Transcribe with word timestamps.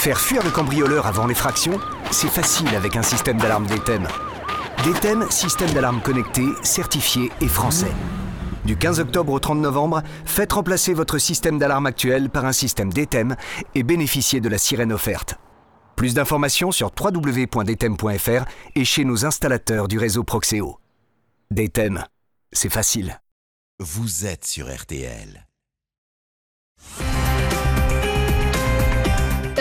Faire 0.00 0.18
fuir 0.18 0.42
le 0.42 0.50
cambrioleur 0.50 1.06
avant 1.06 1.26
l'effraction, 1.26 1.78
c'est 2.10 2.30
facile 2.30 2.74
avec 2.74 2.96
un 2.96 3.02
système 3.02 3.36
d'alarme 3.36 3.66
DTEM. 3.66 4.08
DTEM, 4.82 5.30
système 5.30 5.70
d'alarme 5.74 6.00
connecté, 6.00 6.42
certifié 6.62 7.30
et 7.42 7.48
français. 7.48 7.92
Du 8.64 8.78
15 8.78 9.00
octobre 9.00 9.30
au 9.30 9.38
30 9.38 9.58
novembre, 9.58 10.02
faites 10.24 10.54
remplacer 10.54 10.94
votre 10.94 11.18
système 11.18 11.58
d'alarme 11.58 11.84
actuel 11.84 12.30
par 12.30 12.46
un 12.46 12.52
système 12.52 12.90
DTEM 12.90 13.36
et 13.74 13.82
bénéficiez 13.82 14.40
de 14.40 14.48
la 14.48 14.56
sirène 14.56 14.90
offerte. 14.90 15.34
Plus 15.96 16.14
d'informations 16.14 16.72
sur 16.72 16.90
www.dtem.fr 16.98 18.46
et 18.76 18.84
chez 18.86 19.04
nos 19.04 19.26
installateurs 19.26 19.86
du 19.86 19.98
réseau 19.98 20.24
Proxéo. 20.24 20.78
DTEM, 21.50 22.06
c'est 22.52 22.72
facile. 22.72 23.20
Vous 23.78 24.24
êtes 24.24 24.46
sur 24.46 24.74
RTL. 24.74 25.46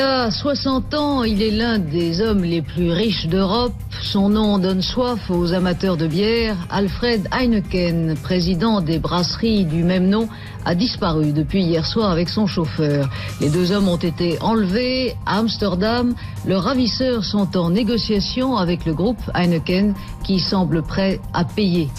À 0.02 0.32
60 0.32 0.94
ans, 0.94 1.24
il 1.24 1.42
est 1.42 1.52
l'un 1.52 1.78
des 1.78 2.22
hommes 2.22 2.44
les 2.44 2.62
plus 2.62 2.92
riches 2.92 3.28
d'Europe. 3.28 3.74
Son 4.02 4.30
nom 4.30 4.58
donne 4.58 4.82
soif 4.82 5.30
aux 5.30 5.54
amateurs 5.54 5.98
de 5.98 6.08
bière. 6.08 6.56
Alfred 6.70 7.28
Heineken, 7.32 8.16
président 8.16 8.80
des 8.80 9.00
brasseries 9.00 9.66
du 9.66 9.84
même 9.84 10.08
nom, 10.08 10.30
a 10.64 10.74
disparu 10.74 11.34
depuis 11.34 11.64
hier 11.64 11.86
soir 11.86 12.12
avec 12.12 12.30
son 12.30 12.48
chauffeur. 12.48 13.10
Les 13.42 13.50
deux 13.50 13.72
hommes 13.72 13.90
ont 13.90 13.98
été 13.98 14.38
enlevés 14.42 15.16
à 15.26 15.40
Amsterdam. 15.40 16.16
Leurs 16.46 16.64
ravisseurs 16.64 17.26
sont 17.26 17.58
en 17.58 17.70
négociation 17.70 18.56
avec 18.56 18.86
le 18.86 18.94
groupe 18.94 19.22
Heineken 19.34 19.96
qui 20.24 20.40
semble 20.40 20.82
prêt 20.82 21.20
à 21.34 21.44
payer. 21.44 21.90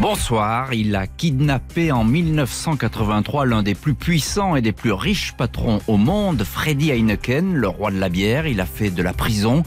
Bonsoir, 0.00 0.74
il 0.74 0.94
a 0.94 1.08
kidnappé 1.08 1.90
en 1.90 2.04
1983 2.04 3.46
l'un 3.46 3.64
des 3.64 3.74
plus 3.74 3.94
puissants 3.94 4.54
et 4.54 4.62
des 4.62 4.70
plus 4.70 4.92
riches 4.92 5.32
patrons 5.36 5.80
au 5.88 5.96
monde, 5.96 6.44
Freddy 6.44 6.92
Heineken, 6.92 7.54
le 7.54 7.66
roi 7.66 7.90
de 7.90 7.98
la 7.98 8.08
bière. 8.08 8.46
Il 8.46 8.60
a 8.60 8.66
fait 8.66 8.90
de 8.90 9.02
la 9.02 9.12
prison 9.12 9.64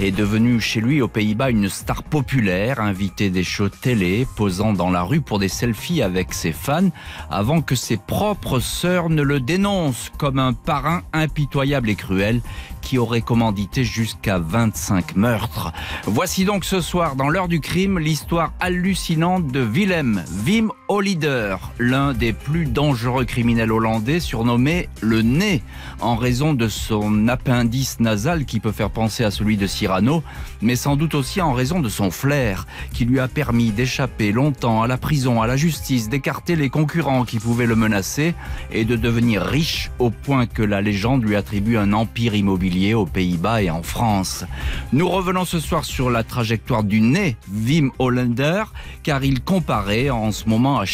est 0.00 0.10
devenu 0.12 0.60
chez 0.60 0.80
lui 0.80 1.02
aux 1.02 1.08
Pays-Bas 1.08 1.50
une 1.50 1.68
star 1.68 2.02
populaire, 2.02 2.80
invité 2.80 3.28
des 3.28 3.44
shows 3.44 3.68
télé, 3.68 4.26
posant 4.36 4.72
dans 4.72 4.90
la 4.90 5.02
rue 5.02 5.20
pour 5.20 5.38
des 5.38 5.48
selfies 5.48 6.00
avec 6.00 6.32
ses 6.32 6.52
fans, 6.52 6.88
avant 7.30 7.60
que 7.60 7.74
ses 7.74 7.98
propres 7.98 8.60
sœurs 8.60 9.10
ne 9.10 9.22
le 9.22 9.40
dénoncent 9.40 10.10
comme 10.16 10.38
un 10.38 10.54
parrain 10.54 11.02
impitoyable 11.12 11.90
et 11.90 11.96
cruel 11.96 12.40
qui 12.80 12.96
aurait 12.96 13.20
commandité 13.20 13.84
jusqu'à 13.84 14.38
25 14.38 15.16
meurtres. 15.16 15.72
Voici 16.04 16.46
donc 16.46 16.64
ce 16.64 16.80
soir, 16.80 17.14
dans 17.14 17.28
l'heure 17.28 17.48
du 17.48 17.60
crime, 17.60 17.98
l'histoire 17.98 18.54
hallucinante 18.58 19.48
de 19.48 19.60
Willem 19.60 20.24
Wim 20.46 20.72
Olider, 20.92 21.54
l'un 21.78 22.14
des 22.14 22.32
plus 22.32 22.64
dangereux 22.64 23.24
criminels 23.24 23.70
hollandais, 23.70 24.18
surnommé 24.18 24.88
le 25.00 25.22
nez, 25.22 25.62
en 26.00 26.16
raison 26.16 26.52
de 26.52 26.66
son 26.66 27.28
appendice 27.28 28.00
nasal 28.00 28.44
qui 28.44 28.58
peut 28.58 28.72
faire 28.72 28.90
penser 28.90 29.22
à 29.22 29.30
celui 29.30 29.56
de 29.56 29.68
Cyrano, 29.68 30.24
mais 30.60 30.74
sans 30.74 30.96
doute 30.96 31.14
aussi 31.14 31.40
en 31.40 31.52
raison 31.52 31.78
de 31.78 31.88
son 31.88 32.10
flair, 32.10 32.66
qui 32.92 33.04
lui 33.04 33.20
a 33.20 33.28
permis 33.28 33.70
d'échapper 33.70 34.32
longtemps 34.32 34.82
à 34.82 34.88
la 34.88 34.96
prison, 34.96 35.40
à 35.40 35.46
la 35.46 35.56
justice, 35.56 36.08
d'écarter 36.08 36.56
les 36.56 36.70
concurrents 36.70 37.24
qui 37.24 37.38
pouvaient 37.38 37.66
le 37.66 37.76
menacer 37.76 38.34
et 38.72 38.84
de 38.84 38.96
devenir 38.96 39.42
riche 39.42 39.92
au 40.00 40.10
point 40.10 40.46
que 40.46 40.64
la 40.64 40.80
légende 40.80 41.22
lui 41.22 41.36
attribue 41.36 41.76
un 41.76 41.92
empire 41.92 42.34
immobilier 42.34 42.94
aux 42.94 43.06
Pays-Bas 43.06 43.62
et 43.62 43.70
en 43.70 43.84
France. 43.84 44.44
Nous 44.92 45.08
revenons 45.08 45.44
ce 45.44 45.60
soir 45.60 45.84
sur 45.84 46.10
la 46.10 46.24
trajectoire 46.24 46.82
du 46.82 47.00
nez 47.00 47.36
Wim 47.48 47.92
Hollander, 48.00 48.64
car 49.04 49.22
il 49.22 49.40
comparaît 49.40 50.10
en 50.10 50.32
ce 50.32 50.48
moment 50.48 50.79
à 50.80 50.86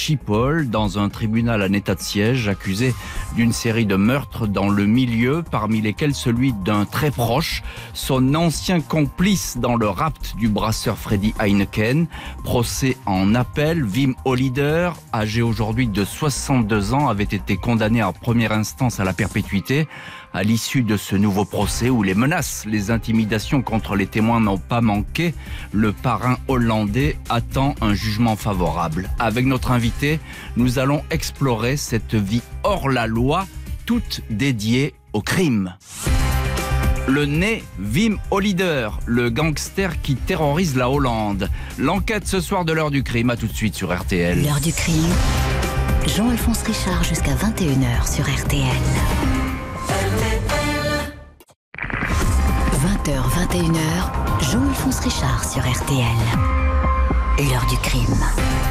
dans 0.65 0.99
un 0.99 1.09
tribunal 1.09 1.63
en 1.63 1.73
état 1.73 1.95
de 1.95 2.01
siège, 2.01 2.49
accusé 2.49 2.95
d'une 3.35 3.53
série 3.53 3.87
de 3.87 3.97
meurtres 3.97 4.47
dans 4.47 4.69
le 4.69 4.87
milieu, 4.87 5.45
parmi 5.49 5.81
lesquels 5.81 6.15
celui 6.15 6.53
d'un 6.53 6.85
très 6.85 7.11
proche, 7.11 7.63
son 7.93 8.35
ancien 8.35 8.81
complice 8.81 9.59
dans 9.59 9.77
le 9.77 9.89
rapt 9.89 10.37
du 10.37 10.49
brasseur 10.49 10.99
Freddy 10.99 11.35
Heineken. 11.39 12.07
Procès 12.43 12.97
en 13.07 13.35
appel, 13.35 13.85
Wim 13.85 14.15
Hollider, 14.25 14.91
âgé 15.15 15.43
aujourd'hui 15.43 15.87
de 15.87 16.05
62 16.05 16.95
ans, 16.95 17.09
avait 17.09 17.25
été 17.25 17.57
condamné 17.57 18.03
en 18.03 18.13
première 18.13 18.53
instance 18.53 19.01
à 19.01 19.05
la 19.05 19.13
perpétuité 19.13 19.87
à 20.37 20.43
l'issue 20.43 20.83
de 20.83 20.99
ce 20.99 21.17
nouveau 21.17 21.47
procès 21.47 21.89
où 21.89 22.03
les 22.03 22.15
menaces, 22.15 22.65
les 22.67 22.91
intimidations 22.91 23.63
contre 23.63 23.97
les 23.97 24.07
témoins 24.07 24.39
n'ont 24.39 24.59
pas 24.59 24.83
manqué, 24.83 25.33
le 25.73 25.93
parrain 25.93 26.37
hollandais 26.47 27.17
attend 27.31 27.75
un 27.81 27.95
jugement 27.95 28.37
favorable. 28.37 29.09
Avec 29.19 29.47
notre 29.47 29.71
invité, 29.71 30.21
nous 30.59 30.79
allons 30.79 31.03
explorer 31.11 31.79
cette 31.79 32.15
vie 32.15 32.43
hors 32.65 32.91
la 32.91 33.07
loi, 33.07 33.47
toute 33.87 34.21
dédiée 34.29 34.93
au 35.15 35.23
crime. 35.23 35.75
Le 37.09 37.25
nez 37.25 37.65
Wim 37.81 38.19
Hollider, 38.31 38.91
le 39.07 39.31
gangster 39.31 40.03
qui 40.03 40.17
terrorise 40.17 40.77
la 40.77 40.91
Hollande. 40.91 41.49
L'enquête 41.79 42.27
ce 42.27 42.43
soir 42.43 42.67
de 42.67 42.75
l'heure 42.75 42.91
du 42.91 43.03
crime, 43.03 43.31
à 43.31 43.39
tout 43.39 43.47
de 43.47 43.55
suite 43.55 43.75
sur 43.75 43.97
RTL. 43.97 44.45
L'heure 44.45 44.61
du 44.61 44.73
crime. 44.75 45.15
Jean-Alphonse 46.07 46.63
Richard 46.63 47.05
jusqu'à 47.05 47.35
21h 47.35 48.15
sur 48.15 48.25
RTL. 48.25 49.36
20h, 53.07 53.23
21h, 53.53 54.51
Jean-Alphonse 54.51 54.99
Richard 54.99 55.45
sur 55.45 55.61
RTL. 55.61 56.01
L'heure 57.39 57.65
du 57.67 57.77
crime. 57.77 58.19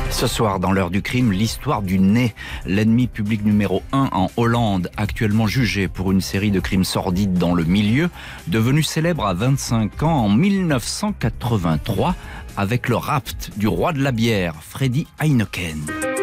Ce 0.10 0.28
soir, 0.28 0.60
dans 0.60 0.74
l'heure 0.74 0.90
du 0.90 1.02
crime, 1.02 1.32
l'histoire 1.32 1.82
du 1.82 2.00
nez, 2.00 2.36
l'ennemi 2.66 3.08
public 3.08 3.46
numéro 3.46 3.82
1 3.94 4.10
en 4.12 4.30
Hollande, 4.36 4.90
actuellement 4.98 5.48
jugé 5.48 5.88
pour 5.88 6.12
une 6.12 6.20
série 6.20 6.52
de 6.52 6.60
crimes 6.60 6.84
sordides 6.84 7.38
dans 7.38 7.54
le 7.54 7.64
milieu, 7.64 8.10
devenu 8.48 8.84
célèbre 8.84 9.26
à 9.26 9.34
25 9.34 10.04
ans 10.04 10.26
en 10.26 10.30
1983 10.30 12.14
avec 12.58 12.90
le 12.90 12.98
rapt 12.98 13.52
du 13.56 13.70
roi 13.70 13.94
de 13.94 14.04
la 14.04 14.12
bière, 14.12 14.56
Freddy 14.60 15.08
Heineken. 15.22 16.15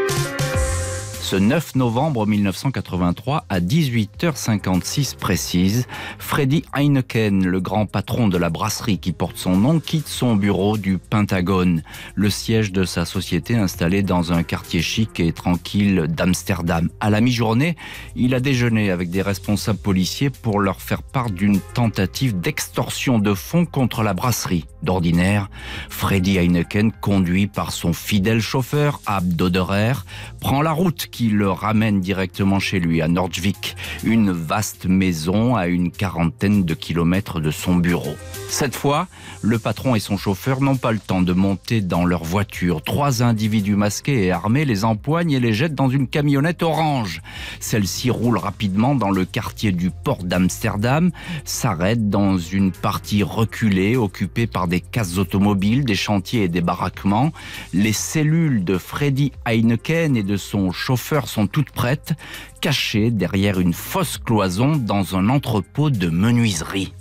Ce 1.33 1.39
9 1.39 1.77
novembre 1.77 2.27
1983 2.27 3.47
à 3.49 3.59
18h56 3.59 5.17
précise, 5.17 5.87
Freddy 6.19 6.63
Heineken, 6.75 7.47
le 7.47 7.59
grand 7.59 7.87
patron 7.87 8.29
de 8.29 8.37
la 8.37 8.51
brasserie 8.51 8.99
qui 8.99 9.13
porte 9.13 9.39
son 9.39 9.57
nom, 9.57 9.81
quitte 9.81 10.09
son 10.09 10.37
bureau 10.37 10.77
du 10.77 10.99
Pentagone, 10.99 11.85
le 12.15 12.29
siège 12.29 12.71
de 12.71 12.85
sa 12.85 13.07
société 13.07 13.57
installée 13.57 14.03
dans 14.03 14.35
un 14.35 14.43
quartier 14.43 14.83
chic 14.83 15.21
et 15.21 15.33
tranquille 15.33 16.05
d'Amsterdam. 16.07 16.91
À 17.01 17.09
la 17.09 17.23
mi-journée, 17.23 17.77
il 18.15 18.35
a 18.35 18.41
déjeuné 18.41 18.91
avec 18.91 19.09
des 19.09 19.23
responsables 19.23 19.79
policiers 19.79 20.29
pour 20.29 20.61
leur 20.61 20.83
faire 20.83 21.03
part 21.03 21.31
d'une 21.31 21.61
tentative 21.61 22.39
d'extorsion 22.41 23.19
de 23.19 23.33
fonds 23.33 23.65
contre 23.65 24.03
la 24.03 24.13
brasserie. 24.13 24.67
D'ordinaire, 24.83 25.49
Freddy 25.89 26.37
Heineken, 26.37 26.93
conduit 26.93 27.47
par 27.47 27.73
son 27.73 27.95
fidèle 27.95 28.41
chauffeur, 28.41 29.01
Ab 29.07 29.27
Doderer, 29.27 29.95
prend 30.41 30.61
la 30.61 30.73
route 30.73 31.07
qui 31.07 31.22
le 31.29 31.51
ramène 31.51 32.01
directement 32.01 32.59
chez 32.59 32.81
lui, 32.81 33.03
à 33.03 33.09
Nordvik, 33.09 33.77
une 34.05 34.31
vaste 34.31 34.87
maison 34.87 35.57
à 35.57 35.67
une 35.67 35.91
quarantaine 35.91 36.65
de 36.65 36.75
kilomètres 36.75 37.41
de 37.41 37.51
son 37.51 37.77
bureau. 37.77 38.17
Cette 38.53 38.77
fois, 38.77 39.09
le 39.41 39.59
patron 39.59 39.95
et 39.95 39.99
son 39.99 40.19
chauffeur 40.19 40.61
n'ont 40.61 40.77
pas 40.77 40.93
le 40.93 40.99
temps 40.99 41.23
de 41.23 41.33
monter 41.33 41.81
dans 41.81 42.05
leur 42.05 42.23
voiture. 42.23 42.83
Trois 42.83 43.23
individus 43.23 43.77
masqués 43.77 44.27
et 44.27 44.31
armés 44.31 44.67
les 44.67 44.85
empoignent 44.85 45.33
et 45.33 45.41
les 45.41 45.55
jettent 45.55 45.75
dans 45.75 45.89
une 45.89 46.07
camionnette 46.07 46.63
orange. 46.63 47.23
Celle-ci 47.61 48.11
roule 48.11 48.37
rapidement 48.37 48.95
dans 48.95 49.11
le 49.11 49.25
quartier 49.25 49.73
du 49.73 49.91
port 49.91 50.23
d'Amsterdam, 50.23 51.13
s'arrête 51.47 52.11
dans 52.11 52.37
une 52.37 52.73
partie 52.73 53.23
reculée 53.23 53.97
occupée 53.97 54.47
par 54.47 54.69
des 54.69 54.81
cases 54.81 55.17
automobiles, 55.17 55.87
des 55.87 55.95
chantiers 55.95 56.43
et 56.43 56.49
des 56.49 56.61
baraquements. 56.61 57.33
Les 57.73 57.95
cellules 57.95 58.65
de 58.65 58.77
Freddy 58.77 59.33
Heineken 59.47 60.15
et 60.15 60.23
de 60.23 60.37
son 60.37 60.73
chauffeur 60.73 61.27
sont 61.27 61.47
toutes 61.47 61.71
prêtes, 61.71 62.13
cachées 62.61 63.11
derrière 63.11 63.59
une 63.59 63.73
fausse 63.73 64.19
cloison 64.19 64.77
dans 64.77 65.17
un 65.17 65.31
entrepôt 65.31 65.89
de 65.89 66.11
menuiserie. 66.11 66.93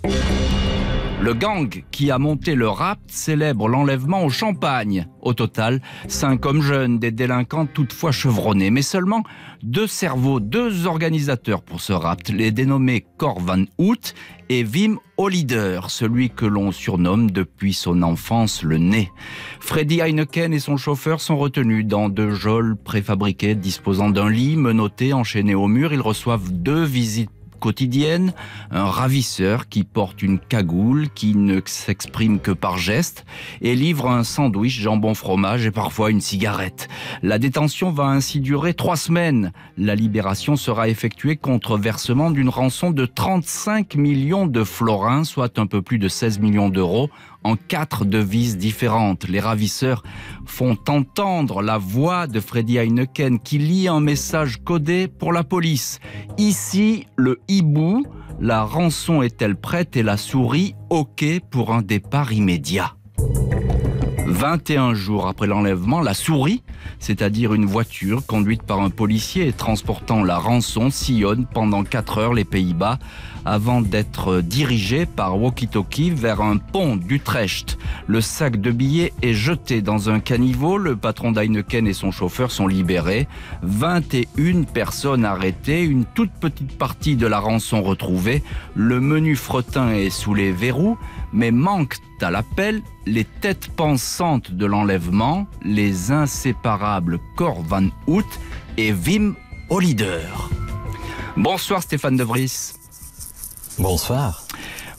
Le 1.21 1.35
gang 1.35 1.83
qui 1.91 2.09
a 2.09 2.17
monté 2.17 2.55
le 2.55 2.67
rapt 2.67 3.03
célèbre 3.11 3.67
l'enlèvement 3.67 4.25
au 4.25 4.31
champagne. 4.31 5.05
Au 5.21 5.35
total, 5.35 5.79
cinq 6.07 6.47
hommes 6.47 6.63
jeunes, 6.63 6.97
des 6.97 7.11
délinquants 7.11 7.67
toutefois 7.67 8.11
chevronnés, 8.11 8.71
mais 8.71 8.81
seulement 8.81 9.21
deux 9.61 9.85
cerveaux, 9.85 10.39
deux 10.39 10.87
organisateurs 10.87 11.61
pour 11.61 11.79
ce 11.79 11.93
rapt, 11.93 12.29
les 12.29 12.49
dénommés 12.49 13.05
Cor 13.17 13.39
van 13.39 13.65
Hout 13.77 14.15
et 14.49 14.65
Wim 14.65 14.97
Hollider, 15.17 15.81
celui 15.89 16.31
que 16.31 16.47
l'on 16.47 16.71
surnomme 16.71 17.29
depuis 17.29 17.73
son 17.73 18.01
enfance 18.01 18.63
le 18.63 18.79
nez. 18.79 19.11
Freddy 19.59 20.01
Heineken 20.01 20.55
et 20.55 20.59
son 20.59 20.75
chauffeur 20.75 21.21
sont 21.21 21.37
retenus 21.37 21.85
dans 21.85 22.09
deux 22.09 22.31
geôles 22.31 22.75
préfabriquées 22.75 23.53
disposant 23.53 24.09
d'un 24.09 24.31
lit 24.31 24.55
menotté 24.55 25.13
enchaîné 25.13 25.53
au 25.53 25.67
mur. 25.67 25.93
Ils 25.93 26.01
reçoivent 26.01 26.51
deux 26.51 26.83
visites 26.83 27.29
quotidienne, 27.61 28.33
un 28.71 28.85
ravisseur 28.85 29.69
qui 29.69 29.85
porte 29.85 30.21
une 30.21 30.39
cagoule, 30.39 31.07
qui 31.15 31.35
ne 31.35 31.61
s'exprime 31.63 32.41
que 32.41 32.51
par 32.51 32.77
geste, 32.77 33.25
et 33.61 33.75
livre 33.75 34.09
un 34.09 34.25
sandwich 34.25 34.81
jambon 34.81 35.13
fromage 35.13 35.65
et 35.65 35.71
parfois 35.71 36.11
une 36.11 36.19
cigarette. 36.19 36.89
La 37.21 37.39
détention 37.39 37.91
va 37.91 38.07
ainsi 38.07 38.41
durer 38.41 38.73
trois 38.73 38.97
semaines. 38.97 39.53
La 39.77 39.95
libération 39.95 40.57
sera 40.57 40.89
effectuée 40.89 41.37
contre 41.37 41.77
versement 41.77 42.31
d'une 42.31 42.49
rançon 42.49 42.91
de 42.91 43.05
35 43.05 43.95
millions 43.95 44.47
de 44.47 44.63
florins, 44.63 45.23
soit 45.23 45.59
un 45.59 45.67
peu 45.67 45.81
plus 45.81 45.99
de 45.99 46.09
16 46.09 46.39
millions 46.39 46.69
d'euros, 46.69 47.09
en 47.43 47.55
quatre 47.55 48.05
devises 48.05 48.57
différentes. 48.57 49.27
Les 49.27 49.39
ravisseurs 49.39 50.03
font 50.45 50.77
entendre 50.87 51.61
la 51.61 51.77
voix 51.77 52.27
de 52.27 52.39
Freddy 52.39 52.77
Heineken 52.77 53.39
qui 53.39 53.57
lit 53.57 53.87
un 53.87 53.99
message 53.99 54.63
codé 54.63 55.07
pour 55.07 55.33
la 55.33 55.43
police. 55.43 55.99
Ici, 56.37 57.07
le 57.15 57.39
hibou, 57.47 58.05
la 58.39 58.63
rançon 58.63 59.21
est-elle 59.21 59.55
prête 59.55 59.95
et 59.97 60.03
la 60.03 60.17
souris 60.17 60.75
OK 60.89 61.25
pour 61.49 61.73
un 61.73 61.81
départ 61.81 62.33
immédiat? 62.33 62.95
21 64.27 64.93
jours 64.93 65.27
après 65.27 65.45
l'enlèvement, 65.45 65.99
la 65.99 66.13
souris, 66.13 66.63
c'est-à-dire 66.99 67.53
une 67.53 67.65
voiture 67.65 68.25
conduite 68.25 68.63
par 68.63 68.79
un 68.79 68.89
policier 68.89 69.47
et 69.47 69.53
transportant 69.53 70.23
la 70.23 70.37
rançon, 70.37 70.89
sillonne 70.89 71.45
pendant 71.45 71.83
4 71.83 72.17
heures 72.17 72.33
les 72.33 72.45
Pays-Bas 72.45 72.97
avant 73.45 73.81
d'être 73.81 74.41
dirigée 74.41 75.05
par 75.05 75.39
walkie-talkie 75.39 76.11
vers 76.11 76.41
un 76.41 76.57
pont 76.57 76.95
d'Utrecht. 76.95 77.77
Le 78.07 78.21
sac 78.21 78.59
de 78.59 78.71
billets 78.71 79.13
est 79.21 79.33
jeté 79.33 79.81
dans 79.81 80.09
un 80.09 80.19
caniveau. 80.19 80.77
Le 80.77 80.95
patron 80.95 81.31
d'Heineken 81.31 81.87
et 81.87 81.93
son 81.93 82.11
chauffeur 82.11 82.51
sont 82.51 82.67
libérés. 82.67 83.27
21 83.63 84.63
personnes 84.63 85.25
arrêtées, 85.25 85.83
une 85.83 86.05
toute 86.05 86.31
petite 86.31 86.77
partie 86.77 87.15
de 87.15 87.27
la 87.27 87.39
rançon 87.39 87.81
retrouvée. 87.81 88.43
Le 88.75 88.99
menu 88.99 89.35
fretin 89.35 89.91
est 89.91 90.09
sous 90.09 90.33
les 90.33 90.51
verrous, 90.51 90.97
mais 91.33 91.51
manque 91.51 91.97
à 92.21 92.29
l'appel 92.29 92.81
les 93.05 93.25
têtes 93.25 93.69
pensantes 93.75 94.51
de 94.51 94.65
l'enlèvement, 94.65 95.47
les 95.63 96.11
inséparables 96.11 97.19
Cor 97.35 97.61
Van 97.63 97.85
Hout 98.07 98.27
et 98.77 98.93
Wim 98.93 99.35
Hollider. 99.69 100.27
Bonsoir 101.37 101.81
Stéphane 101.81 102.17
De 102.17 102.23
Vries. 102.23 102.80
Bonsoir. 103.81 104.45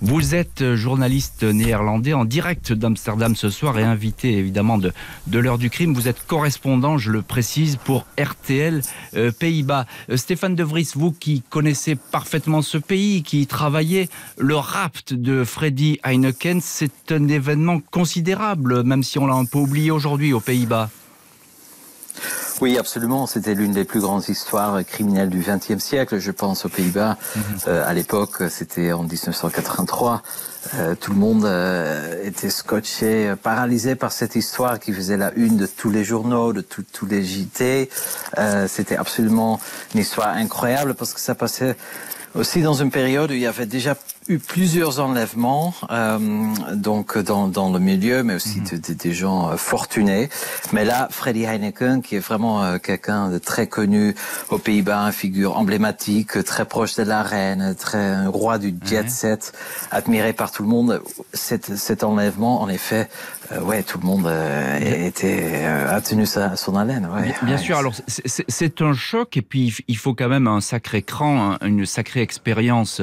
Vous 0.00 0.34
êtes 0.34 0.74
journaliste 0.74 1.44
néerlandais 1.44 2.14
en 2.14 2.24
direct 2.24 2.72
d'Amsterdam 2.72 3.36
ce 3.36 3.48
soir 3.48 3.78
et 3.78 3.84
invité 3.84 4.36
évidemment 4.36 4.76
de, 4.76 4.92
de 5.28 5.38
l'heure 5.38 5.58
du 5.58 5.70
crime. 5.70 5.94
Vous 5.94 6.08
êtes 6.08 6.26
correspondant, 6.26 6.98
je 6.98 7.12
le 7.12 7.22
précise, 7.22 7.76
pour 7.76 8.04
RTL 8.20 8.82
euh, 9.14 9.30
Pays-Bas. 9.30 9.86
Euh, 10.10 10.16
Stéphane 10.16 10.56
De 10.56 10.64
Vries, 10.64 10.90
vous 10.96 11.12
qui 11.12 11.44
connaissez 11.48 11.94
parfaitement 11.94 12.60
ce 12.60 12.76
pays, 12.76 13.22
qui 13.22 13.42
y 13.42 13.46
travaillez, 13.46 14.08
le 14.36 14.56
rapt 14.56 15.14
de 15.14 15.44
Freddy 15.44 16.00
Heineken, 16.02 16.60
c'est 16.60 17.12
un 17.12 17.28
événement 17.28 17.78
considérable, 17.92 18.82
même 18.82 19.04
si 19.04 19.20
on 19.20 19.26
l'a 19.28 19.34
un 19.34 19.44
peu 19.44 19.58
oublié 19.58 19.92
aujourd'hui 19.92 20.32
aux 20.32 20.40
Pays-Bas. 20.40 20.90
Oui, 22.62 22.78
absolument. 22.78 23.26
C'était 23.26 23.56
l'une 23.56 23.72
des 23.72 23.82
plus 23.82 23.98
grandes 23.98 24.28
histoires 24.28 24.84
criminelles 24.84 25.30
du 25.30 25.40
XXe 25.40 25.82
siècle. 25.82 26.20
Je 26.20 26.30
pense 26.30 26.64
aux 26.64 26.68
Pays-Bas. 26.68 27.18
Mhm. 27.34 27.42
Euh, 27.66 27.84
à 27.84 27.92
l'époque, 27.92 28.44
c'était 28.50 28.92
en 28.92 29.02
1983. 29.02 30.22
Euh, 30.76 30.94
tout 30.94 31.10
le 31.10 31.18
monde 31.18 31.44
euh, 31.44 32.24
était 32.24 32.50
scotché, 32.50 33.34
paralysé 33.42 33.96
par 33.96 34.12
cette 34.12 34.36
histoire 34.36 34.78
qui 34.78 34.92
faisait 34.92 35.16
la 35.16 35.32
une 35.34 35.56
de 35.56 35.66
tous 35.66 35.90
les 35.90 36.04
journaux, 36.04 36.52
de 36.52 36.60
tous 36.60 37.06
les 37.06 37.24
JT. 37.24 37.90
c'était 38.68 38.96
absolument 38.96 39.58
une 39.92 40.00
histoire 40.00 40.28
incroyable 40.28 40.94
parce 40.94 41.14
que 41.14 41.20
ça 41.20 41.34
passait 41.34 41.76
aussi 42.36 42.62
dans 42.62 42.74
une 42.74 42.92
période 42.92 43.32
où 43.32 43.34
il 43.34 43.40
y 43.40 43.46
avait 43.46 43.66
déjà 43.66 43.96
eu 44.28 44.38
plusieurs 44.38 45.00
enlèvements, 45.00 45.74
euh, 45.90 46.18
donc 46.74 47.18
dans, 47.18 47.48
dans 47.48 47.72
le 47.72 47.78
milieu, 47.78 48.22
mais 48.22 48.34
aussi 48.34 48.60
mhm. 48.60 48.78
des 48.96 49.12
gens 49.12 49.50
euh, 49.50 49.56
fortunés. 49.56 50.28
Mais 50.72 50.84
là, 50.84 51.08
Freddy 51.10 51.44
Heineken, 51.44 52.02
qui 52.02 52.16
est 52.16 52.20
vraiment 52.20 52.62
euh, 52.62 52.78
quelqu'un 52.78 53.30
de 53.30 53.38
très 53.38 53.66
connu 53.66 54.14
aux 54.50 54.58
Pays-Bas, 54.58 55.06
une 55.06 55.12
figure 55.12 55.56
emblématique, 55.56 56.42
très 56.44 56.64
proche 56.64 56.94
de 56.96 57.02
la 57.02 57.22
reine, 57.22 57.74
très 57.78 57.98
un 57.98 58.28
roi 58.28 58.58
du 58.58 58.74
jet 58.84 59.10
set, 59.10 59.52
admiré 59.90 60.32
par 60.32 60.52
tout 60.52 60.62
le 60.62 60.68
monde. 60.68 61.02
Cet, 61.32 61.76
cet 61.76 62.04
enlèvement, 62.04 62.62
en 62.62 62.68
effet, 62.68 63.08
euh, 63.50 63.60
ouais, 63.60 63.82
tout 63.82 63.98
le 63.98 64.06
monde 64.06 64.30
était 64.80 65.64
a 65.64 66.00
tenu 66.00 66.26
sa, 66.26 66.56
son 66.56 66.76
haleine. 66.76 67.08
Ouais, 67.12 67.34
bien, 67.42 67.58
sûr. 67.58 67.76
Alors 67.76 67.94
c'est 68.06 68.82
un 68.82 68.94
choc 68.94 69.36
et 69.36 69.42
puis 69.42 69.74
il 69.88 69.96
faut 69.96 70.14
quand 70.14 70.28
même 70.28 70.46
un 70.46 70.60
sacré 70.60 71.02
cran, 71.02 71.56
une 71.62 71.86
sacrée 71.86 72.22
expérience 72.22 73.02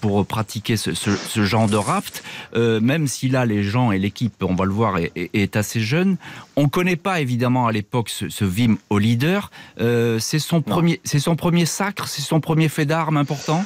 pour 0.00 0.26
pratiquer 0.34 0.76
ce, 0.76 1.44
genre 1.44 1.68
de 1.68 1.76
raft, 1.76 2.24
euh, 2.56 2.80
même 2.80 3.06
si 3.06 3.28
là 3.28 3.46
les 3.46 3.62
gens 3.62 3.92
et 3.92 4.00
l'équipe, 4.00 4.34
on 4.42 4.56
va 4.56 4.64
le 4.64 4.72
voir, 4.72 4.98
est, 4.98 5.56
assez 5.56 5.78
jeune. 5.78 6.16
On 6.56 6.68
connaît 6.68 6.96
pas 6.96 7.20
évidemment 7.20 7.68
à 7.68 7.72
l'époque 7.72 8.08
ce, 8.08 8.28
ce 8.28 8.44
Vim 8.44 8.74
au 8.90 8.98
leader. 8.98 9.52
Euh, 9.80 10.18
c'est 10.18 10.40
son 10.40 10.60
premier, 10.60 11.00
c'est 11.04 11.20
son 11.20 11.36
premier 11.36 11.66
sacre, 11.66 12.08
c'est 12.08 12.20
son 12.20 12.40
premier 12.40 12.68
fait 12.68 12.84
d'armes 12.84 13.16
important? 13.16 13.62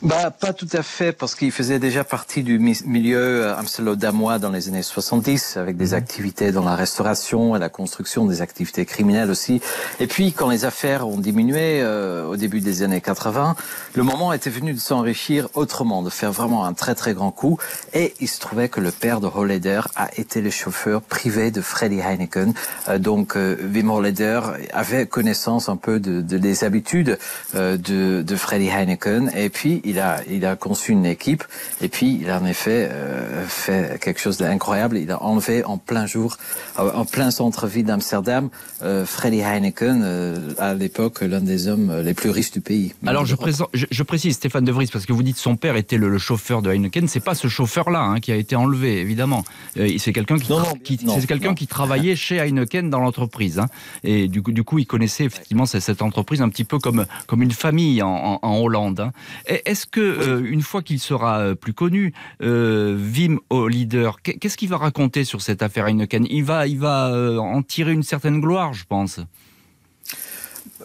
Bah, 0.00 0.30
pas 0.30 0.52
tout 0.52 0.68
à 0.74 0.84
fait, 0.84 1.10
parce 1.10 1.34
qu'il 1.34 1.50
faisait 1.50 1.80
déjà 1.80 2.04
partie 2.04 2.44
du 2.44 2.60
milieu 2.60 3.46
euh, 3.46 3.56
amstelo-damois 3.56 4.38
dans 4.38 4.50
les 4.50 4.68
années 4.68 4.84
70, 4.84 5.56
avec 5.56 5.76
des 5.76 5.88
mhm. 5.88 5.94
activités 5.94 6.52
dans 6.52 6.62
la 6.62 6.76
restauration 6.76 7.56
et 7.56 7.58
la 7.58 7.68
construction, 7.68 8.24
des 8.26 8.40
activités 8.40 8.86
criminelles 8.86 9.28
aussi. 9.28 9.60
Et 9.98 10.06
puis, 10.06 10.32
quand 10.32 10.50
les 10.50 10.64
affaires 10.64 11.08
ont 11.08 11.18
diminué 11.18 11.80
euh, 11.82 12.26
au 12.26 12.36
début 12.36 12.60
des 12.60 12.84
années 12.84 13.00
80, 13.00 13.56
le 13.94 14.02
moment 14.04 14.32
était 14.32 14.50
venu 14.50 14.72
de 14.72 14.78
s'enrichir 14.78 15.48
autrement, 15.54 16.02
de 16.02 16.10
faire 16.10 16.30
vraiment 16.30 16.64
un 16.64 16.74
très 16.74 16.94
très 16.94 17.12
grand 17.12 17.32
coup. 17.32 17.58
Et 17.92 18.14
il 18.20 18.28
se 18.28 18.38
trouvait 18.38 18.68
que 18.68 18.80
le 18.80 18.92
père 18.92 19.20
de 19.20 19.26
Holleder 19.26 19.80
a 19.96 20.10
été 20.16 20.42
le 20.42 20.50
chauffeur 20.50 21.02
privé 21.02 21.50
de 21.50 21.60
Freddy 21.60 22.00
Heineken. 22.00 22.54
Euh, 22.88 22.98
donc, 22.98 23.34
Wim 23.34 23.90
Holleder 23.90 24.42
avait 24.72 25.06
connaissance 25.06 25.68
un 25.68 25.76
peu 25.76 25.98
de, 25.98 26.20
de 26.20 26.38
des 26.38 26.62
habitudes 26.62 27.18
de, 27.54 28.22
de 28.22 28.36
Freddy 28.36 28.68
Heineken. 28.68 29.32
Et 29.34 29.48
puis, 29.48 29.82
il 29.88 29.98
a, 29.98 30.20
il 30.30 30.44
a 30.44 30.56
conçu 30.56 30.92
une 30.92 31.06
équipe 31.06 31.44
et 31.80 31.88
puis 31.88 32.18
il 32.20 32.30
a 32.30 32.40
en 32.40 32.46
effet 32.46 32.88
euh, 32.90 33.46
fait 33.46 33.98
quelque 34.00 34.20
chose 34.20 34.38
d'incroyable. 34.38 34.96
Il 34.98 35.10
a 35.10 35.22
enlevé 35.22 35.64
en 35.64 35.78
plein 35.78 36.06
jour, 36.06 36.36
euh, 36.78 36.90
en 36.92 37.04
plein 37.04 37.30
centre-ville 37.30 37.84
d'Amsterdam, 37.84 38.50
euh, 38.82 39.04
Freddy 39.04 39.40
Heineken, 39.40 40.02
euh, 40.04 40.54
à 40.58 40.74
l'époque 40.74 41.20
l'un 41.22 41.40
des 41.40 41.68
hommes 41.68 42.00
les 42.04 42.14
plus 42.14 42.30
riches 42.30 42.50
du 42.50 42.60
pays. 42.60 42.94
Alors 43.06 43.26
je, 43.26 43.34
présente, 43.34 43.68
je, 43.72 44.02
précise 44.02 44.34
Stéphane 44.34 44.64
De 44.64 44.72
Vries 44.72 44.90
parce 44.92 45.06
que 45.06 45.12
vous 45.12 45.22
dites 45.22 45.36
son 45.36 45.56
père 45.56 45.76
était 45.76 45.96
le, 45.96 46.18
chauffeur 46.18 46.62
de 46.62 46.70
Heineken. 46.70 47.08
C'est 47.08 47.20
pas 47.20 47.34
ce 47.34 47.48
chauffeur-là 47.48 48.00
hein, 48.00 48.20
qui 48.20 48.32
a 48.32 48.36
été 48.36 48.56
enlevé 48.56 48.98
évidemment. 49.00 49.44
c'est 49.74 50.12
quelqu'un 50.12 50.38
qui, 50.38 50.98
c'est 51.08 51.26
quelqu'un 51.26 51.54
qui 51.54 51.66
travaillait 51.66 52.16
chez 52.16 52.38
Heineken 52.38 52.90
dans 52.90 53.00
l'entreprise. 53.00 53.58
Hein. 53.58 53.66
Et 54.04 54.28
du 54.28 54.42
coup, 54.42 54.52
du 54.52 54.64
coup, 54.64 54.78
il 54.78 54.86
connaissait 54.86 55.24
effectivement 55.24 55.66
cette 55.66 56.02
entreprise 56.02 56.42
un 56.42 56.48
petit 56.48 56.64
peu 56.64 56.78
comme 56.78 57.06
comme 57.26 57.42
une 57.42 57.52
famille 57.52 58.02
en, 58.02 58.38
en, 58.42 58.58
Hollande. 58.58 59.00
Hein. 59.00 59.12
Est-ce 59.46 59.77
que 59.86 60.00
euh, 60.00 60.42
une 60.44 60.62
fois 60.62 60.82
qu'il 60.82 61.00
sera 61.00 61.40
euh, 61.40 61.54
plus 61.54 61.74
connu, 61.74 62.12
euh, 62.42 62.96
Vim 62.98 63.38
au 63.50 63.68
leader, 63.68 64.20
qu'est-ce 64.22 64.56
qu'il 64.56 64.68
va 64.68 64.76
raconter 64.76 65.24
sur 65.24 65.42
cette 65.42 65.62
affaire 65.62 65.86
Heineken? 65.86 66.26
Il 66.30 66.44
va, 66.44 66.66
il 66.66 66.78
va 66.78 67.12
en 67.40 67.62
tirer 67.62 67.92
une 67.92 68.02
certaine 68.02 68.40
gloire, 68.40 68.72
je 68.72 68.84
pense. 68.84 69.20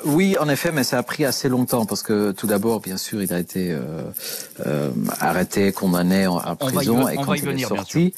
Oui, 0.06 0.36
en 0.40 0.50
effet, 0.50 0.72
mais 0.72 0.84
ça 0.84 0.98
a 0.98 1.04
pris 1.04 1.24
assez 1.24 1.50
longtemps 1.50 1.86
parce 1.86 2.04
que 2.04 2.32
tout 2.32 2.48
d'abord, 2.48 2.82
bien 2.82 2.98
sûr, 2.98 3.22
il 3.22 3.34
a 3.34 3.40
été 3.40 3.78
arrêté, 5.20 5.72
condamné 5.72 6.28
en, 6.28 6.56
prison 6.56 7.08
et 7.08 7.16
quand 7.16 7.34
il 7.34 7.48
est 7.48 7.66
sorti. 7.66 8.14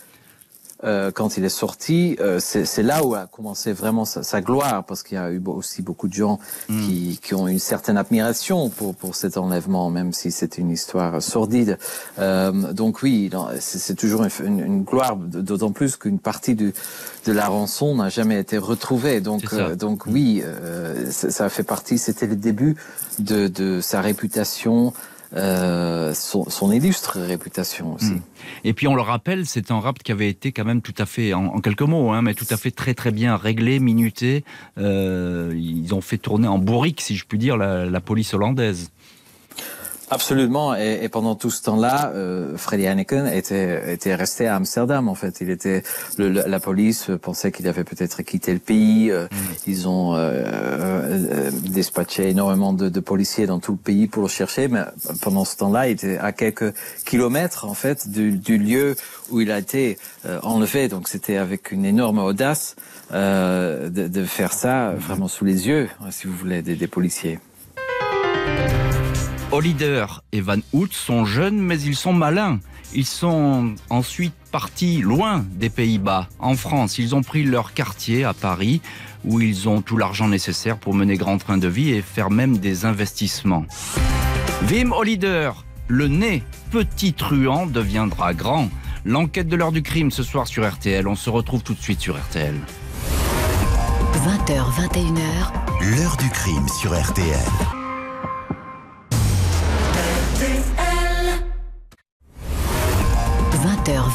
Euh, 0.85 1.11
quand 1.11 1.37
il 1.37 1.45
est 1.45 1.49
sorti, 1.49 2.15
euh, 2.19 2.39
c'est 2.39 2.83
là 2.83 3.03
où 3.03 3.15
a 3.15 3.25
commencé 3.25 3.73
vraiment 3.73 4.05
sa, 4.05 4.21
sa 4.23 4.41
gloire, 4.41 4.83
parce 4.85 5.01
qu'il 5.03 5.15
y 5.15 5.21
a 5.21 5.31
eu 5.31 5.41
aussi 5.45 5.81
beaucoup 5.81 6.07
de 6.07 6.13
gens 6.13 6.39
mm. 6.69 6.85
qui, 6.85 7.19
qui, 7.21 7.33
ont 7.33 7.47
une 7.47 7.59
certaine 7.59 7.97
admiration 7.97 8.69
pour, 8.69 8.93
pour 8.95 9.15
cet 9.15 9.37
enlèvement, 9.37 9.89
même 9.89 10.13
si 10.13 10.31
c'est 10.31 10.57
une 10.57 10.69
histoire 10.69 11.21
sordide. 11.21 11.79
Euh, 12.19 12.51
donc 12.73 13.01
oui, 13.01 13.31
c'est 13.59 13.95
toujours 13.95 14.25
une, 14.43 14.59
une 14.59 14.83
gloire, 14.83 15.15
d'autant 15.15 15.71
plus 15.71 15.95
qu'une 15.97 16.19
partie 16.19 16.55
du, 16.55 16.73
de 17.25 17.31
la 17.31 17.47
rançon 17.47 17.95
n'a 17.95 18.09
jamais 18.09 18.39
été 18.39 18.57
retrouvée. 18.57 19.21
Donc, 19.21 19.53
euh, 19.53 19.75
donc 19.75 20.05
oui, 20.05 20.43
ça, 21.09 21.31
ça 21.31 21.49
fait 21.49 21.63
partie, 21.63 21.97
c'était 21.97 22.27
le 22.27 22.35
début 22.35 22.75
de, 23.19 23.47
de 23.47 23.81
sa 23.81 24.01
réputation. 24.01 24.93
Euh, 25.33 26.13
son, 26.13 26.71
illustre 26.71 27.19
réputation 27.19 27.93
aussi. 27.93 28.13
Hmm. 28.13 28.21
Et 28.63 28.73
puis 28.73 28.87
on 28.87 28.95
le 28.95 29.01
rappelle, 29.01 29.45
c'est 29.45 29.71
un 29.71 29.79
rap 29.79 30.01
qui 30.01 30.11
avait 30.11 30.29
été 30.29 30.51
quand 30.51 30.65
même 30.65 30.81
tout 30.81 30.93
à 30.97 31.05
fait, 31.05 31.33
en, 31.33 31.59
quelques 31.59 31.81
mots, 31.81 32.11
hein, 32.11 32.21
mais 32.21 32.33
tout 32.33 32.45
à 32.49 32.57
fait 32.57 32.71
très 32.71 32.93
très 32.93 33.11
bien 33.11 33.35
réglé, 33.35 33.79
minuté. 33.79 34.43
Euh, 34.77 35.53
ils 35.55 35.93
ont 35.93 36.01
fait 36.01 36.17
tourner 36.17 36.47
en 36.47 36.57
bourrique, 36.57 37.01
si 37.01 37.15
je 37.15 37.25
puis 37.25 37.37
dire, 37.37 37.57
la, 37.57 37.99
police 37.99 38.33
hollandaise. 38.33 38.91
Absolument. 40.11 40.75
Et, 40.75 40.99
et, 41.01 41.09
pendant 41.09 41.35
tout 41.35 41.49
ce 41.49 41.63
temps-là, 41.63 42.11
euh, 42.13 42.57
Freddy 42.57 42.85
Heineken 42.85 43.27
était, 43.27 43.93
était 43.93 44.13
resté 44.13 44.47
à 44.47 44.55
Amsterdam. 44.55 45.09
En 45.09 45.15
fait, 45.15 45.41
il 45.41 45.49
était. 45.49 45.83
Le, 46.17 46.29
la 46.29 46.59
police 46.59 47.09
pensait 47.21 47.51
qu'il 47.51 47.67
avait 47.67 47.83
peut-être 47.83 48.21
quitté 48.21 48.53
le 48.53 48.59
pays. 48.59 49.09
Euh, 49.09 49.25
mm. 49.25 49.35
Ils 49.67 49.87
ont 49.87 50.13
euh, 50.13 50.43
euh, 50.45 51.51
dispatché 51.51 52.29
énormément 52.29 52.73
de, 52.73 52.89
de, 52.89 52.99
policiers 52.99 53.47
dans 53.47 53.59
tout 53.59 53.71
le 53.71 53.77
pays 53.77 54.07
pour 54.07 54.23
le 54.23 54.29
chercher. 54.29 54.67
Mais 54.67 54.83
pendant 55.21 55.43
ce 55.43 55.57
temps-là, 55.57 55.87
il 55.87 55.93
était 55.93 56.17
à 56.17 56.31
quelques 56.31 56.73
kilomètres 57.05 57.65
en 57.65 57.73
fait 57.73 58.07
du, 58.07 58.33
du 58.33 58.57
lieu 58.59 58.95
où 59.31 59.41
il 59.41 59.51
a 59.51 59.57
été 59.57 59.97
euh, 60.25 60.39
enlevé. 60.43 60.87
Donc, 60.87 61.07
c'était 61.07 61.37
avec 61.37 61.71
une 61.71 61.85
énorme 61.85 62.19
audace 62.19 62.75
de, 63.11 63.89
de, 63.89 64.25
faire 64.25 64.51
ça 64.51 64.93
vraiment 64.97 65.27
sous 65.27 65.45
les 65.45 65.67
yeux, 65.67 65.89
si 66.09 66.25
vous 66.27 66.35
voulez, 66.35 66.61
des, 66.63 66.75
des 66.75 66.87
policiers. 66.87 67.39
Hollider 69.55 70.05
et 70.33 70.41
Van 70.41 70.57
Hout 70.73 70.91
sont 70.91 71.23
jeunes, 71.23 71.57
mais 71.57 71.79
ils 71.79 71.95
sont 71.95 72.11
malins. 72.11 72.59
Ils 72.93 73.05
sont 73.05 73.73
ensuite 73.89 74.33
partis 74.51 74.99
loin 74.99 75.45
des 75.49 75.69
Pays-Bas, 75.69 76.27
en 76.39 76.55
France. 76.55 76.97
Ils 76.97 77.15
ont 77.15 77.21
pris 77.21 77.45
leur 77.45 77.73
quartier 77.73 78.25
à 78.25 78.33
Paris, 78.33 78.81
où 79.23 79.39
ils 79.39 79.69
ont 79.69 79.81
tout 79.81 79.95
l'argent 79.95 80.27
nécessaire 80.27 80.77
pour 80.77 80.93
mener 80.93 81.15
grand 81.15 81.37
train 81.37 81.57
de 81.57 81.69
vie 81.69 81.91
et 81.91 82.01
faire 82.01 82.31
même 82.31 82.57
des 82.57 82.83
investissements. 82.83 83.65
Wim 84.69 84.91
Hollider, 84.91 85.51
le 85.87 86.09
nez 86.09 86.43
petit 86.71 87.13
truand 87.13 87.65
deviendra 87.65 88.33
grand. 88.33 88.69
L'enquête 89.05 89.47
de 89.47 89.55
l'heure 89.55 89.71
du 89.71 89.83
crime 89.83 90.11
ce 90.11 90.23
soir 90.23 90.47
sur 90.47 90.69
RTL. 90.69 91.07
On 91.07 91.15
se 91.15 91.29
retrouve 91.29 91.63
tout 91.63 91.75
de 91.75 91.81
suite 91.81 92.01
sur 92.01 92.17
RTL. 92.17 92.55
20h, 94.15 94.89
21h. 94.91 95.95
L'heure 95.95 96.17
du 96.17 96.29
crime 96.29 96.67
sur 96.81 96.93
RTL. 96.93 97.84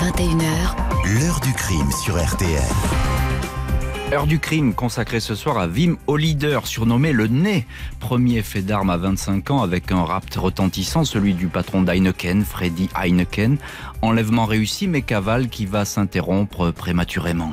20h21h. 0.01 1.21
L'heure 1.21 1.41
du 1.41 1.53
crime 1.53 1.91
sur 2.03 2.17
RTL. 2.17 2.63
Heure 4.15 4.27
du 4.27 4.39
crime 4.39 4.73
consacrée 4.73 5.21
ce 5.21 5.35
soir 5.35 5.59
à 5.59 5.67
Wim 5.67 5.99
Hollider, 6.07 6.61
surnommé 6.65 7.13
le 7.13 7.27
Nez. 7.27 7.67
Premier 7.99 8.41
fait 8.41 8.63
d'armes 8.63 8.89
à 8.89 8.97
25 8.97 9.51
ans 9.51 9.63
avec 9.63 9.93
un 9.93 10.03
rapt 10.03 10.35
retentissant, 10.37 11.05
celui 11.05 11.35
du 11.35 11.49
patron 11.49 11.83
d'Heineken, 11.83 12.47
Freddy 12.47 12.89
Heineken. 12.95 13.59
Enlèvement 14.01 14.47
réussi 14.47 14.89
mais 14.89 15.03
cavale 15.03 15.51
qui 15.51 15.67
va 15.67 15.85
s'interrompre 15.85 16.71
prématurément. 16.71 17.53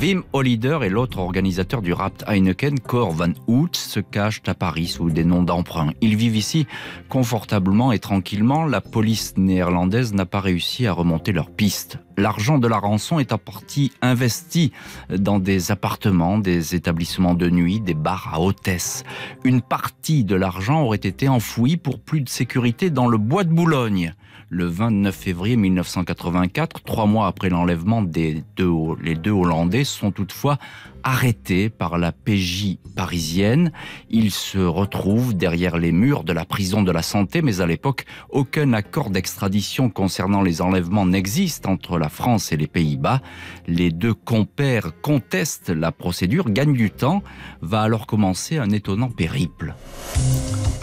Wim 0.00 0.24
Hollider 0.34 0.80
et 0.82 0.90
l'autre 0.90 1.18
organisateur 1.18 1.80
du 1.80 1.94
Rapt 1.94 2.22
Heineken, 2.28 2.80
Cor 2.80 3.12
van 3.12 3.32
Hout, 3.46 3.74
se 3.74 3.98
cachent 3.98 4.42
à 4.46 4.52
Paris 4.52 4.88
sous 4.88 5.08
des 5.08 5.24
noms 5.24 5.42
d'emprunt. 5.42 5.92
Ils 6.02 6.16
vivent 6.16 6.36
ici 6.36 6.66
confortablement 7.08 7.92
et 7.92 7.98
tranquillement. 7.98 8.66
La 8.66 8.82
police 8.82 9.34
néerlandaise 9.38 10.12
n'a 10.12 10.26
pas 10.26 10.40
réussi 10.40 10.86
à 10.86 10.92
remonter 10.92 11.32
leur 11.32 11.50
piste. 11.50 11.98
L'argent 12.18 12.58
de 12.58 12.68
la 12.68 12.78
rançon 12.78 13.18
est 13.18 13.32
en 13.32 13.38
partie 13.38 13.90
investi 14.02 14.72
dans 15.10 15.38
des 15.38 15.70
appartements, 15.70 16.38
des 16.38 16.74
établissements 16.74 17.34
de 17.34 17.48
nuit, 17.48 17.80
des 17.80 17.94
bars 17.94 18.30
à 18.34 18.40
hôtesse. 18.40 19.02
Une 19.44 19.62
partie 19.62 20.24
de 20.24 20.34
l'argent 20.34 20.82
aurait 20.82 20.96
été 20.96 21.28
enfouie 21.28 21.78
pour 21.78 22.00
plus 22.00 22.20
de 22.20 22.28
sécurité 22.28 22.90
dans 22.90 23.08
le 23.08 23.18
bois 23.18 23.44
de 23.44 23.52
Boulogne 23.52 24.14
le 24.48 24.66
29 24.66 25.14
février 25.14 25.56
1984, 25.56 26.82
trois 26.82 27.06
mois 27.06 27.26
après 27.26 27.48
l'enlèvement 27.48 28.02
des 28.02 28.44
deux, 28.56 28.72
les 29.02 29.16
Hollandais, 29.28 29.84
sont 29.84 30.12
toutefois 30.12 30.58
arrêtés 31.02 31.68
par 31.68 31.98
la 31.98 32.12
PJ 32.12 32.78
parisienne. 32.94 33.72
Ils 34.08 34.30
se 34.30 34.58
retrouvent 34.58 35.34
derrière 35.34 35.78
les 35.78 35.92
murs 35.92 36.24
de 36.24 36.32
la 36.32 36.44
prison 36.44 36.82
de 36.82 36.92
la 36.92 37.02
santé, 37.02 37.42
mais 37.42 37.60
à 37.60 37.66
l'époque, 37.66 38.04
aucun 38.30 38.72
accord 38.72 39.10
d'extradition 39.10 39.90
concernant 39.90 40.42
les 40.42 40.62
enlèvements 40.62 41.06
n'existe 41.06 41.66
entre 41.66 41.98
la 41.98 42.08
France 42.08 42.52
et 42.52 42.56
les 42.56 42.66
Pays-Bas. 42.66 43.20
Les 43.66 43.90
deux 43.90 44.14
compères 44.14 44.92
contestent 45.00 45.70
la 45.70 45.92
procédure, 45.92 46.50
gagnent 46.50 46.72
du 46.72 46.90
temps. 46.90 47.22
Va 47.62 47.82
alors 47.82 48.06
commencer 48.06 48.58
un 48.58 48.70
étonnant 48.70 49.10
périple. 49.10 49.74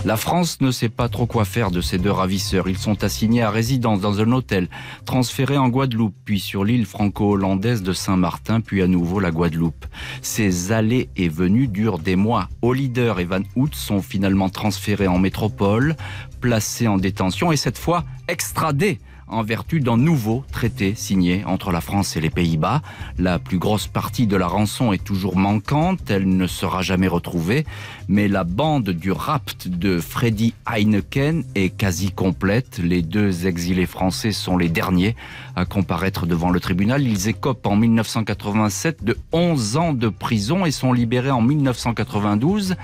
La 0.05 0.17
France 0.17 0.59
ne 0.59 0.71
sait 0.71 0.89
pas 0.89 1.07
trop 1.07 1.25
quoi 1.25 1.45
faire 1.45 1.71
de 1.71 1.79
ces 1.79 1.97
deux 1.97 2.11
ravisseurs. 2.11 2.67
Ils 2.67 2.77
sont 2.77 3.03
assignés 3.05 3.41
à 3.41 3.49
résidence 3.49 4.01
dans 4.01 4.19
un 4.19 4.31
hôtel, 4.33 4.67
transférés 5.05 5.57
en 5.57 5.69
Guadeloupe, 5.69 6.15
puis 6.25 6.41
sur 6.41 6.65
l'île 6.65 6.85
franco-hollandaise 6.85 7.83
de 7.83 7.93
Saint-Martin, 7.93 8.59
puis 8.59 8.81
à 8.81 8.87
nouveau 8.87 9.21
la 9.21 9.31
Guadeloupe. 9.31 9.85
Ces 10.21 10.73
allées 10.73 11.09
et 11.15 11.29
venues 11.29 11.67
durent 11.67 11.99
des 11.99 12.17
mois. 12.17 12.49
Hollider 12.61 13.13
et 13.19 13.23
Van 13.23 13.43
Hout 13.55 13.73
sont 13.73 14.01
finalement 14.01 14.49
transférés 14.49 15.07
en 15.07 15.19
métropole, 15.19 15.95
placés 16.41 16.89
en 16.89 16.97
détention 16.97 17.53
et 17.53 17.57
cette 17.57 17.77
fois 17.77 18.03
extradés 18.27 18.99
en 19.27 19.43
vertu 19.43 19.79
d'un 19.79 19.97
nouveau 19.97 20.43
traité 20.51 20.93
signé 20.95 21.43
entre 21.45 21.71
la 21.71 21.81
France 21.81 22.15
et 22.15 22.21
les 22.21 22.29
Pays-Bas. 22.29 22.81
La 23.17 23.39
plus 23.39 23.57
grosse 23.57 23.87
partie 23.87 24.27
de 24.27 24.35
la 24.35 24.47
rançon 24.47 24.93
est 24.93 25.03
toujours 25.03 25.37
manquante, 25.37 26.09
elle 26.09 26.27
ne 26.27 26.47
sera 26.47 26.81
jamais 26.81 27.07
retrouvée, 27.07 27.65
mais 28.07 28.27
la 28.27 28.43
bande 28.43 28.89
du 28.89 29.11
rapt 29.11 29.67
de 29.67 29.99
Freddy 29.99 30.53
Heineken 30.67 31.43
est 31.55 31.69
quasi 31.69 32.11
complète. 32.11 32.79
Les 32.83 33.01
deux 33.01 33.47
exilés 33.47 33.85
français 33.85 34.31
sont 34.31 34.57
les 34.57 34.69
derniers 34.69 35.15
à 35.55 35.65
comparaître 35.65 36.25
devant 36.25 36.49
le 36.49 36.59
tribunal. 36.59 37.03
Ils 37.03 37.27
écopent 37.27 37.67
en 37.67 37.75
1987 37.75 39.03
de 39.03 39.17
11 39.31 39.77
ans 39.77 39.93
de 39.93 40.09
prison 40.09 40.65
et 40.65 40.71
sont 40.71 40.93
libérés 40.93 41.31
en 41.31 41.41
1992. 41.41 42.75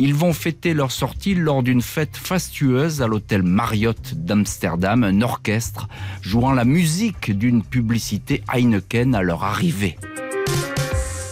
Ils 0.00 0.14
vont 0.14 0.32
fêter 0.32 0.74
leur 0.74 0.92
sortie 0.92 1.34
lors 1.34 1.64
d'une 1.64 1.82
fête 1.82 2.16
fastueuse 2.16 3.02
à 3.02 3.08
l'hôtel 3.08 3.42
Marriott 3.42 4.14
d'Amsterdam, 4.14 5.02
un 5.02 5.22
orchestre 5.22 5.88
jouant 6.22 6.52
la 6.52 6.64
musique 6.64 7.36
d'une 7.36 7.64
publicité 7.64 8.44
Heineken 8.54 9.16
à 9.16 9.22
leur 9.22 9.42
arrivée. 9.42 9.98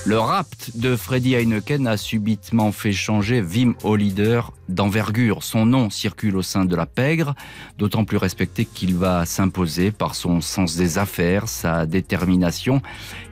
Le 0.06 0.20
rapt 0.20 0.76
de 0.76 0.94
Freddy 0.94 1.34
Heineken 1.34 1.88
a 1.88 1.96
subitement 1.96 2.70
fait 2.70 2.92
changer 2.92 3.42
Wim 3.42 3.74
Hollider 3.82 4.40
d'envergure. 4.68 5.42
Son 5.42 5.66
nom 5.66 5.90
circule 5.90 6.36
au 6.36 6.42
sein 6.42 6.64
de 6.64 6.76
la 6.76 6.86
pègre, 6.86 7.34
d'autant 7.76 8.04
plus 8.04 8.16
respecté 8.16 8.66
qu'il 8.66 8.94
va 8.94 9.26
s'imposer 9.26 9.90
par 9.90 10.14
son 10.14 10.40
sens 10.40 10.76
des 10.76 10.98
affaires, 10.98 11.48
sa 11.48 11.86
détermination 11.86 12.82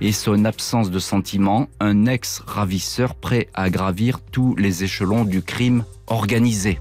et 0.00 0.10
son 0.10 0.44
absence 0.44 0.90
de 0.90 0.98
sentiment, 0.98 1.68
un 1.78 2.06
ex-ravisseur 2.06 3.14
prêt 3.14 3.48
à 3.54 3.70
gravir 3.70 4.18
tous 4.32 4.56
les 4.56 4.82
échelons 4.82 5.24
du 5.24 5.42
crime 5.42 5.84
organisé. 6.08 6.80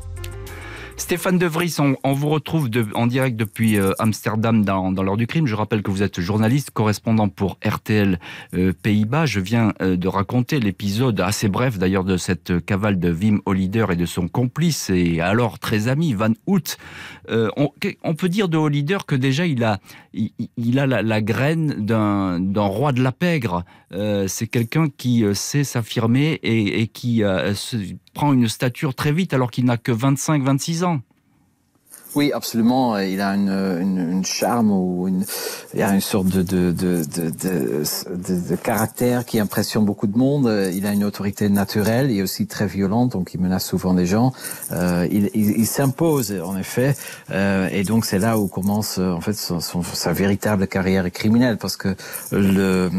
Stéphane 0.96 1.38
De 1.40 1.48
Vries, 1.48 1.76
on, 1.80 2.14
vous 2.14 2.30
retrouve 2.30 2.70
en 2.94 3.08
direct 3.08 3.36
depuis 3.36 3.78
euh, 3.78 3.92
Amsterdam 3.98 4.64
dans, 4.64 4.92
l'heure 4.92 5.18
du 5.18 5.26
crime. 5.26 5.48
Je 5.48 5.56
rappelle 5.56 5.82
que 5.82 5.90
vous 5.90 6.04
êtes 6.04 6.22
journaliste, 6.22 6.72
correspondant 6.72 7.30
pour 7.30 7.58
RTL 7.66 8.20
euh, 8.54 8.74
Pays-Bas. 8.74 9.26
Je 9.26 9.40
viens 9.40 9.74
euh, 9.82 9.98
de 9.98 10.08
raconter 10.08 10.60
l'épisode 10.60 11.20
assez 11.20 11.50
bref 11.50 11.80
d'ailleurs 11.80 12.04
de 12.04 12.16
cette 12.18 12.64
cavale 12.66 13.00
de 13.00 13.12
Wim 13.12 13.42
Hollider 13.46 13.88
et 13.92 13.96
de 13.96 14.06
son 14.06 14.28
complice 14.28 14.90
et 14.92 15.20
alors 15.20 15.58
très 15.60 15.88
ami 15.88 16.14
Van 16.14 16.34
Hout. 16.46 16.78
On, 17.30 18.16
peut 18.16 18.30
dire 18.30 18.50
de 18.50 18.58
Hollider 18.58 19.00
que 19.08 19.16
déjà 19.16 19.46
il 19.46 19.64
a, 19.64 19.80
il, 20.14 20.80
a 20.80 20.86
la, 20.86 21.22
graine 21.22 21.86
d'un 21.86 22.62
roi 22.62 22.92
de 22.92 23.02
la 23.02 23.12
pègre. 23.12 23.64
C'est 24.28 24.48
quelqu'un 24.48 24.88
qui 24.90 25.24
sait 25.34 25.64
s'affirmer 25.64 26.40
et, 26.44 26.82
et, 26.82 26.88
qui 26.88 27.24
prend 28.14 28.34
une 28.34 28.48
stature 28.48 28.96
très 28.96 29.12
vite 29.12 29.34
alors 29.34 29.52
qu'il 29.52 29.66
n'a 29.66 29.78
que 29.78 29.92
25-26 29.92 30.84
ans. 30.84 31.02
Oui, 32.16 32.32
absolument. 32.32 32.98
Il 33.00 33.22
a 33.22 33.32
une, 33.36 33.50
une, 33.50 34.12
une 34.12 34.26
charme 34.26 34.72
ou 34.72 35.08
une, 35.08 35.26
il 35.74 35.82
a 35.82 35.94
une 35.94 36.02
sorte 36.02 36.28
de, 36.28 36.42
de, 36.44 36.72
de, 36.72 37.04
de, 37.04 38.50
de 38.50 38.56
caractère 38.56 39.26
qui 39.26 39.40
impressionne 39.40 39.86
beaucoup 39.86 40.08
de 40.08 40.18
monde. 40.18 40.52
Il 40.74 40.86
a 40.86 40.94
une 40.94 41.04
autorité 41.04 41.50
naturelle 41.50 42.12
et 42.12 42.22
aussi 42.22 42.48
très 42.48 42.68
violente, 42.68 43.12
donc 43.14 43.34
il 43.34 43.42
menace 43.42 43.66
souvent 43.66 43.94
des 43.94 44.06
gens. 44.06 44.32
Euh, 44.72 45.08
il, 45.12 45.30
il, 45.34 45.66
s'impose 45.66 46.34
en 46.44 46.58
effet, 46.58 46.96
euh, 47.32 47.68
et 47.72 47.84
donc 47.84 48.06
c'est 48.06 48.20
là 48.20 48.38
où 48.38 48.48
commence 48.48 49.00
en 49.00 49.22
fait 49.22 49.34
son, 49.34 49.60
son, 49.60 49.82
sa 49.82 50.14
véritable 50.14 50.68
carrière 50.68 51.10
criminelle, 51.12 51.58
parce 51.58 51.78
que 51.78 51.96
le 52.32 52.90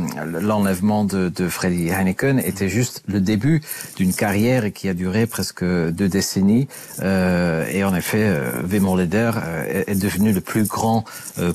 l'enlèvement 0.40 1.04
de, 1.04 1.28
de 1.28 1.48
Freddy 1.48 1.90
Heineken 1.90 2.38
était 2.38 2.68
juste 2.68 3.02
le 3.06 3.20
début 3.20 3.60
d'une 3.96 4.12
carrière 4.12 4.72
qui 4.72 4.88
a 4.88 4.94
duré 4.94 5.26
presque 5.26 5.64
deux 5.64 6.08
décennies. 6.08 6.68
Euh, 7.02 7.66
et 7.70 7.84
en 7.84 7.94
effet, 7.94 8.24
euh, 8.24 8.50
Olider 9.04 9.30
est 9.86 10.00
devenu 10.00 10.32
le 10.32 10.40
plus 10.40 10.64
grand 10.64 11.04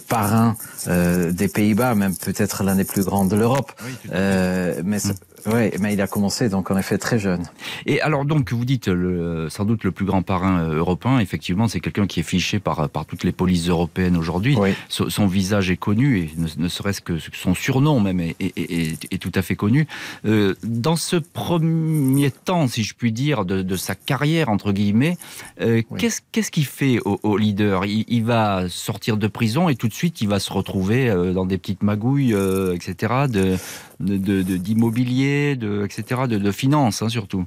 parrain 0.07 0.55
des 0.87 1.47
Pays-Bas, 1.47 1.95
même 1.95 2.15
peut-être 2.15 2.63
l'un 2.63 2.75
des 2.75 2.83
plus 2.83 3.03
grands 3.03 3.25
de 3.25 3.35
l'Europe. 3.35 3.71
mais 4.11 4.99
oui, 5.46 5.72
mais 5.79 5.93
il 5.93 6.01
a 6.01 6.08
commencé 6.08 6.50
donc 6.50 6.72
en 6.72 6.77
effet 6.77 6.98
très 6.98 7.19
jeune. 7.19 7.43
Et 7.86 8.01
alors 8.01 8.25
donc 8.25 8.51
vous 8.51 8.65
dites 8.65 8.88
le, 8.88 9.48
sans 9.50 9.65
doute 9.65 9.84
le 9.84 9.91
plus 9.91 10.05
grand 10.05 10.22
parrain 10.22 10.62
euh, 10.62 10.77
européen. 10.77 11.19
Effectivement, 11.19 11.67
c'est 11.67 11.79
quelqu'un 11.79 12.08
qui 12.08 12.19
est 12.19 12.24
fiché 12.24 12.60
par 12.60 12.89
par 12.89 13.05
toutes 13.05 13.24
les 13.24 13.31
polices 13.31 13.67
européennes 13.67 14.17
aujourd'hui. 14.17 14.58
Son, 14.88 15.27
visage 15.27 15.69
est 15.69 15.77
connu 15.77 16.19
et 16.19 16.31
ne, 16.58 16.67
serait-ce 16.67 17.01
que 17.01 17.17
son 17.19 17.53
surnom 17.53 18.00
même 18.00 18.19
est, 18.19 18.36
est, 18.39 19.22
tout 19.22 19.31
à 19.36 19.41
fait 19.41 19.55
connu. 19.55 19.88
Euh, 20.25 20.55
dans 20.63 20.96
ce 20.96 21.17
premier 21.17 22.31
temps, 22.31 22.67
si 22.67 22.84
je 22.84 22.96
puis 22.96 23.12
dire, 23.12 23.46
de, 23.46 23.75
sa 23.75 23.96
carrière 23.96 24.50
entre 24.50 24.72
guillemets, 24.72 25.17
euh, 25.62 25.81
qu'est-ce 25.98 26.22
qu'est-ce 26.31 26.51
qu'il 26.51 26.65
fait 26.65 27.00
au, 27.05 27.38
leader? 27.38 27.86
Il, 27.86 28.24
va 28.24 28.67
sortir 28.69 29.17
de 29.17 29.27
prison 29.27 29.69
et 29.69 29.75
tout 29.75 29.88
de 29.88 29.93
suite 29.93 30.22
il 30.22 30.27
va 30.27 30.39
se 30.39 30.51
retrouver 30.51 31.13
dans 31.34 31.46
des 31.46 31.58
petites 31.58 31.84
magouilles, 31.84 32.36
etc. 32.74 33.25
De 33.29 33.58
d'immobilier, 33.99 35.55
de, 35.55 35.83
etc., 35.83 36.21
de, 36.27 36.37
de 36.37 36.51
finances 36.51 37.01
hein, 37.01 37.09
surtout. 37.09 37.45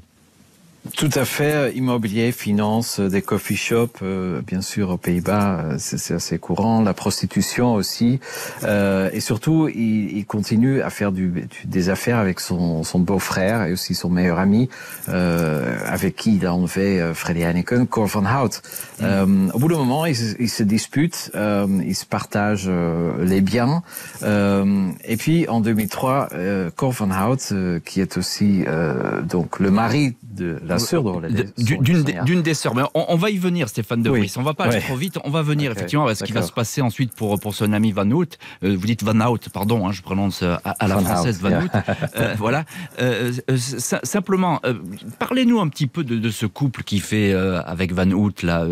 Tout 0.96 1.10
à 1.14 1.24
fait, 1.24 1.72
immobilier, 1.76 2.32
finance, 2.32 2.98
euh, 2.98 3.08
des 3.08 3.22
coffee 3.22 3.54
shops, 3.54 4.02
euh, 4.02 4.42
bien 4.44 4.60
sûr 4.60 4.90
aux 4.90 4.96
Pays-Bas, 4.96 5.60
euh, 5.60 5.74
c'est 5.78 6.12
assez 6.12 6.38
courant, 6.40 6.82
la 6.82 6.92
prostitution 6.92 7.74
aussi, 7.74 8.18
euh, 8.64 9.08
et 9.12 9.20
surtout 9.20 9.68
il, 9.68 10.16
il, 10.16 10.26
continue 10.26 10.82
à 10.82 10.90
faire 10.90 11.12
du, 11.12 11.46
des 11.64 11.88
affaires 11.88 12.18
avec 12.18 12.40
son, 12.40 12.82
son 12.82 12.98
beau-frère 12.98 13.62
et 13.62 13.72
aussi 13.72 13.94
son 13.94 14.10
meilleur 14.10 14.40
ami, 14.40 14.68
euh, 15.08 15.78
avec 15.86 16.16
qui 16.16 16.34
il 16.34 16.46
a 16.46 16.52
enlevé 16.52 17.12
Freddy 17.14 17.42
Heineken, 17.42 17.86
Cor 17.86 18.06
van 18.06 18.24
Hout. 18.24 18.60
Mm. 19.00 19.50
au 19.54 19.58
bout 19.60 19.68
d'un 19.68 19.78
moment, 19.78 20.04
ils, 20.04 20.34
ils, 20.40 20.50
se 20.50 20.64
disputent, 20.64 21.30
ils 21.34 21.94
se 21.94 22.06
partagent 22.06 22.70
les 23.20 23.40
biens, 23.40 23.84
et 24.22 25.16
puis 25.16 25.48
en 25.48 25.60
2003, 25.60 26.28
Cor 26.74 26.90
van 26.90 27.30
Hout, 27.30 27.80
qui 27.84 28.00
est 28.00 28.16
aussi 28.16 28.64
donc 29.28 29.60
le 29.60 29.70
mari 29.70 30.16
de 30.32 30.58
la 30.64 30.78
sœur 30.78 31.04
de 31.04 32.22
D'une 32.24 32.42
des 32.42 32.54
sœurs. 32.54 32.74
Mais 32.74 32.82
on, 32.94 33.16
va 33.16 33.30
y 33.30 33.38
venir, 33.38 33.68
Stéphane 33.68 34.02
De 34.02 34.10
Vries. 34.10 34.32
On 34.36 34.42
va 34.42 34.54
pas 34.54 34.64
aller 34.64 34.80
trop 34.80 34.96
vite. 34.96 35.18
On 35.24 35.30
va 35.30 35.42
venir 35.42 35.72
effectivement 35.72 36.06
à 36.06 36.14
ce 36.14 36.24
qui 36.24 36.32
va 36.32 36.42
se 36.42 36.52
passer 36.52 36.80
ensuite 36.80 37.14
pour, 37.14 37.38
pour 37.38 37.54
son 37.54 37.72
ami 37.72 37.92
Van 37.92 38.10
Hout. 38.10 38.38
Euh, 38.64 38.76
vous 38.76 38.86
dites 38.86 39.02
Van 39.02 39.18
Hout, 39.28 39.48
pardon, 39.52 39.86
hein, 39.86 39.92
je 39.92 40.02
prononce 40.02 40.42
euh, 40.42 40.56
à, 40.64 40.88
la 40.88 40.98
française 40.98 41.40
Van 41.40 41.62
Hout. 41.62 41.70
Euh, 42.16 42.34
voilà. 42.38 42.64
simplement, 43.76 44.60
parlez-nous 45.18 45.60
un 45.60 45.68
petit 45.68 45.86
peu 45.86 46.04
de, 46.04 46.16
de, 46.16 46.30
ce 46.30 46.46
couple 46.46 46.82
qui 46.82 47.00
fait 47.00 47.32
avec 47.32 47.92
Van 47.92 48.10
Hout 48.10 48.42
là, 48.42 48.66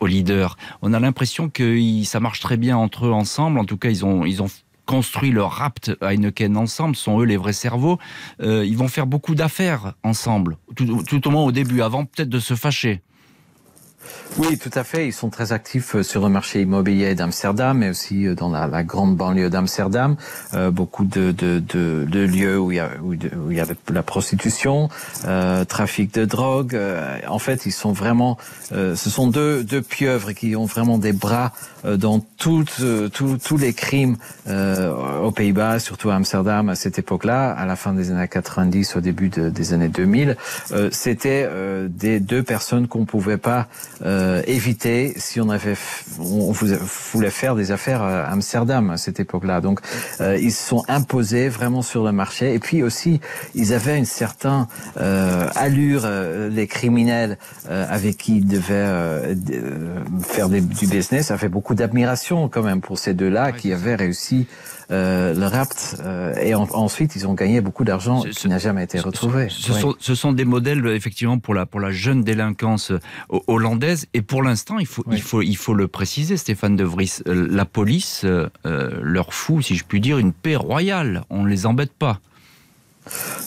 au 0.00 0.06
leader. 0.06 0.56
On 0.82 0.92
a 0.92 1.00
l'impression 1.00 1.48
que 1.48 2.02
ça 2.04 2.20
marche 2.20 2.40
très 2.40 2.56
bien 2.56 2.76
entre 2.76 3.06
eux 3.06 3.12
ensemble. 3.12 3.58
En 3.58 3.64
tout 3.64 3.76
cas, 3.76 3.90
ils 3.90 4.04
ont, 4.04 4.24
ils 4.24 4.42
ont 4.42 4.48
construit 4.86 5.30
leur 5.30 5.50
rapt 5.50 5.92
Heineken 6.00 6.56
ensemble, 6.56 6.96
sont 6.96 7.20
eux 7.20 7.24
les 7.24 7.36
vrais 7.36 7.52
cerveaux. 7.52 7.98
Euh, 8.40 8.64
ils 8.64 8.76
vont 8.76 8.88
faire 8.88 9.06
beaucoup 9.06 9.34
d'affaires 9.34 9.94
ensemble, 10.02 10.58
tout, 10.76 11.28
au 11.28 11.30
moins 11.30 11.42
au 11.42 11.52
début, 11.52 11.82
avant 11.82 12.04
peut-être 12.04 12.28
de 12.28 12.38
se 12.38 12.54
fâcher. 12.54 13.02
Oui, 14.36 14.58
tout 14.58 14.70
à 14.74 14.82
fait. 14.82 15.06
Ils 15.06 15.12
sont 15.12 15.30
très 15.30 15.52
actifs 15.52 15.94
euh, 15.94 16.02
sur 16.02 16.20
le 16.20 16.28
marché 16.28 16.60
immobilier 16.62 17.14
d'Amsterdam, 17.14 17.78
mais 17.78 17.90
aussi 17.90 18.26
euh, 18.26 18.34
dans 18.34 18.48
la, 18.48 18.66
la 18.66 18.82
grande 18.82 19.16
banlieue 19.16 19.48
d'Amsterdam. 19.48 20.16
Euh, 20.54 20.72
beaucoup 20.72 21.04
de, 21.04 21.30
de, 21.30 21.60
de, 21.60 22.04
de, 22.10 22.20
lieux 22.20 22.58
où 22.58 22.72
il 22.72 22.76
y 22.76 22.80
a, 22.80 22.90
où 23.00 23.14
il 23.14 23.56
y 23.56 23.60
a 23.60 23.66
la 23.92 24.02
prostitution, 24.02 24.88
euh, 25.24 25.64
trafic 25.64 26.12
de 26.14 26.24
drogue. 26.24 26.76
en 27.28 27.38
fait, 27.38 27.64
ils 27.66 27.72
sont 27.72 27.92
vraiment, 27.92 28.38
ce 28.70 28.94
sont 28.96 29.28
deux, 29.28 29.62
deux 29.62 29.82
pieuvres 29.82 30.32
qui 30.32 30.56
ont 30.56 30.64
vraiment 30.64 30.98
des 30.98 31.12
bras 31.12 31.52
dans 31.84 32.20
toutes, 32.38 32.82
tous 33.12 33.56
les 33.56 33.72
crimes 33.72 34.16
aux 34.46 35.30
Pays-Bas, 35.30 35.78
surtout 35.78 36.10
à 36.10 36.14
Amsterdam 36.14 36.68
à 36.68 36.74
cette 36.74 36.98
époque-là, 36.98 37.50
à 37.52 37.66
la 37.66 37.76
fin 37.76 37.92
des 37.92 38.10
années 38.10 38.28
90, 38.28 38.96
au 38.96 39.00
début 39.00 39.28
des 39.28 39.72
années 39.72 39.88
2000. 39.88 40.36
C'était 40.90 41.48
des 41.88 42.20
deux 42.20 42.42
personnes 42.42 42.88
qu'on 42.88 43.04
pouvait 43.04 43.38
pas 43.38 43.68
euh, 44.02 44.42
éviter 44.46 45.14
si 45.16 45.40
on 45.40 45.50
avait 45.50 45.76
on 46.18 46.52
voulait 46.52 47.30
faire 47.30 47.54
des 47.54 47.70
affaires 47.70 48.02
à 48.02 48.24
Amsterdam 48.24 48.90
à 48.90 48.96
cette 48.96 49.20
époque-là. 49.20 49.60
Donc 49.60 49.80
euh, 50.20 50.38
ils 50.40 50.52
se 50.52 50.68
sont 50.68 50.82
imposés 50.88 51.48
vraiment 51.48 51.82
sur 51.82 52.04
le 52.04 52.12
marché 52.12 52.54
et 52.54 52.58
puis 52.58 52.82
aussi 52.82 53.20
ils 53.54 53.72
avaient 53.72 53.98
une 53.98 54.04
certaine 54.04 54.66
euh, 55.00 55.46
allure 55.54 56.02
euh, 56.04 56.48
les 56.48 56.66
criminels 56.66 57.38
euh, 57.68 57.86
avec 57.88 58.18
qui 58.18 58.38
ils 58.38 58.46
devaient 58.46 59.34
faire 60.22 60.48
des, 60.48 60.60
du 60.60 60.86
business. 60.86 61.26
Ça 61.26 61.38
fait 61.38 61.48
beaucoup 61.48 61.74
d'admiration 61.74 62.48
quand 62.48 62.62
même 62.62 62.80
pour 62.80 62.98
ces 62.98 63.14
deux-là 63.14 63.52
qui 63.52 63.72
avaient 63.72 63.94
réussi 63.94 64.46
euh, 64.90 65.32
le 65.32 65.46
rapt 65.46 65.96
euh, 66.00 66.34
et 66.36 66.54
ensuite 66.54 67.16
ils 67.16 67.26
ont 67.26 67.32
gagné 67.32 67.62
beaucoup 67.62 67.84
d'argent 67.84 68.22
qui 68.22 68.48
n'a 68.48 68.58
jamais 68.58 68.84
été 68.84 68.98
retrouvé. 69.00 69.46
Ce, 69.48 69.72
sont, 69.72 69.94
ce, 69.98 70.14
sont, 70.14 70.32
des 70.32 70.44
modèles 70.44 70.86
effectivement 70.88 71.38
pour 71.38 71.54
la 71.54 71.64
pour 71.64 71.80
la 71.80 71.90
jeune 71.90 72.22
délinquance 72.22 72.90
euh, 72.90 73.00
hollandaise 73.84 74.06
et 74.14 74.22
pour 74.22 74.42
l'instant 74.42 74.78
il 74.78 74.86
faut 74.86 75.04
il 75.10 75.20
faut 75.20 75.42
il 75.42 75.56
faut 75.56 75.74
le 75.74 75.88
préciser 75.88 76.36
Stéphane 76.36 76.76
De 76.76 76.84
Vries. 76.84 77.20
La 77.26 77.64
police 77.64 78.24
leur 78.64 79.34
fout 79.34 79.64
si 79.64 79.76
je 79.76 79.84
puis 79.84 80.00
dire 80.00 80.18
une 80.18 80.32
paix 80.32 80.56
royale. 80.56 81.24
On 81.30 81.42
ne 81.42 81.48
les 81.48 81.66
embête 81.66 81.92
pas. 81.92 82.20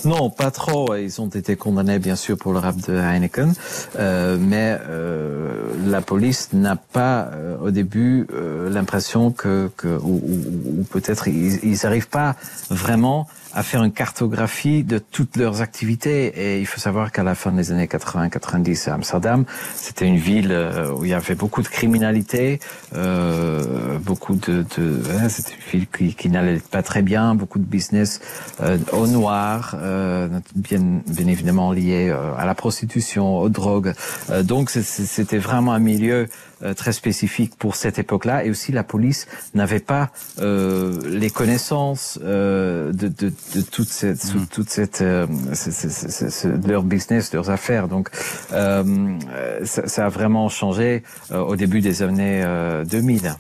Non, 0.06 0.29
pas 0.29 0.51
trop. 0.51 0.96
Ils 0.96 1.20
ont 1.20 1.29
été 1.29 1.56
condamnés 1.56 1.98
bien 1.98 2.15
sûr 2.15 2.38
pour 2.38 2.53
le 2.53 2.60
rap 2.60 2.77
de 2.88 2.94
Heineken, 2.96 3.53
euh, 3.97 4.38
mais 4.39 4.78
euh, 4.88 5.63
la 5.88 6.02
police 6.02 6.54
n'a 6.54 6.76
pas 6.76 7.32
euh, 7.34 7.58
au 7.58 7.71
début 7.71 8.28
euh, 8.32 8.69
l'impression 8.69 9.32
que, 9.32 9.71
que, 9.76 9.88
ou, 9.88 10.21
ou, 10.23 10.80
ou 10.80 10.84
peut-être 10.84 11.28
ils 11.28 11.80
n'arrivent 11.84 12.10
pas 12.10 12.36
vraiment 12.69 13.28
à 13.58 13.63
faire 13.63 13.84
une 13.84 13.91
cartographie 13.91 14.84
de 14.84 15.00
toutes 15.00 15.36
leurs 15.36 15.63
activités. 15.63 16.28
Et 16.28 16.60
il 16.60 16.67
faut 16.67 16.80
savoir 16.80 17.12
qu'à 17.12 17.24
la 17.24 17.34
fin 17.34 17.52
des 17.52 17.72
années 17.72 17.88
80-90 17.88 18.88
à 18.88 18.93
Amsterdam, 18.93 19.46
c'était 19.74 20.06
une 20.06 20.17
ville 20.17 20.52
euh, 20.52 20.91
où 20.91 21.06
il 21.06 21.10
y 21.10 21.15
avait 21.15 21.34
beaucoup 21.34 21.63
de 21.63 21.67
criminalité, 21.67 22.60
euh, 22.96 23.98
beaucoup 23.98 24.36
de, 24.36 24.63
de 24.78 25.02
hein, 25.20 25.28
c'était 25.28 25.54
une 25.54 25.72
ville 25.72 25.88
qui, 25.88 26.13
qui 26.13 26.30
n'allait 26.30 26.60
pas 26.60 26.84
très 26.84 27.02
bien, 27.02 27.34
beaucoup 27.34 27.58
de 27.58 27.65
business 27.65 28.22
euh, 28.62 28.78
au 28.93 29.08
noir, 29.08 29.76
euh, 29.82 30.28
bien, 30.54 31.02
bien 31.08 31.26
évidemment 31.26 31.72
lié 31.72 32.10
euh, 32.10 32.36
à 32.38 32.46
la 32.46 32.54
prostitution, 32.54 33.39
aux 33.39 33.50
drogues. 33.50 33.93
Euh, 34.30 34.43
donc 34.43 34.70
c'était 34.70 35.39
vraiment 35.39 35.74
un 35.74 35.80
milieu 35.80 36.28
très 36.76 36.93
spécifique 36.93 37.56
pour 37.58 37.76
cette 37.76 38.00
époque-là 38.00 38.46
et 38.46 38.50
aussi 38.50 38.72
la 38.72 38.84
police 38.84 39.28
n'avait 39.54 39.80
pas 39.80 40.10
euh, 40.39 41.00
les 41.08 41.30
connaissances 41.30 42.20
euh, 42.24 42.91
de, 42.91 43.08
de, 43.08 43.32
de, 43.56 43.62
toute 43.62 43.89
cette, 43.89 44.34
mmh. 44.34 44.46
toute 44.52 44.70
cette 44.70 45.02
euh, 45.02 45.28
c 45.54 46.50
leur 46.67 46.84
business, 46.84 47.34
leurs 47.34 47.50
affaires. 47.50 47.88
Donc 47.88 48.10
euh, 48.54 49.17
ça, 49.63 49.88
ça, 49.88 50.06
a 50.06 50.10
vraiment 50.10 50.50
changé 50.50 51.04
euh, 51.32 51.39
au 51.39 51.56
début 51.56 51.82
des 51.82 52.04
années 52.04 52.43
2000. 52.86 53.36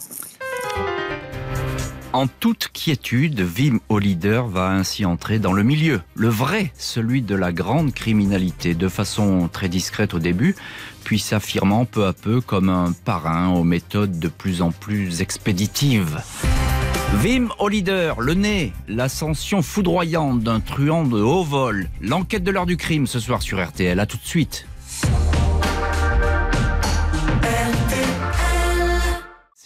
En 2.17 2.25
toute 2.25 2.69
quiétude, 2.73 3.45
Wim 3.59 3.79
Hollider 3.89 4.41
va 4.49 4.71
ainsi 4.71 5.05
entrer 5.05 5.37
dans 5.37 5.53
le 5.53 5.61
milieu, 5.61 6.01
le 6.15 6.29
vrai, 6.29 6.73
celui 6.75 7.21
de 7.21 7.35
la 7.35 7.51
grande 7.51 7.93
criminalité, 7.93 8.73
de 8.73 8.87
façon 8.87 9.47
très 9.53 9.69
discrète 9.69 10.15
au 10.15 10.19
début, 10.19 10.55
puis 11.03 11.19
s'affirmant 11.19 11.85
peu 11.85 12.07
à 12.07 12.13
peu 12.13 12.41
comme 12.41 12.69
un 12.69 12.91
parrain 13.05 13.49
aux 13.49 13.63
méthodes 13.63 14.17
de 14.17 14.29
plus 14.29 14.63
en 14.63 14.71
plus 14.71 15.21
expéditives. 15.21 16.19
Wim 17.23 17.49
Hollider, 17.59 18.13
le 18.17 18.33
nez, 18.33 18.73
l'ascension 18.87 19.61
foudroyante 19.61 20.41
d'un 20.41 20.59
truand 20.59 21.03
de 21.03 21.21
haut 21.21 21.43
vol, 21.43 21.87
l'enquête 22.01 22.43
de 22.43 22.49
l'heure 22.49 22.65
du 22.65 22.77
crime 22.77 23.05
ce 23.05 23.19
soir 23.19 23.43
sur 23.43 23.63
RTL. 23.63 23.99
À 23.99 24.07
tout 24.07 24.17
de 24.17 24.25
suite. 24.25 24.65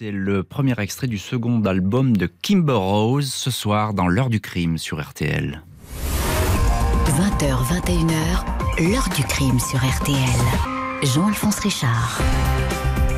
C'est 0.03 0.09
le 0.09 0.41
premier 0.41 0.73
extrait 0.79 1.05
du 1.05 1.19
second 1.19 1.61
album 1.61 2.17
de 2.17 2.25
Kimber 2.25 2.73
Rose 2.73 3.31
ce 3.31 3.51
soir 3.51 3.93
dans 3.93 4.07
l'heure 4.07 4.31
du 4.31 4.41
crime 4.41 4.79
sur 4.79 4.99
RTL. 4.99 5.61
20h, 7.05 7.63
21h, 7.69 8.89
l'heure 8.91 9.07
du 9.15 9.23
crime 9.25 9.59
sur 9.59 9.77
RTL. 9.77 10.17
Jean-Alphonse 11.03 11.59
Richard. 11.59 12.19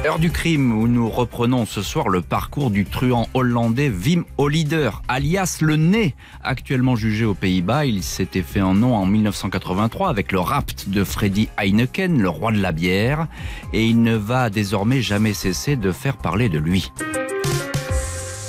Heure 0.05 0.19
du 0.19 0.31
crime 0.31 0.77
où 0.77 0.89
nous 0.89 1.09
reprenons 1.09 1.65
ce 1.65 1.81
soir 1.81 2.09
le 2.09 2.19
parcours 2.19 2.71
du 2.71 2.83
truand 2.83 3.29
hollandais 3.33 3.89
Wim 3.89 4.25
Hollider, 4.37 4.89
alias 5.07 5.59
le 5.61 5.77
nez, 5.77 6.13
actuellement 6.43 6.97
jugé 6.97 7.23
aux 7.23 7.33
Pays-Bas. 7.33 7.85
Il 7.85 8.03
s'était 8.03 8.41
fait 8.41 8.59
un 8.59 8.73
nom 8.73 8.95
en 8.95 9.05
1983 9.05 10.09
avec 10.09 10.33
le 10.33 10.41
rapt 10.41 10.89
de 10.89 11.05
Freddy 11.05 11.47
Heineken, 11.57 12.21
le 12.21 12.27
roi 12.27 12.51
de 12.51 12.61
la 12.61 12.73
bière, 12.73 13.27
et 13.71 13.85
il 13.85 14.01
ne 14.01 14.17
va 14.17 14.49
désormais 14.49 15.01
jamais 15.01 15.33
cesser 15.33 15.77
de 15.77 15.93
faire 15.93 16.17
parler 16.17 16.49
de 16.49 16.59
lui. 16.59 16.91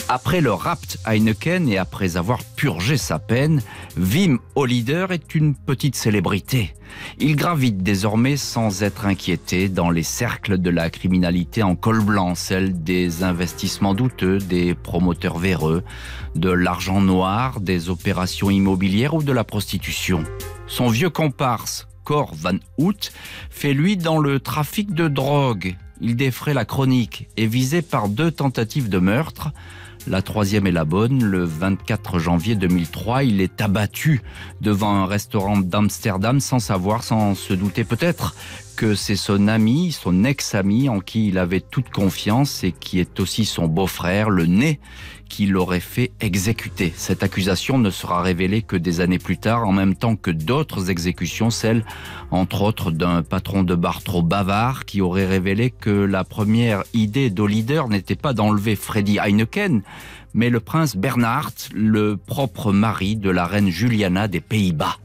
Après 0.08 0.42
le 0.42 0.52
rapt 0.52 0.98
Heineken 1.06 1.66
et 1.66 1.78
après 1.78 2.18
avoir 2.18 2.44
purgé 2.44 2.98
sa 2.98 3.18
peine, 3.18 3.62
Wim 3.96 4.38
Hollider 4.54 5.06
est 5.10 5.34
une 5.34 5.54
petite 5.54 5.96
célébrité. 5.96 6.74
Il 7.18 7.36
gravite 7.36 7.78
désormais 7.78 8.36
sans 8.36 8.82
être 8.82 9.06
inquiété 9.06 9.70
dans 9.70 9.88
les 9.88 10.02
cercles 10.02 10.58
de 10.58 10.68
la 10.68 10.90
criminalité 10.90 11.62
en 11.62 11.74
col 11.74 12.02
blanc, 12.02 12.34
celle 12.34 12.82
des 12.82 13.22
investissements 13.22 13.94
douteux, 13.94 14.38
des 14.38 14.74
promoteurs 14.74 15.38
véreux, 15.38 15.82
de 16.34 16.50
l'argent 16.50 17.00
noir, 17.00 17.60
des 17.60 17.88
opérations 17.88 18.50
immobilières 18.50 19.14
ou 19.14 19.22
de 19.22 19.32
la 19.32 19.42
prostitution. 19.44 20.22
Son 20.66 20.88
vieux 20.88 21.10
comparse, 21.10 21.88
Cor 22.04 22.34
Van 22.34 22.58
Hout, 22.76 23.10
fait 23.48 23.72
lui 23.72 23.96
dans 23.96 24.18
le 24.18 24.38
trafic 24.38 24.92
de 24.92 25.08
drogue. 25.08 25.76
Il 26.02 26.16
défrait 26.16 26.54
la 26.54 26.66
chronique, 26.66 27.28
et 27.38 27.46
visé 27.46 27.80
par 27.80 28.10
deux 28.10 28.30
tentatives 28.30 28.90
de 28.90 28.98
meurtre. 28.98 29.52
La 30.06 30.20
troisième 30.20 30.66
est 30.66 30.72
la 30.72 30.84
bonne. 30.84 31.24
Le 31.24 31.44
24 31.44 32.18
janvier 32.18 32.56
2003, 32.56 33.24
il 33.24 33.40
est 33.40 33.62
abattu 33.62 34.20
devant 34.60 34.94
un 34.94 35.06
restaurant 35.06 35.56
d'Amsterdam 35.56 36.40
sans 36.40 36.58
savoir, 36.58 37.02
sans 37.02 37.34
se 37.34 37.54
douter 37.54 37.84
peut-être 37.84 38.34
que 38.76 38.94
c'est 38.94 39.16
son 39.16 39.48
ami, 39.48 39.92
son 39.92 40.24
ex-ami 40.24 40.90
en 40.90 41.00
qui 41.00 41.28
il 41.28 41.38
avait 41.38 41.60
toute 41.60 41.88
confiance 41.88 42.64
et 42.64 42.72
qui 42.72 42.98
est 42.98 43.18
aussi 43.18 43.46
son 43.46 43.66
beau-frère, 43.66 44.28
le 44.28 44.44
nez, 44.44 44.78
qui 45.34 45.46
l'aurait 45.46 45.80
fait 45.80 46.12
exécuter. 46.20 46.92
Cette 46.96 47.24
accusation 47.24 47.76
ne 47.76 47.90
sera 47.90 48.22
révélée 48.22 48.62
que 48.62 48.76
des 48.76 49.00
années 49.00 49.18
plus 49.18 49.36
tard, 49.36 49.66
en 49.66 49.72
même 49.72 49.96
temps 49.96 50.14
que 50.14 50.30
d'autres 50.30 50.90
exécutions, 50.90 51.50
celle, 51.50 51.84
entre 52.30 52.62
autres, 52.62 52.92
d'un 52.92 53.24
patron 53.24 53.64
de 53.64 53.74
bar 53.74 54.04
trop 54.04 54.22
bavard 54.22 54.84
qui 54.84 55.00
aurait 55.00 55.26
révélé 55.26 55.72
que 55.72 55.90
la 55.90 56.22
première 56.22 56.84
idée 56.92 57.30
d'Olider 57.30 57.82
n'était 57.90 58.14
pas 58.14 58.32
d'enlever 58.32 58.76
Freddy 58.76 59.18
Heineken, 59.18 59.82
mais 60.34 60.50
le 60.50 60.60
prince 60.60 60.96
Bernhard, 60.96 61.50
le 61.74 62.16
propre 62.16 62.70
mari 62.70 63.16
de 63.16 63.30
la 63.30 63.44
reine 63.44 63.70
Juliana 63.70 64.28
des 64.28 64.40
Pays-Bas. 64.40 64.98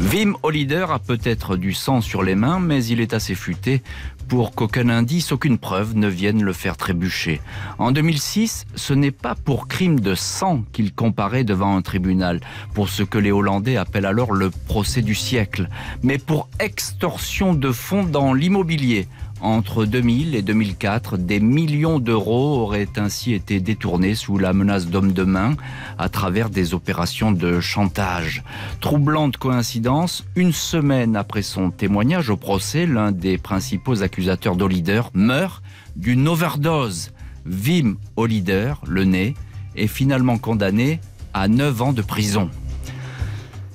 Wim 0.00 0.36
Hollider 0.42 0.86
a 0.90 0.98
peut-être 0.98 1.56
du 1.56 1.72
sang 1.72 2.00
sur 2.00 2.22
les 2.22 2.34
mains, 2.34 2.58
mais 2.58 2.84
il 2.84 3.00
est 3.00 3.14
assez 3.14 3.34
futé 3.34 3.82
pour 4.28 4.54
qu'aucun 4.54 4.88
indice, 4.88 5.32
aucune 5.32 5.58
preuve 5.58 5.96
ne 5.96 6.08
vienne 6.08 6.42
le 6.42 6.52
faire 6.52 6.76
trébucher. 6.76 7.40
En 7.78 7.92
2006, 7.92 8.64
ce 8.74 8.94
n'est 8.94 9.10
pas 9.10 9.34
pour 9.34 9.68
crime 9.68 10.00
de 10.00 10.14
sang 10.14 10.64
qu'il 10.72 10.92
comparaît 10.92 11.44
devant 11.44 11.76
un 11.76 11.82
tribunal, 11.82 12.40
pour 12.74 12.88
ce 12.88 13.02
que 13.02 13.18
les 13.18 13.32
Hollandais 13.32 13.76
appellent 13.76 14.06
alors 14.06 14.32
le 14.32 14.50
procès 14.50 15.02
du 15.02 15.14
siècle, 15.14 15.68
mais 16.02 16.18
pour 16.18 16.48
extorsion 16.58 17.54
de 17.54 17.72
fonds 17.72 18.04
dans 18.04 18.34
l'immobilier. 18.34 19.08
Entre 19.44 19.84
2000 19.84 20.34
et 20.36 20.40
2004, 20.40 21.18
des 21.18 21.38
millions 21.38 21.98
d'euros 21.98 22.62
auraient 22.62 22.88
ainsi 22.96 23.34
été 23.34 23.60
détournés 23.60 24.14
sous 24.14 24.38
la 24.38 24.54
menace 24.54 24.86
d'hommes 24.86 25.12
de 25.12 25.22
main 25.22 25.54
à 25.98 26.08
travers 26.08 26.48
des 26.48 26.72
opérations 26.72 27.30
de 27.30 27.60
chantage. 27.60 28.42
Troublante 28.80 29.36
coïncidence, 29.36 30.24
une 30.34 30.54
semaine 30.54 31.14
après 31.14 31.42
son 31.42 31.70
témoignage 31.70 32.30
au 32.30 32.38
procès, 32.38 32.86
l'un 32.86 33.12
des 33.12 33.36
principaux 33.36 34.02
accusateurs 34.02 34.56
d'Olider 34.56 35.02
meurt 35.12 35.62
d'une 35.94 36.26
overdose. 36.26 37.12
Wim 37.44 37.98
Olider, 38.16 38.72
le 38.86 39.04
nez, 39.04 39.34
est 39.76 39.88
finalement 39.88 40.38
condamné 40.38 41.00
à 41.34 41.48
9 41.48 41.82
ans 41.82 41.92
de 41.92 42.00
prison. 42.00 42.48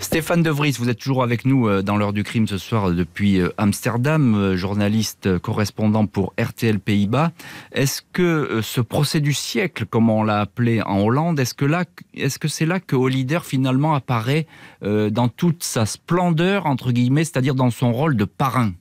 Stéphane 0.02 0.42
De 0.42 0.50
Vries, 0.50 0.76
vous 0.80 0.90
êtes 0.90 0.98
toujours 0.98 1.24
avec 1.24 1.44
nous 1.44 1.68
euh, 1.68 1.82
dans 1.82 1.98
l'heure 1.98 2.14
du 2.14 2.24
crime 2.24 2.48
ce 2.48 2.58
soir 2.58 2.88
euh, 2.90 2.94
depuis 2.94 3.42
euh, 3.42 3.50
Amsterdam, 3.58 4.56
journaliste 4.56 5.38
correspondant 5.40 6.06
pour 6.06 6.34
RTL 6.40 6.80
Pays-Bas. 6.80 7.34
Est-ce 7.74 8.02
que 8.14 8.62
ce 8.64 8.80
procès 8.80 9.20
du 9.20 9.34
siècle, 9.34 9.86
comme 9.86 10.10
on 10.10 10.24
l'a 10.24 10.40
appelé 10.40 10.82
en 10.82 11.02
Hollande, 11.02 11.38
est-ce 11.38 11.54
que 11.54 11.66
là, 11.66 11.84
est-ce 12.14 12.40
c'est 12.48 12.66
là 12.66 12.80
que 12.80 12.96
Hollider 12.96 13.40
finalement 13.44 13.94
apparaît 13.94 14.48
dans 14.82 15.28
toute 15.28 15.64
sa 15.64 15.86
splendeur 15.86 16.66
entre 16.66 16.92
guillemets, 16.92 17.26
c'est-à-dire 17.26 17.54
dans 17.54 17.70
son 17.70 17.92
rôle 17.92 18.16
de 18.16 18.26
parrain? 18.26 18.72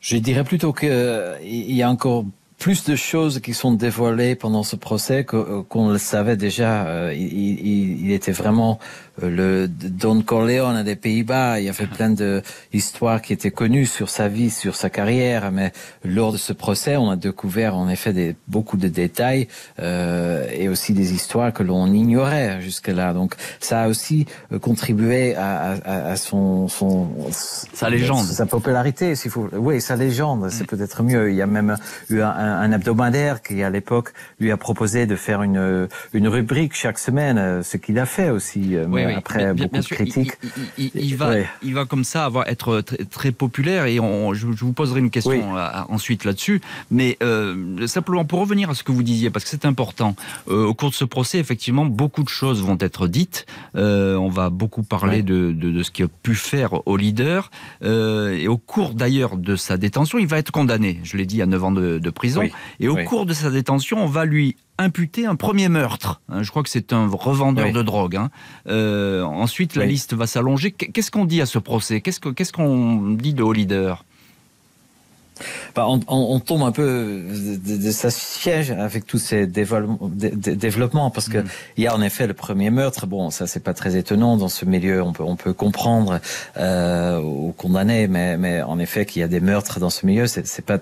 Je 0.00 0.16
dirais 0.18 0.44
plutôt 0.44 0.72
qu'il 0.72 1.40
y 1.42 1.82
a 1.82 1.90
encore 1.90 2.24
plus 2.62 2.84
de 2.84 2.94
choses 2.94 3.40
qui 3.40 3.54
sont 3.54 3.72
dévoilées 3.72 4.36
pendant 4.36 4.62
ce 4.62 4.76
procès 4.76 5.24
qu'on 5.24 5.90
le 5.90 5.98
savait 5.98 6.36
déjà. 6.36 7.12
il, 7.12 8.12
était 8.12 8.30
vraiment 8.30 8.78
le 9.20 9.68
Don 9.68 10.22
Corleone 10.22 10.82
des 10.82 10.96
Pays-Bas. 10.96 11.60
Il 11.60 11.66
y 11.66 11.68
avait 11.68 11.86
plein 11.86 12.10
de 12.10 12.42
histoires 12.72 13.20
qui 13.20 13.32
étaient 13.32 13.50
connues 13.50 13.86
sur 13.86 14.08
sa 14.08 14.28
vie, 14.28 14.50
sur 14.50 14.74
sa 14.76 14.90
carrière, 14.90 15.50
mais 15.52 15.72
lors 16.04 16.32
de 16.32 16.36
ce 16.36 16.52
procès, 16.52 16.96
on 16.96 17.10
a 17.10 17.16
découvert 17.16 17.76
en 17.76 17.88
effet 17.88 18.12
des, 18.12 18.36
beaucoup 18.48 18.76
de 18.76 18.88
détails 18.88 19.48
euh, 19.80 20.46
et 20.52 20.68
aussi 20.68 20.94
des 20.94 21.12
histoires 21.12 21.52
que 21.52 21.62
l'on 21.62 21.86
ignorait 21.92 22.60
jusque-là. 22.60 23.12
Donc 23.12 23.34
ça 23.60 23.82
a 23.82 23.88
aussi 23.88 24.26
euh, 24.52 24.58
contribué 24.58 25.34
à, 25.34 25.72
à, 25.84 26.10
à 26.12 26.16
son, 26.16 26.68
son 26.68 27.08
sa 27.30 27.90
légende, 27.90 28.24
sa 28.24 28.46
popularité, 28.46 29.14
s'il 29.14 29.30
faut. 29.30 29.48
Oui, 29.52 29.80
sa 29.80 29.96
légende, 29.96 30.48
c'est 30.50 30.64
mm. 30.64 30.66
peut-être 30.66 31.02
mieux. 31.02 31.30
Il 31.30 31.36
y 31.36 31.42
a 31.42 31.46
même 31.46 31.76
eu 32.08 32.20
un, 32.22 32.30
un 32.30 32.72
hebdomadaire 32.72 33.42
qui, 33.42 33.62
à 33.62 33.70
l'époque, 33.70 34.12
lui 34.40 34.50
a 34.50 34.56
proposé 34.56 35.06
de 35.06 35.16
faire 35.16 35.42
une 35.42 35.88
une 36.12 36.28
rubrique 36.28 36.74
chaque 36.74 36.98
semaine, 36.98 37.38
euh, 37.38 37.62
ce 37.62 37.76
qu'il 37.76 37.98
a 37.98 38.06
fait 38.06 38.30
aussi. 38.30 38.76
Oui 38.88 39.01
après 39.04 39.54
beaucoup 39.54 39.78
de 39.78 39.82
critiques. 39.84 40.32
Il, 40.78 41.16
va, 41.16 41.34
il 41.62 41.74
va 41.74 41.84
comme 41.84 42.04
ça 42.04 42.24
avoir, 42.24 42.48
être 42.48 42.82
très, 43.10 43.32
populaire 43.32 43.86
et 43.86 43.96
je, 43.96 44.46
vous 44.46 44.72
poserai 44.72 45.00
une 45.00 45.10
question 45.10 45.56
euh, 45.56 45.68
ensuite 45.88 46.24
là-dessus. 46.24 46.60
Mais 46.90 47.16
euh, 47.22 47.86
simplement 47.86 48.24
pour 48.24 48.40
revenir 48.40 48.70
à 48.70 48.74
ce 48.74 48.82
que 48.82 48.92
vous 48.92 49.02
disiez, 49.02 49.30
parce 49.30 49.44
que 49.44 49.50
c'est 49.50 49.64
important, 49.64 50.14
euh, 50.48 50.66
au 50.66 50.74
cours 50.74 50.90
de 50.90 50.94
ce 50.94 51.04
procès, 51.04 51.38
effectivement, 51.38 51.86
beaucoup 51.86 52.22
de 52.22 52.28
choses 52.28 52.62
vont 52.62 52.76
être 52.80 53.08
dites. 53.08 53.46
on 53.74 54.28
va 54.28 54.50
beaucoup 54.50 54.82
parler 54.82 55.22
de, 55.22 55.52
de, 55.52 55.82
ce 55.82 55.90
qu'il 55.90 56.04
a 56.04 56.08
pu 56.22 56.34
faire 56.34 56.86
au 56.86 56.96
leader. 56.96 57.50
et 57.82 58.48
au 58.48 58.58
cours 58.58 58.94
d'ailleurs 58.94 59.36
de 59.36 59.56
sa 59.56 59.76
détention, 59.76 60.18
il 60.18 60.26
va 60.26 60.38
être 60.38 60.50
condamné. 60.50 61.00
Je 61.04 61.16
l'ai 61.16 61.26
dit 61.26 61.42
à 61.42 61.46
9 61.46 61.64
ans 61.64 61.72
de, 61.72 61.98
de 61.98 62.10
prison. 62.10 62.42
Et 62.80 62.88
au 62.88 62.96
cours 63.04 63.26
de 63.26 63.32
sa 63.32 63.50
détention, 63.50 63.98
on 64.02 64.06
va 64.06 64.24
lui 64.24 64.56
imputé 64.82 65.26
un 65.26 65.36
premier 65.36 65.68
meurtre. 65.68 66.20
Hein, 66.28 66.42
je 66.42 66.50
crois 66.50 66.62
que 66.62 66.68
c'est 66.68 66.92
un 66.92 67.08
revendeur 67.08 67.72
de 67.72 67.82
drogue. 67.82 68.16
Hein. 68.16 68.30
Euh, 68.66 69.22
ensuite, 69.22 69.76
la 69.76 69.86
liste 69.86 70.14
va 70.14 70.26
s'allonger. 70.26 70.72
Qu'est-ce 70.72 71.10
qu'on 71.10 71.24
dit 71.24 71.40
à 71.40 71.46
ce 71.46 71.58
procès? 71.58 72.00
Qu'est-ce 72.00 72.52
qu'on 72.52 73.10
dit 73.12 73.34
de 73.34 73.42
Hollider 73.42 73.94
bah, 75.74 75.86
on, 75.88 76.40
tombe 76.40 76.62
un 76.62 76.72
peu 76.72 77.22
de, 77.32 77.90
sa 77.90 78.10
siège 78.10 78.70
avec 78.70 79.06
tous 79.06 79.18
ces 79.18 79.46
développements 79.46 81.10
parce 81.10 81.28
que 81.28 81.38
mm. 81.38 81.44
il 81.78 81.84
y 81.84 81.86
a 81.86 81.94
en 81.96 82.02
effet 82.02 82.26
le 82.26 82.34
premier 82.34 82.70
meurtre. 82.70 83.06
Bon, 83.06 83.30
ça 83.30 83.46
c'est 83.46 83.62
pas 83.62 83.74
très 83.74 83.96
étonnant 83.96 84.36
dans 84.36 84.48
ce 84.48 84.64
milieu. 84.64 85.02
On 85.02 85.12
peut 85.12 85.24
on 85.24 85.36
peut 85.36 85.52
comprendre 85.52 86.20
euh, 86.58 87.18
ou 87.20 87.52
condamner, 87.56 88.08
mais 88.08 88.36
mais 88.36 88.62
en 88.62 88.78
effet 88.78 89.06
qu'il 89.06 89.20
y 89.20 89.24
a 89.24 89.28
des 89.28 89.40
meurtres 89.40 89.80
dans 89.80 89.90
ce 89.90 90.06
milieu, 90.06 90.26
c'est 90.26 90.64
pas 90.64 90.78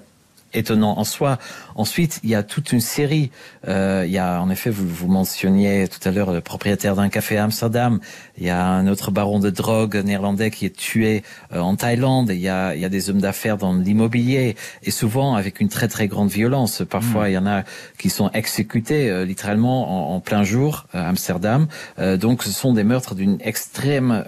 étonnant 0.53 0.99
en 0.99 1.05
soi. 1.05 1.39
Ensuite, 1.75 2.21
il 2.23 2.31
y 2.31 2.35
a 2.35 2.43
toute 2.43 2.73
une 2.73 2.81
série. 2.81 3.31
Euh, 3.69 4.05
il 4.07 4.13
y 4.13 4.19
a, 4.19 4.41
en 4.41 4.51
effet, 4.51 4.71
vous, 4.71 4.89
vous 4.89 5.09
mentionniez 5.09 5.89
tout 5.89 6.07
à 6.09 6.13
l'heure 6.13 6.33
le 6.33 6.41
propriétaire 6.41 6.97
d'un 6.97 7.09
café 7.09 7.39
à 7.39 7.45
Amsterdam. 7.45 8.01
Il 8.39 8.47
y 8.47 8.51
a 8.51 8.67
un 8.67 8.87
autre 8.87 9.11
baron 9.11 9.39
de 9.39 9.51
drogue 9.51 9.97
néerlandais 9.97 10.51
qui 10.51 10.67
est 10.67 10.77
tué 10.77 11.23
euh, 11.53 11.61
en 11.61 11.77
Thaïlande. 11.77 12.31
Il 12.31 12.41
y 12.41 12.49
a, 12.49 12.75
il 12.75 12.81
y 12.81 12.85
a 12.85 12.89
des 12.89 13.11
hommes 13.11 13.21
d'affaires 13.21 13.57
dans 13.57 13.75
l'immobilier 13.75 14.57
et 14.83 14.91
souvent 14.91 15.35
avec 15.35 15.61
une 15.61 15.69
très 15.69 15.89
très 15.89 16.09
grande 16.09 16.31
violence. 16.31 16.83
Parfois, 16.89 17.25
mm. 17.25 17.29
il 17.29 17.33
y 17.33 17.39
en 17.39 17.47
a 17.47 17.63
qui 17.99 18.11
sont 18.11 18.31
exécutés 18.31 19.11
euh, 19.11 19.25
littéralement 19.25 20.13
en, 20.13 20.17
en, 20.17 20.21
plein 20.21 20.43
jour 20.43 20.87
à 20.93 21.09
Amsterdam. 21.09 21.67
Euh, 21.99 22.17
donc, 22.17 22.43
ce 22.43 22.51
sont 22.51 22.73
des 22.73 22.85
meurtres 22.85 23.15
d'une 23.15 23.39
extrême 23.41 24.25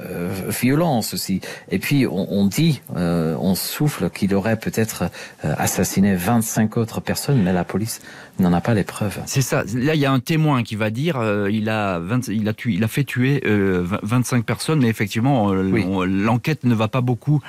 violence 0.48 1.14
aussi. 1.14 1.40
Et 1.70 1.78
puis, 1.78 2.06
on, 2.06 2.32
on 2.32 2.46
dit, 2.46 2.82
on 2.94 3.54
souffle 3.54 4.10
qu'il 4.10 4.34
aurait 4.34 4.58
peut-être 4.58 5.10
assassiné 5.42 6.11
25 6.16 6.76
autres 6.76 7.00
personnes, 7.00 7.42
mais 7.42 7.52
la 7.52 7.64
police 7.64 8.00
n'en 8.38 8.52
a 8.52 8.60
pas 8.60 8.74
les 8.74 8.84
preuves. 8.84 9.20
C'est 9.26 9.42
ça. 9.42 9.64
Là, 9.74 9.94
il 9.94 10.00
y 10.00 10.06
a 10.06 10.12
un 10.12 10.20
témoin 10.20 10.62
qui 10.62 10.76
va 10.76 10.90
dire 10.90 11.18
euh, 11.18 11.50
il 11.50 11.68
a 11.68 12.00
il 12.28 12.48
a 12.48 12.52
tué, 12.52 12.74
il 12.74 12.84
a 12.84 12.88
fait 12.88 13.04
tuer 13.04 13.42
25 13.44 14.38
euh, 14.38 14.42
personnes, 14.42 14.80
mais 14.80 14.88
effectivement, 14.88 15.52
euh, 15.52 16.06
l'enquête 16.06 16.64
ne 16.64 16.74
va 16.74 16.88
pas 16.88 17.00
beaucoup 17.00 17.40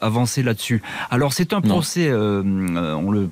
avancer 0.00 0.42
là-dessus. 0.42 0.82
Alors, 1.10 1.32
c'est 1.32 1.52
un 1.52 1.60
procès, 1.60 2.12
on 2.12 3.10
le 3.10 3.28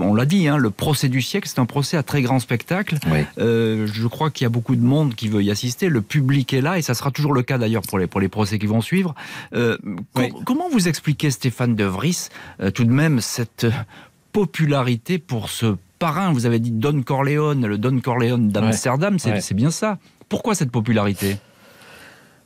on 0.00 0.14
l'a 0.14 0.24
dit, 0.24 0.48
hein, 0.48 0.56
le 0.56 0.70
procès 0.70 1.08
du 1.08 1.22
siècle. 1.22 1.48
C'est 1.48 1.60
un 1.60 1.66
procès 1.66 1.96
à 1.96 2.02
très 2.02 2.22
grand 2.22 2.38
spectacle. 2.38 2.96
je 3.36 4.06
crois 4.06 4.30
qu'il 4.30 4.44
y 4.44 4.46
a 4.46 4.50
beaucoup 4.50 4.76
de 4.76 4.82
monde 4.82 5.14
qui 5.14 5.28
veut 5.28 5.42
y 5.42 5.50
assister. 5.50 5.88
Le 5.88 6.02
public 6.02 6.52
est 6.52 6.60
là 6.60 6.78
et 6.78 6.82
ça 6.82 6.94
sera 6.94 7.10
toujours 7.10 7.32
le 7.32 7.42
cas 7.42 7.58
d'ailleurs 7.58 7.82
pour 7.82 7.98
les 7.98 8.06
pour 8.06 8.20
les 8.20 8.28
procès 8.28 8.58
qui 8.58 8.66
vont 8.66 8.80
suivre. 8.80 9.14
Comment 10.44 10.68
vous 10.70 10.88
expliquez, 10.88 11.30
Stéphane 11.30 11.74
De 11.74 11.84
Vries, 11.84 12.28
tout 12.74 12.84
de 12.84 12.92
même 12.92 13.20
cette 13.20 13.66
popularité 14.36 15.18
pour 15.18 15.48
ce 15.48 15.76
parrain. 15.98 16.30
Vous 16.30 16.44
avez 16.44 16.58
dit 16.58 16.70
Don 16.70 17.00
Corleone, 17.00 17.64
le 17.64 17.78
Don 17.78 17.98
Corleone 18.00 18.50
d'Amsterdam, 18.50 19.18
c'est 19.18 19.54
bien 19.54 19.70
ça. 19.70 19.96
Pourquoi 20.28 20.54
cette 20.54 20.70
popularité? 20.70 21.38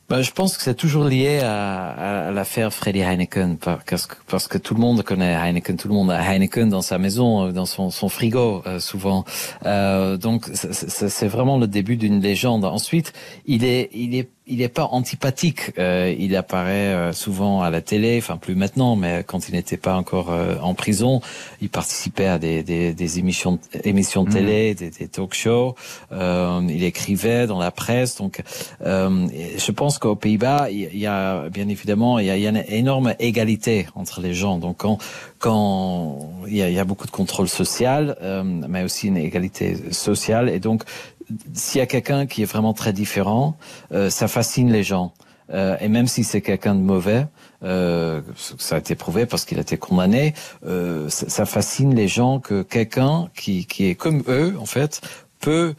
Ben, 0.08 0.22
je 0.22 0.30
pense 0.30 0.56
que 0.56 0.62
c'est 0.62 0.74
toujours 0.74 1.04
lié 1.04 1.40
à, 1.40 2.28
à 2.28 2.30
l'affaire 2.30 2.72
Freddy 2.72 3.00
Heineken, 3.00 3.58
parce 3.58 4.06
que, 4.06 4.14
parce 4.28 4.46
que 4.46 4.58
tout 4.58 4.74
le 4.74 4.80
monde 4.80 5.02
connaît 5.02 5.34
Heineken, 5.34 5.76
tout 5.76 5.88
le 5.88 5.94
monde 5.94 6.12
a 6.12 6.20
Heineken 6.20 6.68
dans 6.68 6.82
sa 6.82 6.98
maison, 6.98 7.50
dans 7.50 7.66
son, 7.66 7.90
son 7.90 8.08
frigo 8.08 8.62
euh, 8.66 8.78
souvent. 8.78 9.24
Euh, 9.66 10.16
donc 10.16 10.48
c'est 10.52 11.28
vraiment 11.28 11.58
le 11.58 11.66
début 11.66 11.96
d'une 11.96 12.20
légende. 12.20 12.64
Ensuite, 12.64 13.12
il 13.46 13.64
est, 13.64 13.90
il 13.92 14.14
est 14.14 14.28
il 14.50 14.58
n'est 14.58 14.68
pas 14.68 14.88
antipathique. 14.90 15.72
Euh, 15.78 16.14
il 16.18 16.36
apparaît 16.36 16.92
euh, 16.92 17.12
souvent 17.12 17.62
à 17.62 17.70
la 17.70 17.80
télé, 17.80 18.18
enfin 18.18 18.36
plus 18.36 18.54
maintenant, 18.54 18.96
mais 18.96 19.24
quand 19.26 19.48
il 19.48 19.54
n'était 19.54 19.76
pas 19.76 19.94
encore 19.94 20.30
euh, 20.30 20.56
en 20.60 20.74
prison, 20.74 21.20
il 21.60 21.70
participait 21.70 22.26
à 22.26 22.38
des, 22.38 22.62
des, 22.62 22.92
des 22.92 23.18
émissions, 23.18 23.58
émissions 23.84 24.24
de 24.24 24.30
télé, 24.30 24.72
mmh. 24.72 24.74
des, 24.74 24.90
des 24.90 25.08
talk-shows. 25.08 25.76
Euh, 26.12 26.60
il 26.68 26.84
écrivait 26.84 27.46
dans 27.46 27.58
la 27.58 27.70
presse. 27.70 28.16
Donc, 28.16 28.42
je 28.80 29.70
pense 29.70 29.98
qu'aux 29.98 30.16
Pays-Bas, 30.16 30.68
il 30.70 30.98
y 30.98 31.06
a 31.06 31.48
bien 31.48 31.68
évidemment, 31.68 32.18
il 32.18 32.26
y 32.26 32.30
a, 32.30 32.36
il 32.36 32.42
y 32.42 32.46
a, 32.46 32.50
une 32.50 32.64
énorme 32.68 33.14
égalité 33.20 33.86
entre 33.94 34.20
les 34.20 34.34
gens. 34.34 34.58
Donc, 34.58 34.78
quand 34.78 34.98
quand 35.38 36.34
il 36.48 36.56
y 36.56 36.62
a, 36.62 36.68
il 36.68 36.74
y 36.74 36.78
a 36.78 36.84
beaucoup 36.84 37.06
de 37.06 37.10
contrôle 37.10 37.48
social, 37.48 38.16
mais 38.68 38.82
aussi 38.82 39.06
une 39.08 39.16
égalité 39.16 39.74
sociale, 39.90 40.50
et 40.50 40.60
donc 40.60 40.84
s'il 41.54 41.78
y 41.78 41.82
a 41.82 41.86
quelqu'un 41.86 42.26
qui 42.26 42.42
est 42.42 42.46
vraiment 42.46 42.72
très 42.72 42.92
différent, 42.92 43.56
euh, 43.92 44.10
ça 44.10 44.28
fascine 44.28 44.70
les 44.70 44.82
gens. 44.82 45.12
Euh, 45.52 45.76
et 45.80 45.88
même 45.88 46.06
si 46.06 46.22
c'est 46.22 46.40
quelqu'un 46.40 46.74
de 46.74 46.80
mauvais, 46.80 47.26
euh, 47.64 48.20
ça 48.36 48.76
a 48.76 48.78
été 48.78 48.94
prouvé 48.94 49.26
parce 49.26 49.44
qu'il 49.44 49.58
a 49.58 49.62
été 49.62 49.76
condamné, 49.76 50.34
euh, 50.64 51.08
ça, 51.08 51.28
ça, 51.28 51.44
fascine 51.44 51.94
les 51.94 52.08
gens 52.08 52.38
que 52.38 52.62
quelqu'un 52.62 53.28
qui, 53.34 53.66
qui 53.66 53.86
est 53.86 53.96
comme 53.96 54.22
eux, 54.28 54.56
en 54.60 54.66
fait, 54.66 55.00
peut 55.40 55.74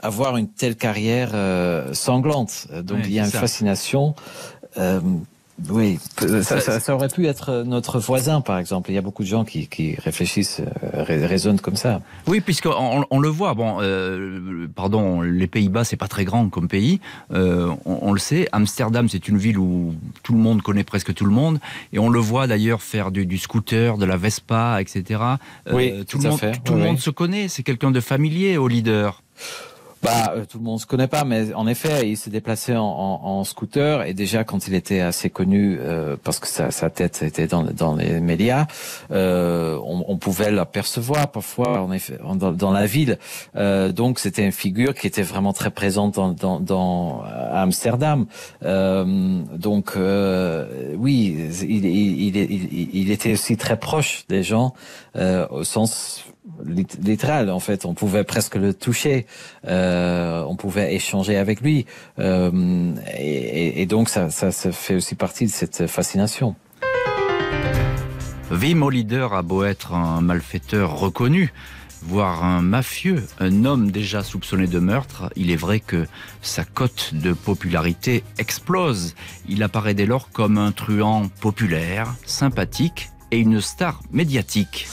avoir 0.00 0.36
une 0.36 0.48
telle 0.48 0.76
carrière 0.76 1.30
euh, 1.34 1.92
sanglante. 1.92 2.68
Donc 2.82 3.00
il 3.04 3.12
y 3.12 3.20
a 3.20 3.24
une 3.24 3.30
fascination. 3.30 4.14
Oui, 5.70 5.98
ça, 6.42 6.60
ça, 6.60 6.80
ça, 6.80 6.94
aurait 6.94 7.08
pu 7.08 7.26
être 7.26 7.64
notre 7.66 7.98
voisin, 7.98 8.42
par 8.42 8.58
exemple. 8.58 8.90
Il 8.90 8.94
y 8.94 8.98
a 8.98 9.02
beaucoup 9.02 9.22
de 9.22 9.28
gens 9.28 9.44
qui, 9.44 9.68
qui 9.68 9.94
réfléchissent, 9.94 10.60
euh, 10.60 11.02
raisonnent 11.02 11.60
comme 11.60 11.76
ça. 11.76 12.02
Oui, 12.26 12.40
puisqu'on 12.40 13.06
on 13.10 13.18
le 13.18 13.28
voit. 13.28 13.54
Bon, 13.54 13.78
euh, 13.80 14.66
pardon, 14.74 15.22
les 15.22 15.46
Pays-Bas, 15.46 15.84
c'est 15.84 15.96
pas 15.96 16.08
très 16.08 16.26
grand 16.26 16.50
comme 16.50 16.68
pays. 16.68 17.00
Euh, 17.32 17.74
on, 17.86 17.98
on, 18.02 18.12
le 18.12 18.18
sait. 18.18 18.48
Amsterdam, 18.52 19.08
c'est 19.08 19.28
une 19.28 19.38
ville 19.38 19.58
où 19.58 19.94
tout 20.22 20.34
le 20.34 20.38
monde 20.38 20.60
connaît 20.60 20.84
presque 20.84 21.14
tout 21.14 21.24
le 21.24 21.32
monde, 21.32 21.58
et 21.92 21.98
on 21.98 22.10
le 22.10 22.20
voit 22.20 22.46
d'ailleurs 22.46 22.82
faire 22.82 23.10
du, 23.10 23.24
du, 23.24 23.38
scooter, 23.38 23.96
de 23.96 24.04
la 24.04 24.18
Vespa, 24.18 24.80
etc. 24.80 25.20
Euh, 25.68 25.72
oui, 25.72 26.04
tout, 26.04 26.18
le 26.18 26.28
monde, 26.28 26.38
fait. 26.38 26.52
tout 26.64 26.74
oui, 26.74 26.80
le 26.80 26.84
monde 26.84 26.96
oui. 26.96 27.02
se 27.02 27.10
connaît. 27.10 27.48
C'est 27.48 27.62
quelqu'un 27.62 27.90
de 27.90 28.00
familier 28.00 28.58
au 28.58 28.68
leader. 28.68 29.22
Bah, 30.06 30.34
euh, 30.36 30.44
tout 30.44 30.58
le 30.58 30.64
monde 30.64 30.78
se 30.78 30.86
connaît 30.86 31.08
pas, 31.08 31.24
mais 31.24 31.52
en 31.52 31.66
effet, 31.66 32.08
il 32.08 32.16
s'est 32.16 32.30
déplacé 32.30 32.76
en, 32.76 32.84
en, 32.84 33.20
en, 33.24 33.42
scooter 33.42 34.04
et 34.06 34.14
déjà 34.14 34.44
quand 34.44 34.68
il 34.68 34.74
était 34.74 35.00
assez 35.00 35.30
connu, 35.30 35.78
euh, 35.80 36.16
parce 36.22 36.38
que 36.38 36.46
sa, 36.46 36.70
sa, 36.70 36.90
tête 36.90 37.24
était 37.24 37.48
dans, 37.48 37.64
dans 37.64 37.96
les 37.96 38.20
médias, 38.20 38.68
euh, 39.10 39.76
on, 39.84 40.04
on, 40.06 40.16
pouvait 40.16 40.52
l'apercevoir 40.52 41.32
parfois 41.32 41.80
en 41.80 41.90
effet 41.90 42.20
dans, 42.22 42.52
dans 42.52 42.70
la 42.70 42.86
ville. 42.86 43.18
Euh, 43.56 43.90
donc 43.90 44.20
c'était 44.20 44.44
une 44.44 44.52
figure 44.52 44.94
qui 44.94 45.08
était 45.08 45.22
vraiment 45.24 45.52
très 45.52 45.70
présente 45.70 46.14
dans, 46.14 46.30
dans, 46.30 46.60
dans 46.60 47.24
Amsterdam. 47.52 48.26
Euh, 48.62 49.42
donc 49.56 49.94
euh, 49.96 50.94
oui, 50.96 51.50
il, 51.62 51.84
il, 51.84 52.36
il, 52.36 52.88
il, 52.94 53.10
était 53.10 53.32
aussi 53.32 53.56
très 53.56 53.76
proche 53.76 54.24
des 54.28 54.44
gens 54.44 54.72
au 55.16 55.64
sens 55.64 56.26
littéral 56.64 57.50
en 57.50 57.60
fait 57.60 57.84
on 57.84 57.94
pouvait 57.94 58.24
presque 58.24 58.56
le 58.56 58.74
toucher 58.74 59.26
euh, 59.66 60.42
on 60.46 60.56
pouvait 60.56 60.94
échanger 60.94 61.36
avec 61.36 61.60
lui 61.60 61.86
euh, 62.18 62.94
et, 63.18 63.86
donc 63.86 64.08
ça, 64.08 64.30
fait 64.30 64.94
aussi 64.94 65.14
partie 65.14 65.46
de 65.46 65.50
cette 65.50 65.86
fascination 65.86 66.54
Wim 68.50 68.82
Olider 68.82 69.26
a 69.32 69.42
beau 69.42 69.64
être 69.64 69.92
un 69.92 70.20
malfaiteur 70.20 70.98
reconnu 70.98 71.52
voire 72.02 72.44
un 72.44 72.62
mafieux, 72.62 73.26
un 73.40 73.64
homme 73.64 73.90
déjà 73.90 74.22
soupçonné 74.22 74.66
de 74.66 74.78
meurtre, 74.78 75.30
il 75.34 75.50
est 75.50 75.56
vrai 75.56 75.80
que 75.80 76.06
sa 76.40 76.64
cote 76.64 77.10
de 77.14 77.32
popularité 77.32 78.22
explose. 78.38 79.14
Il 79.48 79.62
apparaît 79.62 79.94
dès 79.94 80.06
lors 80.06 80.30
comme 80.30 80.58
un 80.58 80.72
truand 80.72 81.28
populaire, 81.40 82.14
sympathique 82.24 83.10
et 83.30 83.38
une 83.38 83.60
star 83.60 84.02
médiatique. 84.12 84.86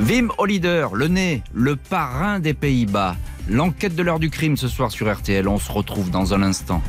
Wim 0.00 0.30
Hollider, 0.38 0.88
le 0.92 1.08
nez, 1.08 1.42
le 1.52 1.76
parrain 1.76 2.40
des 2.40 2.52
Pays-Bas. 2.52 3.16
L'enquête 3.48 3.94
de 3.94 4.02
l'heure 4.02 4.18
du 4.18 4.28
crime 4.28 4.56
ce 4.56 4.66
soir 4.66 4.90
sur 4.90 5.12
RTL. 5.12 5.46
On 5.46 5.58
se 5.58 5.70
retrouve 5.70 6.10
dans 6.10 6.34
un 6.34 6.42
instant. 6.42 6.82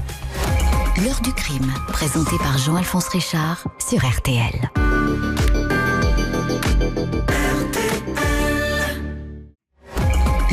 L'heure 1.04 1.22
du 1.22 1.32
crime, 1.32 1.72
présenté 1.90 2.38
par 2.40 2.58
Jean-Alphonse 2.58 3.08
Richard 3.10 3.68
sur 3.80 4.00
RTL. 4.00 4.72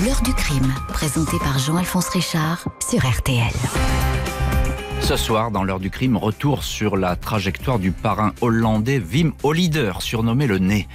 L'heure 0.05 0.23
du 0.23 0.35
crime, 0.35 0.75
présenté 0.89 1.39
par 1.39 1.59
Jean-Alphonse 1.59 2.09
Richard 2.09 2.65
sur 2.87 3.01
RTL. 3.01 3.53
Ce 5.01 5.17
soir, 5.17 5.51
dans 5.51 5.65
l'heure 5.65 5.81
du 5.81 5.91
crime, 5.91 6.17
retour 6.17 6.63
sur 6.63 6.97
la 6.97 7.17
trajectoire 7.17 7.79
du 7.79 7.91
parrain 7.91 8.33
hollandais 8.41 9.01
Wim 9.01 9.33
Hollider, 9.43 9.93
surnommé 9.99 10.47
le 10.47 10.59
nez. 10.59 10.87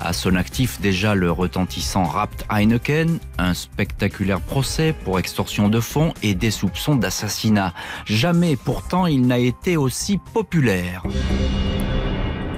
À 0.00 0.12
son 0.12 0.36
actif 0.36 0.80
déjà 0.80 1.14
le 1.14 1.30
retentissant 1.30 2.04
Rapt 2.04 2.46
Heineken, 2.50 3.18
un 3.38 3.54
spectaculaire 3.54 4.40
procès 4.40 4.94
pour 5.04 5.18
extorsion 5.18 5.68
de 5.68 5.80
fonds 5.80 6.14
et 6.22 6.34
des 6.34 6.50
soupçons 6.50 6.94
d'assassinat. 6.94 7.74
Jamais 8.06 8.56
pourtant 8.56 9.06
il 9.06 9.26
n'a 9.26 9.38
été 9.38 9.76
aussi 9.76 10.18
populaire. 10.32 11.02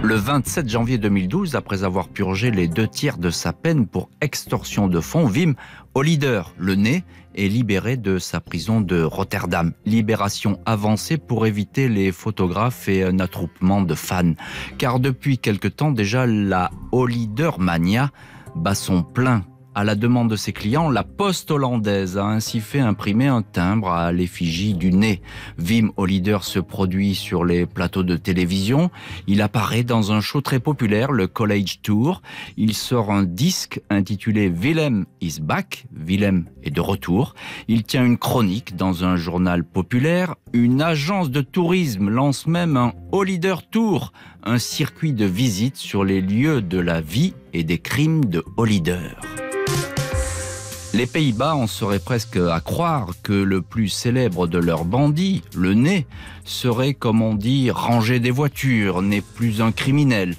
Le 0.03 0.15
27 0.15 0.69
janvier 0.69 0.97
2012, 0.97 1.57
après 1.57 1.85
avoir 1.85 2.09
purgé 2.09 2.51
les 2.51 2.69
deux 2.69 2.89
tiers 2.89 3.19
de 3.19 3.29
sa 3.29 3.53
peine 3.53 3.87
pour 3.87 4.09
extorsion 4.23 4.89
de 4.89 4.99
fonds, 4.99 5.27
Wim 5.27 5.55
Hollider, 5.95 6.43
le 6.57 6.75
nez, 6.75 7.05
est 7.35 7.49
libéré 7.49 7.97
de 7.97 8.19
sa 8.19 8.41
prison 8.41 8.81
de 8.81 9.03
Rotterdam. 9.03 9.73
Libération 9.85 10.59
avancée 10.67 11.17
pour 11.17 11.47
éviter 11.47 11.89
les 11.89 12.13
photographes 12.13 12.89
et 12.89 13.05
un 13.05 13.19
attroupement 13.21 13.83
de 13.83 13.95
fans. 13.95 14.35
Car 14.79 15.01
depuis 15.01 15.39
quelque 15.39 15.69
temps 15.69 15.93
déjà, 15.93 16.27
la 16.27 16.71
Hollider 16.93 17.51
Mania 17.59 18.11
bat 18.57 18.75
son 18.75 19.03
plein 19.03 19.45
à 19.81 19.85
la 19.85 19.95
demande 19.95 20.29
de 20.29 20.37
ses 20.37 20.53
clients, 20.53 20.91
la 20.91 21.05
poste 21.05 21.51
hollandaise 21.51 22.19
a 22.19 22.27
ainsi 22.27 22.61
fait 22.61 22.81
imprimer 22.81 23.29
un 23.29 23.41
timbre 23.41 23.91
à 23.91 24.13
l'effigie 24.13 24.75
du 24.75 24.93
nez. 24.93 25.23
Wim 25.59 25.91
Hollider 25.97 26.37
se 26.43 26.59
produit 26.59 27.15
sur 27.15 27.47
les 27.47 27.65
plateaux 27.65 28.03
de 28.03 28.19
télévision. 28.19 28.91
Il 29.27 29.41
apparaît 29.41 29.83
dans 29.83 30.13
un 30.13 30.21
show 30.21 30.43
très 30.43 30.61
populaire, 30.61 31.13
le 31.13 31.29
College 31.29 31.81
Tour. 31.81 32.21
Il 32.59 32.75
sort 32.75 33.11
un 33.11 33.23
disque 33.23 33.81
intitulé 33.89 34.51
Willem 34.51 35.07
is 35.23 35.41
back. 35.41 35.87
Willem 35.97 36.45
est 36.63 36.71
de 36.73 36.83
retour. 36.83 37.35
Il 37.67 37.85
tient 37.85 38.05
une 38.05 38.19
chronique 38.19 38.77
dans 38.77 39.07
un 39.07 39.17
journal 39.17 39.65
populaire. 39.65 40.35
Une 40.53 40.83
agence 40.83 41.31
de 41.31 41.41
tourisme 41.41 42.11
lance 42.11 42.47
même 42.47 42.77
un 42.77 42.93
Hollider 43.13 43.55
Tour, 43.71 44.13
un 44.45 44.59
circuit 44.59 45.15
de 45.15 45.25
visite 45.25 45.77
sur 45.77 46.05
les 46.05 46.21
lieux 46.21 46.61
de 46.61 46.79
la 46.79 47.01
vie 47.01 47.33
et 47.55 47.65
des 47.65 47.79
crimes 47.79 48.27
de 48.27 48.45
Hollider. 48.59 49.09
Les 50.93 51.07
Pays-Bas 51.07 51.55
en 51.55 51.69
seraient 51.69 52.01
presque 52.01 52.37
à 52.37 52.61
croire 52.61 53.11
que 53.23 53.33
le 53.33 53.63
plus 53.63 53.89
célèbre 53.89 54.49
de 54.49 54.59
leurs 54.59 54.85
bandits, 54.85 55.43
le 55.55 55.75
nez, 55.75 56.07
serait, 56.45 56.95
comme 56.95 57.23
on 57.23 57.35
dit, 57.35 57.71
rangé 57.71 58.19
des 58.19 58.33
voitures, 58.33 59.01
n'est 59.01 59.21
plus 59.21 59.63
un 59.63 59.71
criminel. 59.71 60.35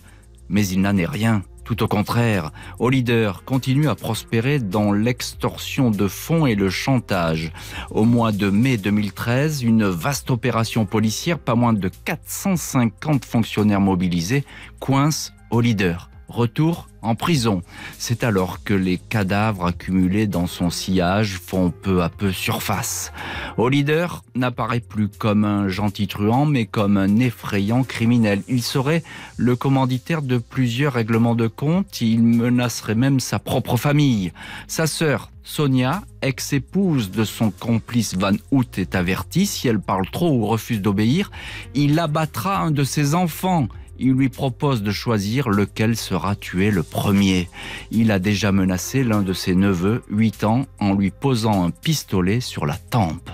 Mais 0.49 0.67
il 0.67 0.81
n'en 0.81 0.97
est 0.97 1.05
rien. 1.05 1.43
Tout 1.63 1.83
au 1.83 1.87
contraire, 1.87 2.51
Hollider 2.79 3.31
continue 3.45 3.87
à 3.87 3.95
prospérer 3.95 4.59
dans 4.59 4.91
l'extorsion 4.91 5.89
de 5.89 6.09
fonds 6.09 6.45
et 6.45 6.55
le 6.55 6.69
chantage. 6.69 7.53
Au 7.89 8.03
mois 8.03 8.33
de 8.33 8.49
mai 8.49 8.75
2013, 8.75 9.63
une 9.63 9.85
vaste 9.85 10.31
opération 10.31 10.85
policière, 10.85 11.39
pas 11.39 11.55
moins 11.55 11.71
de 11.71 11.89
450 12.03 13.23
fonctionnaires 13.23 13.79
mobilisés, 13.79 14.43
coince 14.81 15.31
Hollider. 15.49 15.95
Retour 16.27 16.87
en 17.01 17.15
prison. 17.15 17.61
C'est 17.97 18.23
alors 18.23 18.63
que 18.63 18.73
les 18.73 18.97
cadavres 18.97 19.65
accumulés 19.65 20.27
dans 20.27 20.47
son 20.47 20.69
sillage 20.69 21.39
font 21.43 21.71
peu 21.71 22.03
à 22.03 22.09
peu 22.09 22.31
surface. 22.31 23.11
Hollider 23.57 24.07
n'apparaît 24.35 24.79
plus 24.79 25.07
comme 25.07 25.45
un 25.45 25.67
gentil 25.67 26.07
truand, 26.07 26.45
mais 26.45 26.65
comme 26.65 26.97
un 26.97 27.17
effrayant 27.17 27.83
criminel. 27.83 28.41
Il 28.47 28.61
serait 28.61 29.03
le 29.37 29.55
commanditaire 29.55 30.21
de 30.21 30.37
plusieurs 30.37 30.93
règlements 30.93 31.35
de 31.35 31.47
compte. 31.47 32.01
Il 32.01 32.23
menacerait 32.23 32.95
même 32.95 33.19
sa 33.19 33.39
propre 33.39 33.77
famille. 33.77 34.31
Sa 34.67 34.87
sœur, 34.87 35.31
Sonia, 35.43 36.03
ex-épouse 36.21 37.11
de 37.11 37.23
son 37.23 37.51
complice 37.51 38.15
Van 38.15 38.35
Hout, 38.51 38.77
est 38.77 38.95
avertie. 38.95 39.45
Si 39.45 39.67
elle 39.67 39.79
parle 39.79 40.09
trop 40.09 40.31
ou 40.31 40.45
refuse 40.45 40.81
d'obéir, 40.81 41.31
il 41.73 41.99
abattra 41.99 42.59
un 42.59 42.71
de 42.71 42.83
ses 42.83 43.15
enfants 43.15 43.67
il 44.01 44.13
lui 44.13 44.29
propose 44.29 44.81
de 44.81 44.91
choisir 44.91 45.49
lequel 45.49 45.95
sera 45.95 46.35
tué 46.35 46.71
le 46.71 46.83
premier. 46.83 47.49
Il 47.91 48.11
a 48.11 48.19
déjà 48.19 48.51
menacé 48.51 49.03
l'un 49.03 49.21
de 49.21 49.33
ses 49.33 49.53
neveux, 49.53 50.03
8 50.09 50.43
ans, 50.43 50.65
en 50.79 50.93
lui 50.93 51.11
posant 51.11 51.63
un 51.63 51.69
pistolet 51.69 52.39
sur 52.39 52.65
la 52.65 52.77
tempe. 52.77 53.29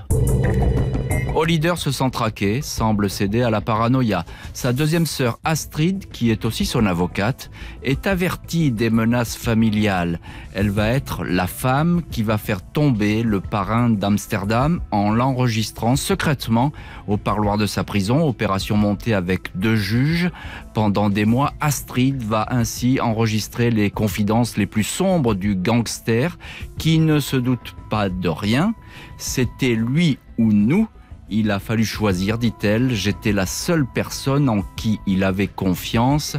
Olider 1.37 1.75
se 1.75 1.91
sent 1.91 2.09
traqué, 2.09 2.63
semble 2.63 3.11
céder 3.11 3.43
à 3.43 3.51
la 3.51 3.61
paranoïa. 3.61 4.25
Sa 4.53 4.73
deuxième 4.73 5.05
sœur 5.05 5.37
Astrid, 5.43 6.09
qui 6.11 6.31
est 6.31 6.45
aussi 6.45 6.65
son 6.65 6.87
avocate, 6.87 7.51
est 7.83 8.07
avertie 8.07 8.71
des 8.71 8.89
menaces 8.89 9.37
familiales. 9.37 10.19
Elle 10.55 10.71
va 10.71 10.87
être 10.87 11.23
la 11.23 11.45
femme 11.45 12.01
qui 12.09 12.23
va 12.23 12.39
faire 12.39 12.63
tomber 12.63 13.21
le 13.21 13.39
parrain 13.39 13.91
d'Amsterdam 13.91 14.81
en 14.89 15.11
l'enregistrant 15.11 15.95
secrètement 15.95 16.71
au 17.07 17.17
parloir 17.17 17.59
de 17.59 17.67
sa 17.67 17.83
prison, 17.83 18.27
opération 18.27 18.75
montée 18.75 19.13
avec 19.13 19.55
deux 19.55 19.75
juges. 19.75 20.31
Pendant 20.73 21.11
des 21.11 21.25
mois, 21.25 21.53
Astrid 21.59 22.19
va 22.23 22.47
ainsi 22.49 22.99
enregistrer 22.99 23.69
les 23.69 23.91
confidences 23.91 24.57
les 24.57 24.65
plus 24.65 24.83
sombres 24.83 25.35
du 25.35 25.53
gangster 25.53 26.35
qui 26.79 26.97
ne 26.97 27.19
se 27.19 27.37
doute 27.37 27.75
pas 27.91 28.09
de 28.09 28.27
rien. 28.27 28.73
C'était 29.19 29.75
lui 29.75 30.17
ou 30.39 30.51
nous 30.51 30.87
il 31.29 31.51
a 31.51 31.59
fallu 31.59 31.85
choisir, 31.85 32.37
dit-elle. 32.37 32.93
J'étais 32.93 33.31
la 33.31 33.45
seule 33.45 33.85
personne 33.85 34.49
en 34.49 34.61
qui 34.75 34.99
il 35.05 35.23
avait 35.23 35.47
confiance. 35.47 36.37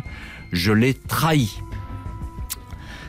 Je 0.53 0.73
l'ai 0.73 0.95
trahi. 0.95 1.61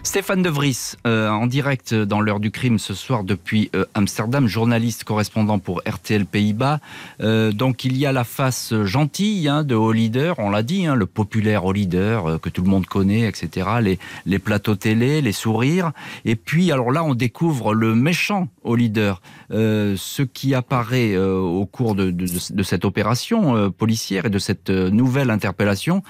Stéphane 0.10 0.42
De 0.42 0.50
Vries, 0.50 0.96
euh, 1.06 1.30
en 1.30 1.46
direct 1.46 1.94
dans 1.94 2.20
l'heure 2.20 2.40
du 2.40 2.50
crime 2.50 2.80
ce 2.80 2.96
soir 2.96 3.24
depuis 3.24 3.70
euh, 3.76 3.86
Amsterdam, 3.94 4.48
journaliste 4.48 5.04
correspondant 5.04 5.60
pour 5.60 5.84
RTL 5.88 6.26
Pays-Bas. 6.26 6.80
Euh, 7.22 7.52
donc 7.52 7.86
il 7.86 7.96
y 7.96 8.08
a 8.08 8.12
la 8.12 8.24
face 8.24 8.74
gentille 8.86 9.48
hein, 9.48 9.64
de 9.64 9.76
Hollider, 9.76 10.34
on 10.40 10.50
l'a 10.50 10.64
dit, 10.64 10.88
hein, 10.88 10.96
le 10.96 11.06
populaire 11.06 11.64
Hollider 11.66 12.22
que 12.42 12.50
tout 12.50 12.64
le 12.64 12.70
monde 12.72 12.88
connaît, 12.88 13.28
etc. 13.28 13.98
Les, 14.26 14.40
plateaux 14.40 14.74
télé, 14.74 15.22
les 15.22 15.32
sourires. 15.32 15.92
Et 16.26 16.36
puis 16.36 16.72
alors 16.72 16.90
là, 16.92 17.04
on 17.04 17.14
découvre 17.14 17.76
le 17.76 17.94
méchant 17.94 18.48
Hollider. 18.64 19.14
ce 19.52 20.22
qui 20.24 20.56
apparaît 20.56 21.18
au 21.18 21.68
cours 21.68 21.94
de, 21.94 22.10
de, 22.10 22.64
cette 22.64 22.84
opération 22.84 23.72
policière 23.72 24.26
et 24.26 24.30
de 24.32 24.40
cette 24.40 24.72
nouvelle 24.72 25.30
interpellation, 25.30 26.02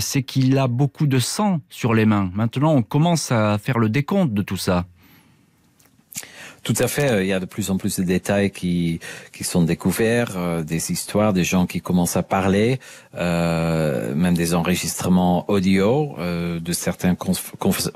c'est 0.00 0.24
qu'il 0.24 0.58
a 0.58 0.66
beaucoup 0.66 1.06
de 1.06 1.20
sang 1.20 1.60
sur 1.68 1.94
les 1.94 2.06
mains. 2.06 2.30
Maintenant, 2.34 2.74
on 2.74 2.82
commence 2.82 3.30
faire 3.58 3.78
le 3.78 3.88
décompte 3.88 4.34
de 4.34 4.42
tout 4.42 4.56
ça. 4.56 4.86
Tout 6.66 6.74
à 6.80 6.88
fait. 6.88 7.12
Euh, 7.12 7.22
il 7.22 7.28
y 7.28 7.32
a 7.32 7.38
de 7.38 7.44
plus 7.44 7.70
en 7.70 7.76
plus 7.76 8.00
de 8.00 8.02
détails 8.02 8.50
qui, 8.50 8.98
qui 9.32 9.44
sont 9.44 9.62
découverts, 9.62 10.32
euh, 10.36 10.64
des 10.64 10.90
histoires, 10.90 11.32
des 11.32 11.44
gens 11.44 11.64
qui 11.64 11.80
commencent 11.80 12.16
à 12.16 12.24
parler, 12.24 12.80
euh, 13.14 14.12
même 14.16 14.34
des 14.34 14.52
enregistrements 14.52 15.48
audio 15.48 16.16
de 16.18 16.72
certaines 16.72 17.14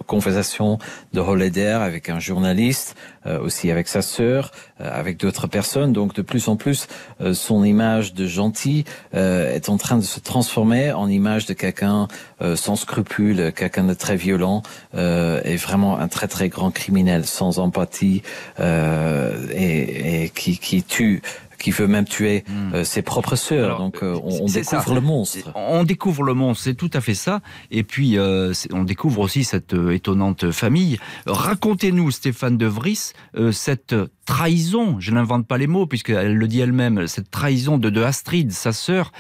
conversations 0.07 0.79
de 1.13 1.21
Holleder 1.21 1.79
avec 1.83 2.09
un 2.09 2.21
journaliste, 2.21 2.95
aussi 3.27 3.71
avec 3.71 3.89
sa 3.89 4.03
sœur, 4.03 4.51
avec 4.79 5.19
d'autres 5.19 5.47
personnes. 5.47 5.93
Donc 5.93 6.15
de 6.15 6.23
plus 6.23 6.49
en 6.49 6.57
plus, 6.57 6.87
son 7.33 7.65
image 7.65 8.15
de 8.15 8.27
gentil 8.27 8.85
est 9.13 9.69
en 9.69 9.77
train 9.77 9.99
de 9.99 10.03
se 10.03 10.21
transformer 10.21 10.93
en 10.93 11.09
image 11.09 11.47
de 11.47 11.53
quelqu'un 11.53 12.09
sans 12.55 12.77
scrupules, 12.77 13.53
quelqu'un 13.53 13.85
de 13.85 13.95
très 13.95 14.17
violent 14.17 14.63
et 14.95 15.57
vraiment 15.57 15.99
un 15.99 16.09
très 16.09 16.29
très 16.29 16.49
grand 16.49 16.71
criminel 16.71 17.27
sans 17.27 17.59
empathie. 17.59 18.23
Euh, 18.59 19.47
et, 19.53 20.25
et 20.25 20.29
qui, 20.31 20.59
qui 20.59 20.83
tue 20.83 21.23
qui 21.61 21.71
veut 21.71 21.87
même 21.87 22.07
tuer 22.07 22.45
hmm. 22.49 22.75
euh, 22.75 22.85
ses 22.85 23.03
propres 23.03 23.37
sœurs. 23.37 23.79
Donc 23.79 24.03
euh, 24.03 24.19
on, 24.25 24.47
découvre 24.47 24.95
le 24.95 25.01
monstre. 25.01 25.53
On 25.55 25.85
découvre 25.85 26.23
le 26.25 26.35
monstre, 26.35 26.65
c'est 26.65 26.75
tout 26.75 26.91
à 26.93 27.01
fait 27.01 27.15
ça. 27.15 27.41
Et 27.71 27.85
puis 27.85 28.19
euh, 28.19 28.53
on 28.73 28.83
découvre 28.83 29.21
aussi 29.21 29.45
cette 29.45 29.75
étonnante 29.75 30.51
famille. 30.51 30.99
Racontez-nous, 31.27 32.11
Stéphane 32.11 32.57
de 32.57 32.67
Vries, 32.67 33.13
cette 33.53 33.95
trahison, 34.25 34.99
je 34.99 35.13
n'invente 35.13 35.47
pas 35.47 35.59
les 35.59 35.67
mots 35.67 35.87
puisqu'elle 35.87 36.37
le 36.37 36.49
dit 36.49 36.61
elle-même, 36.61 37.07
cette 37.07 37.31
trahison 37.31 37.79
de, 37.79 37.91
de 37.91 38.03
Astrid, 38.03 38.53
sa 38.53 38.73
sœur, 38.73 39.13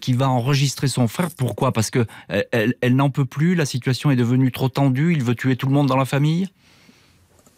qui 0.00 0.12
va 0.12 0.28
enregistrer 0.28 0.88
son 0.88 1.08
frère. 1.08 1.28
Pourquoi? 1.36 1.72
Parce 1.72 1.90
que 1.90 2.06
elle, 2.52 2.74
elle 2.80 2.94
n'en 2.94 3.10
peut 3.10 3.24
plus, 3.24 3.54
la 3.54 3.66
situation 3.66 4.10
est 4.10 4.16
devenue 4.16 4.52
trop 4.52 4.68
tendue, 4.68 5.12
il 5.12 5.24
veut 5.24 5.34
tuer 5.34 5.56
tout 5.56 5.66
le 5.66 5.72
monde 5.72 5.88
dans 5.88 5.96
la 5.96 6.04
famille? 6.04 6.48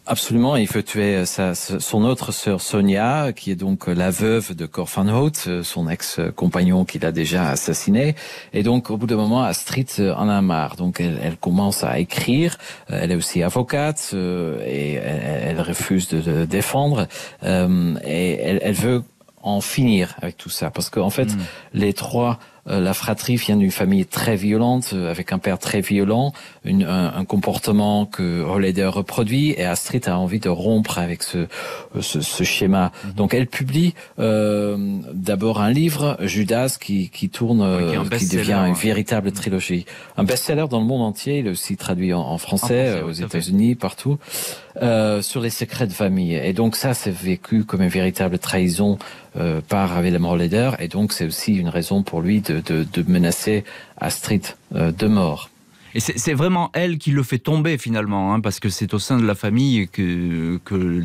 Absolument, 0.07 0.55
il 0.55 0.67
veut 0.67 0.81
tuer 0.81 1.15
euh, 1.15 1.25
sa, 1.25 1.53
son 1.53 2.03
autre 2.03 2.31
sœur 2.31 2.59
Sonia, 2.59 3.33
qui 3.33 3.51
est 3.51 3.55
donc 3.55 3.87
euh, 3.87 3.93
la 3.93 4.09
veuve 4.09 4.55
de 4.55 4.65
Cor 4.65 4.87
van 4.87 5.07
Hout, 5.07 5.43
euh, 5.45 5.61
son 5.61 5.87
ex-compagnon 5.87 6.85
qu'il 6.85 7.05
a 7.05 7.11
déjà 7.11 7.49
assassiné. 7.49 8.15
Et 8.51 8.63
donc, 8.63 8.89
au 8.89 8.97
bout 8.97 9.05
d'un 9.05 9.15
moment, 9.15 9.43
Astrid 9.43 9.87
en 10.17 10.27
a 10.27 10.41
marre. 10.41 10.75
Donc, 10.75 10.99
elle, 10.99 11.19
elle 11.21 11.37
commence 11.37 11.83
à 11.83 11.99
écrire. 11.99 12.57
Elle 12.89 13.11
est 13.11 13.15
aussi 13.15 13.43
avocate 13.43 14.13
et 14.13 14.93
elle, 14.93 15.57
elle, 15.57 15.61
refuse 15.61 16.07
de, 16.07 16.19
de 16.19 16.45
défendre. 16.45 17.07
et 17.43 18.39
elle, 18.41 18.59
elle, 18.63 18.73
veut 18.73 19.03
en 19.43 19.61
finir 19.61 20.15
avec 20.21 20.35
tout 20.35 20.49
ça, 20.49 20.71
parce 20.71 20.89
qu'en 20.89 21.09
fait, 21.11 21.25
hmm. 21.25 21.39
les 21.73 21.93
trois 21.93 22.39
la 22.65 22.93
fratrie 22.93 23.35
vient 23.35 23.57
d'une 23.57 23.71
famille 23.71 24.05
très 24.05 24.35
violente, 24.35 24.91
euh, 24.93 25.09
avec 25.09 25.33
un 25.33 25.39
père 25.39 25.57
très 25.57 25.81
violent, 25.81 26.33
une, 26.63 26.83
un, 26.83 27.25
comportement 27.25 28.05
que 28.05 28.43
Holleder 28.43 28.85
reproduit, 28.85 29.51
et 29.57 29.63
Astrid 29.63 30.07
a 30.07 30.17
envie 30.17 30.39
de 30.39 30.49
rompre 30.49 30.99
avec 30.99 31.23
ce, 31.23 31.47
ce, 31.99 32.21
ce 32.21 32.43
schéma. 32.43 32.91
Mhm. 33.03 33.13
Donc 33.13 33.33
elle 33.33 33.47
publie 33.47 33.93
euh, 34.19 34.77
d'abord 35.13 35.61
un 35.61 35.71
livre, 35.71 36.17
Judas, 36.21 36.77
qui, 36.79 37.09
qui 37.09 37.29
tourne, 37.29 37.59
qui, 38.17 38.27
devient 38.27 38.63
une 38.67 38.73
véritable 38.73 39.29
mhm. 39.29 39.33
trilogie. 39.33 39.85
Un 40.17 40.23
best-seller 40.23 40.65
dans 40.69 40.79
le 40.79 40.85
monde 40.85 41.01
entier, 41.01 41.39
il 41.39 41.47
est 41.47 41.51
aussi 41.51 41.77
traduit 41.77 42.13
en, 42.13 42.37
français, 42.37 43.01
aux 43.01 43.11
États-Unis, 43.11 43.75
partout, 43.75 44.17
euh, 44.81 45.21
sur 45.21 45.41
les 45.41 45.49
secrets 45.49 45.85
de 45.85 45.91
famille. 45.91 46.33
Et 46.33 46.53
donc 46.53 46.77
ça, 46.77 46.93
c'est 46.93 47.11
vécu 47.11 47.65
comme 47.65 47.81
une 47.81 47.89
véritable 47.89 48.39
trahison 48.39 48.97
euh, 49.35 49.59
par 49.67 50.01
Willem 50.01 50.23
Holleder, 50.23 50.71
et 50.79 50.87
donc 50.87 51.11
c'est 51.11 51.25
aussi 51.25 51.55
une 51.55 51.67
raison 51.67 52.03
pour 52.03 52.21
lui 52.21 52.39
de, 52.39 52.50
de, 52.59 53.03
menacer 53.07 53.63
Astrid 53.97 54.45
euh, 54.75 54.91
de 54.91 55.07
mort. 55.07 55.49
Et 55.93 55.99
c'est 55.99 56.33
vraiment 56.33 56.69
elle 56.73 56.97
qui 56.97 57.11
le 57.11 57.21
fait 57.21 57.37
tomber 57.37 57.77
finalement, 57.77 58.33
hein, 58.33 58.39
parce 58.39 58.61
que 58.61 58.69
c'est 58.69 58.93
au 58.93 58.99
sein 58.99 59.19
de 59.19 59.25
la 59.25 59.35
famille 59.35 59.89
que, 59.89 60.57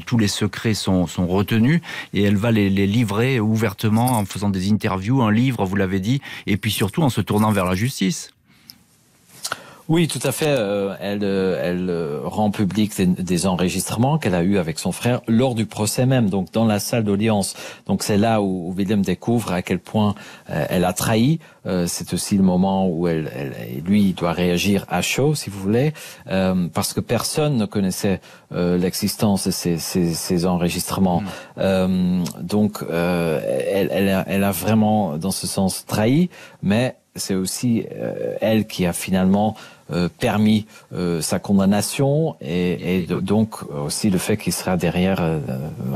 tous 0.07 0.17
les 0.17 0.29
secrets 0.29 0.75
sont, 0.75 1.09
sont, 1.09 1.27
retenus 1.27 1.81
et 2.15 2.23
elle 2.23 2.37
va 2.37 2.53
les, 2.53 2.71
les, 2.71 2.87
livrer 2.87 3.41
ouvertement 3.41 4.13
en 4.13 4.25
faisant 4.25 4.49
des 4.49 4.71
interviews, 4.71 5.23
un 5.23 5.33
livre, 5.33 5.65
vous 5.65 5.75
l'avez 5.75 5.99
dit, 5.99 6.21
et 6.47 6.57
puis 6.57 6.71
surtout 6.71 7.03
en 7.03 7.09
se 7.09 7.21
tournant 7.21 7.51
vers 7.51 7.65
la 7.65 7.75
justice. 7.75 8.31
Oui, 9.89 10.09
tout 10.09 10.21
à 10.25 10.33
fait. 10.33 10.49
Euh, 10.49 10.95
elle, 11.01 11.21
euh, 11.23 11.61
elle 11.63 11.91
euh, 11.91 12.21
rend 12.25 12.51
public 12.51 12.97
des, 12.97 13.07
des 13.07 13.47
enregistrements 13.47 14.19
qu'elle 14.19 14.35
a 14.35 14.43
eu 14.43 14.59
avec 14.59 14.81
son 14.81 14.91
frère 14.91 15.21
lors 15.29 15.55
du 15.55 15.65
procès 15.65 16.07
même, 16.07 16.29
donc 16.29 16.51
dans 16.53 16.65
la 16.65 16.81
salle 16.81 17.05
d'audience. 17.05 17.55
Donc 17.87 18.03
c'est 18.03 18.17
là 18.17 18.43
où, 18.43 18.69
où, 18.69 18.75
William 18.77 19.03
découvre 19.03 19.53
à 19.53 19.63
quel 19.63 19.79
point 19.79 20.15
elle 20.47 20.85
a 20.85 20.93
trahi. 20.93 21.39
c'est 21.87 22.13
aussi 22.13 22.37
le 22.37 22.43
moment 22.43 22.89
où 22.89 23.07
elle, 23.09 23.31
elle, 23.35 23.83
lui 23.85 24.13
doit 24.13 24.33
réagir 24.33 24.87
à 24.89 25.03
chaud, 25.03 25.35
si 25.35 25.51
vous 25.51 25.61
voulez, 25.61 25.93
parce 26.27 26.93
que 26.93 27.01
personne 27.01 27.57
ne 27.57 27.67
connaissait 27.67 28.21
l'existence 28.51 29.47
de 29.47 29.51
ces, 29.51 29.79
ces, 29.79 30.15
ces 30.15 30.47
enregistrements. 30.47 31.23
Mmh. 31.57 32.25
donc 32.41 32.85
elle, 32.91 33.89
elle 33.93 34.09
a, 34.09 34.25
elle 34.27 34.45
a 34.45 34.53
vraiment, 34.53 35.19
dans 35.19 35.31
ce 35.31 35.47
sens, 35.47 35.85
trahi, 35.87 36.31
mais 36.63 36.97
c'est 37.15 37.35
aussi 37.35 37.85
elle 38.41 38.67
qui 38.67 38.87
a 38.87 38.93
finalement 38.93 39.57
euh, 39.57 39.76
permis 40.19 40.67
euh, 40.93 41.21
sa 41.21 41.39
condamnation 41.39 42.37
et, 42.41 42.99
et 42.99 43.07
donc 43.07 43.63
aussi 43.71 44.11
le 44.11 44.19
fait 44.19 44.37
qu'il 44.37 44.53
sera 44.53 44.77
derrière 44.77 45.19
euh, 45.21 45.39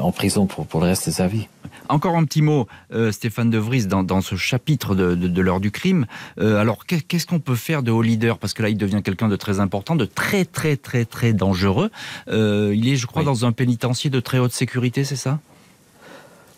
en 0.00 0.12
prison 0.12 0.46
pour, 0.46 0.66
pour 0.66 0.80
le 0.80 0.86
reste 0.86 1.06
de 1.08 1.12
sa 1.12 1.26
vie. 1.26 1.48
Encore 1.88 2.16
un 2.16 2.24
petit 2.24 2.42
mot, 2.42 2.68
euh, 2.92 3.10
Stéphane 3.10 3.50
De 3.50 3.58
Vries, 3.58 3.86
dans, 3.86 4.04
dans 4.04 4.20
ce 4.20 4.36
chapitre 4.36 4.94
de, 4.94 5.16
de, 5.16 5.26
de 5.26 5.40
l'heure 5.42 5.58
du 5.58 5.72
crime. 5.72 6.06
Euh, 6.38 6.56
alors, 6.60 6.86
qu'est-ce 6.86 7.26
qu'on 7.26 7.40
peut 7.40 7.56
faire 7.56 7.82
de 7.82 7.90
haut 7.90 8.02
leader? 8.02 8.38
Parce 8.38 8.54
que 8.54 8.62
là, 8.62 8.68
il 8.68 8.76
devient 8.76 9.02
quelqu'un 9.02 9.28
de 9.28 9.34
très 9.34 9.58
important, 9.58 9.96
de 9.96 10.04
très, 10.04 10.44
très, 10.44 10.76
très, 10.76 11.04
très 11.04 11.32
dangereux. 11.32 11.90
Euh, 12.28 12.72
il 12.76 12.88
est, 12.88 12.94
je 12.94 13.06
crois, 13.06 13.22
oui. 13.22 13.26
dans 13.26 13.44
un 13.44 13.50
pénitencier 13.50 14.08
de 14.08 14.20
très 14.20 14.38
haute 14.38 14.52
sécurité, 14.52 15.02
c'est 15.02 15.16
ça? 15.16 15.40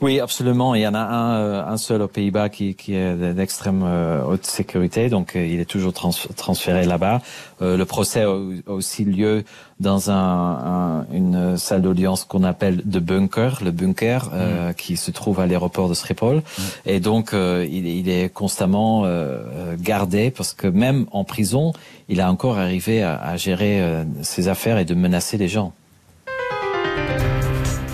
Oui, 0.02 0.20
absolument. 0.20 0.74
Il 0.74 0.82
y 0.82 0.86
en 0.86 0.94
a 0.94 1.00
un, 1.00 1.36
euh, 1.36 1.64
un 1.64 1.76
seul 1.76 2.02
aux 2.02 2.08
Pays-Bas 2.08 2.48
qui, 2.48 2.74
qui 2.74 2.94
est 2.94 3.14
d'extrême 3.34 3.82
euh, 3.84 4.22
haute 4.24 4.44
sécurité, 4.44 5.08
donc 5.08 5.36
euh, 5.36 5.46
il 5.46 5.60
est 5.60 5.64
toujours 5.64 5.92
trans 5.92 6.10
transféré 6.36 6.84
là-bas. 6.84 7.22
le 7.60 7.84
procès 7.84 8.22
a 8.22 8.30
aussi 8.66 9.04
lieu 9.04 9.44
dans 9.82 10.10
un, 10.10 10.14
un, 10.14 11.06
une 11.12 11.56
salle 11.58 11.82
d'audience 11.82 12.24
qu'on 12.24 12.44
appelle 12.44 12.80
de 12.84 13.00
bunker, 13.00 13.58
le 13.62 13.72
bunker, 13.72 14.30
euh, 14.32 14.70
mm. 14.70 14.74
qui 14.74 14.96
se 14.96 15.10
trouve 15.10 15.40
à 15.40 15.46
l'aéroport 15.46 15.88
de 15.88 15.94
Schiphol. 15.94 16.36
Mm. 16.36 16.62
Et 16.86 17.00
donc, 17.00 17.34
euh, 17.34 17.66
il, 17.68 17.86
il, 17.86 18.08
est 18.08 18.32
constamment 18.32 19.02
euh, 19.04 19.74
gardé 19.78 20.30
parce 20.30 20.54
que 20.54 20.68
même 20.68 21.06
en 21.10 21.24
prison, 21.24 21.72
il 22.08 22.20
a 22.20 22.30
encore 22.30 22.58
arrivé 22.58 23.02
à, 23.02 23.16
à 23.16 23.36
gérer 23.36 23.82
ses 24.22 24.48
affaires 24.48 24.78
et 24.78 24.84
de 24.84 24.94
menacer 24.94 25.36
les 25.36 25.48
gens. 25.48 25.72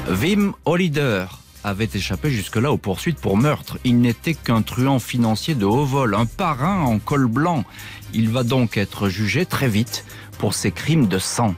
Wim 0.08 0.52
Hollider 0.64 1.26
avait 1.64 1.88
échappé 1.92 2.30
jusque-là 2.30 2.72
aux 2.72 2.78
poursuites 2.78 3.20
pour 3.20 3.36
meurtre. 3.36 3.78
Il 3.84 4.00
n'était 4.00 4.34
qu'un 4.34 4.62
truand 4.62 4.98
financier 4.98 5.54
de 5.54 5.64
haut 5.64 5.84
vol, 5.84 6.14
un 6.14 6.26
parrain 6.26 6.80
en 6.80 6.98
col 6.98 7.26
blanc. 7.26 7.64
Il 8.12 8.30
va 8.30 8.42
donc 8.42 8.76
être 8.76 9.08
jugé 9.08 9.46
très 9.46 9.68
vite 9.68 10.04
pour 10.38 10.54
ses 10.54 10.70
crimes 10.70 11.06
de 11.06 11.18
sang. 11.18 11.54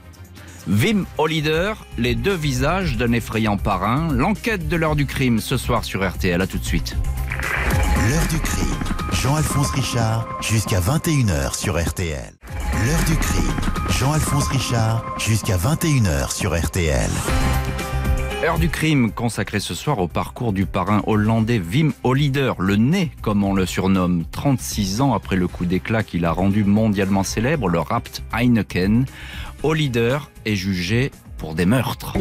Wim 0.69 1.07
Hollider, 1.19 1.73
les 1.99 2.15
deux 2.15 2.35
visages 2.35 2.97
d'un 2.97 3.13
effrayant 3.13 3.57
parrain. 3.57 4.13
L'enquête 4.13 4.69
de 4.69 4.77
l'heure 4.77 4.97
du 4.97 5.07
crime 5.07 5.41
ce 5.41 5.57
soir 5.57 5.85
sur 5.85 6.09
RTL. 6.09 6.41
À 6.41 6.47
tout 6.47 6.59
de 6.59 6.65
suite. 6.65 6.97
L'heure 8.09 8.27
du 8.31 8.39
crime. 8.39 8.67
Jean-Alphonse 9.13 9.71
Richard 9.71 10.27
jusqu'à 10.41 10.81
21h 10.81 11.57
sur 11.57 11.83
RTL. 11.83 12.33
L'heure 12.87 13.05
du 13.07 13.17
crime. 13.17 13.61
Jean-Alphonse 13.99 14.49
Richard 14.49 15.05
jusqu'à 15.19 15.57
21h 15.57 16.33
sur 16.33 16.59
RTL. 16.59 17.11
Heure 18.43 18.59
du 18.59 18.71
crime 18.71 19.13
consacrée 19.13 19.61
ce 19.61 19.75
soir 19.75 19.99
au 19.99 20.09
parcours 20.09 20.55
du 20.55 20.65
parrain 20.65 21.03
hollandais 21.07 21.61
Wim 21.61 21.93
Hollider, 22.05 22.55
le 22.59 22.77
nez 22.77 23.11
comme 23.21 23.45
on 23.45 23.53
le 23.53 23.67
surnomme, 23.67 24.25
36 24.31 25.03
ans 25.03 25.13
après 25.13 25.37
le 25.37 25.47
coup 25.47 25.67
d'éclat 25.67 26.03
qu'il 26.03 26.25
a 26.25 26.33
rendu 26.33 26.65
mondialement 26.65 27.23
célèbre, 27.23 27.69
le 27.69 27.81
Rapt 27.81 28.23
Heineken. 28.33 29.05
Hollider 29.63 30.17
est 30.47 30.55
jugé 30.55 31.11
pour 31.37 31.55
des 31.55 31.67
meurtres. 31.67 32.15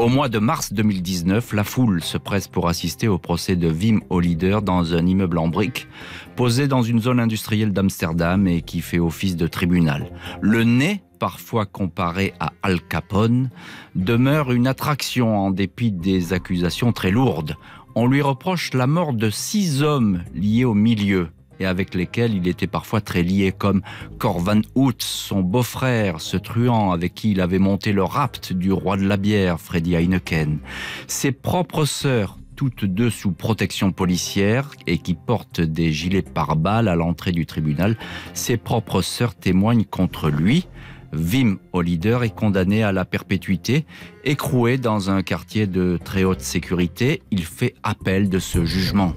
Au 0.00 0.08
mois 0.08 0.28
de 0.28 0.40
mars 0.40 0.72
2019, 0.72 1.52
la 1.52 1.64
foule 1.64 2.02
se 2.02 2.18
presse 2.18 2.48
pour 2.48 2.68
assister 2.68 3.06
au 3.06 3.18
procès 3.18 3.54
de 3.54 3.70
Wim 3.70 4.00
Hollider 4.10 4.58
dans 4.60 4.92
un 4.92 5.06
immeuble 5.06 5.38
en 5.38 5.46
briques 5.48 5.86
posé 6.34 6.68
dans 6.68 6.82
une 6.82 7.00
zone 7.00 7.18
industrielle 7.20 7.72
d'Amsterdam 7.72 8.46
et 8.46 8.60
qui 8.60 8.82
fait 8.82 8.98
office 8.98 9.36
de 9.36 9.46
tribunal. 9.46 10.10
Le 10.42 10.64
nez 10.64 11.02
parfois 11.18 11.66
comparé 11.66 12.34
à 12.40 12.52
Al 12.62 12.80
Capone, 12.80 13.50
demeure 13.94 14.52
une 14.52 14.66
attraction 14.66 15.38
en 15.38 15.50
dépit 15.50 15.92
des 15.92 16.32
accusations 16.32 16.92
très 16.92 17.10
lourdes. 17.10 17.56
On 17.94 18.06
lui 18.06 18.22
reproche 18.22 18.74
la 18.74 18.86
mort 18.86 19.12
de 19.12 19.30
six 19.30 19.82
hommes 19.82 20.22
liés 20.34 20.64
au 20.64 20.74
milieu 20.74 21.28
et 21.58 21.66
avec 21.66 21.94
lesquels 21.94 22.34
il 22.34 22.48
était 22.48 22.66
parfois 22.66 23.00
très 23.00 23.22
lié, 23.22 23.52
comme 23.56 23.82
Corvan 24.18 24.60
Hout, 24.74 25.00
son 25.02 25.40
beau-frère, 25.40 26.20
ce 26.20 26.36
truand 26.36 26.92
avec 26.92 27.14
qui 27.14 27.32
il 27.32 27.40
avait 27.40 27.58
monté 27.58 27.92
le 27.92 28.04
rapt 28.04 28.52
du 28.52 28.72
roi 28.72 28.96
de 28.96 29.06
la 29.06 29.16
bière, 29.16 29.60
Freddy 29.60 29.94
Heineken. 29.94 30.58
Ses 31.06 31.32
propres 31.32 31.84
sœurs, 31.84 32.36
toutes 32.56 32.84
deux 32.84 33.10
sous 33.10 33.32
protection 33.32 33.92
policière 33.92 34.70
et 34.86 34.98
qui 34.98 35.14
portent 35.14 35.60
des 35.60 35.92
gilets 35.92 36.22
pare-balles 36.22 36.88
à 36.88 36.96
l'entrée 36.96 37.32
du 37.32 37.46
tribunal, 37.46 37.96
ses 38.34 38.56
propres 38.56 39.02
sœurs 39.02 39.34
témoignent 39.34 39.84
contre 39.84 40.30
lui. 40.30 40.66
Wim 41.12 41.58
Hollider 41.72 42.18
est 42.22 42.34
condamné 42.34 42.82
à 42.82 42.92
la 42.92 43.04
perpétuité, 43.04 43.86
écroué 44.24 44.78
dans 44.78 45.10
un 45.10 45.22
quartier 45.22 45.66
de 45.66 45.98
très 46.02 46.24
haute 46.24 46.40
sécurité. 46.40 47.22
Il 47.30 47.44
fait 47.44 47.74
appel 47.82 48.28
de 48.28 48.38
ce 48.38 48.64
jugement. 48.64 49.12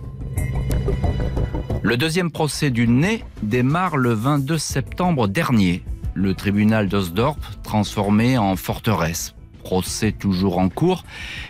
Le 1.81 1.97
deuxième 1.97 2.29
procès 2.29 2.71
du 2.71 2.87
nez 2.87 3.23
démarre 3.41 3.97
le 3.97 4.13
22 4.13 4.57
septembre 4.57 5.27
dernier. 5.27 5.83
Le 6.13 6.33
tribunal 6.33 6.89
d'Osdorp, 6.89 7.39
transformé 7.63 8.37
en 8.37 8.55
forteresse. 8.55 9.33
Procès 9.63 10.11
toujours 10.11 10.57
en 10.57 10.69
cours 10.69 11.03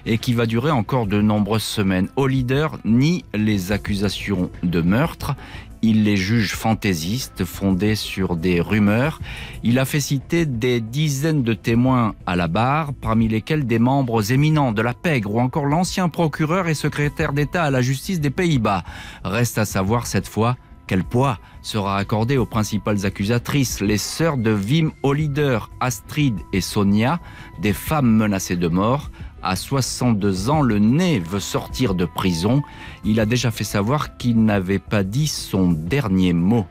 et 0.06 0.18
qui 0.18 0.34
va 0.34 0.46
durer 0.46 0.72
encore 0.72 1.08
de 1.08 1.22
nombreuses 1.22 1.64
semaines. 1.64 2.10
Hollider 2.16 2.68
nie 2.86 3.24
les 3.34 3.72
accusations 3.72 4.52
de 4.64 4.82
meurtre. 4.82 5.36
Il 5.82 6.04
les 6.04 6.18
juge 6.18 6.56
fantaisistes, 6.56 7.46
fondés 7.46 7.96
sur 7.96 8.36
des 8.36 8.60
rumeurs. 8.60 9.22
Il 9.64 9.80
a 9.80 9.86
fait 9.86 10.02
citer 10.02 10.46
des 10.46 10.82
dizaines 10.82 11.42
de 11.42 11.54
témoins 11.54 12.16
à 12.26 12.36
la 12.36 12.50
barre, 12.50 12.94
parmi 12.94 13.30
lesquels 13.30 13.66
des 13.66 13.80
membres 13.80 14.34
éminents 14.34 14.74
de 14.74 14.82
la 14.82 14.94
Pègre 14.94 15.36
ou 15.36 15.40
encore 15.40 15.66
l'ancien 15.66 16.10
procureur 16.10 16.68
et 16.68 16.74
secrétaire 16.74 17.32
d'État 17.32 17.64
à 17.64 17.72
la 17.72 17.82
justice 17.82 18.20
des 18.20 18.30
Pays-Bas. 18.30 18.84
Reste 19.24 19.58
à 19.58 19.66
savoir 19.66 20.06
cette 20.06 20.28
fois 20.28 20.58
quel 20.90 21.04
poids 21.04 21.38
sera 21.62 21.98
accordé 21.98 22.38
aux 22.38 22.48
principales 22.48 23.06
accusatrices, 23.06 23.80
les 23.80 24.00
sœurs 24.00 24.38
de 24.38 24.52
Wim 24.52 24.92
Hollider, 25.04 25.60
Astrid 25.80 26.36
et 26.52 26.62
Sonia, 26.62 27.20
des 27.62 27.74
femmes 27.74 28.10
menacées 28.10 28.56
de 28.56 28.68
mort. 28.68 29.12
À 29.42 29.56
62 29.56 30.50
ans, 30.50 30.62
le 30.62 30.80
nez 30.80 31.20
veut 31.20 31.40
sortir 31.40 31.96
de 31.96 32.06
prison. 32.06 32.62
Il 33.06 33.20
a 33.20 33.26
déjà 33.26 33.52
fait 33.52 33.64
savoir 33.64 34.18
qu'il 34.18 34.44
n'avait 34.44 34.80
pas 34.80 35.04
dit 35.04 35.28
son 35.28 35.72
dernier 35.72 36.34
mot. 36.34 36.66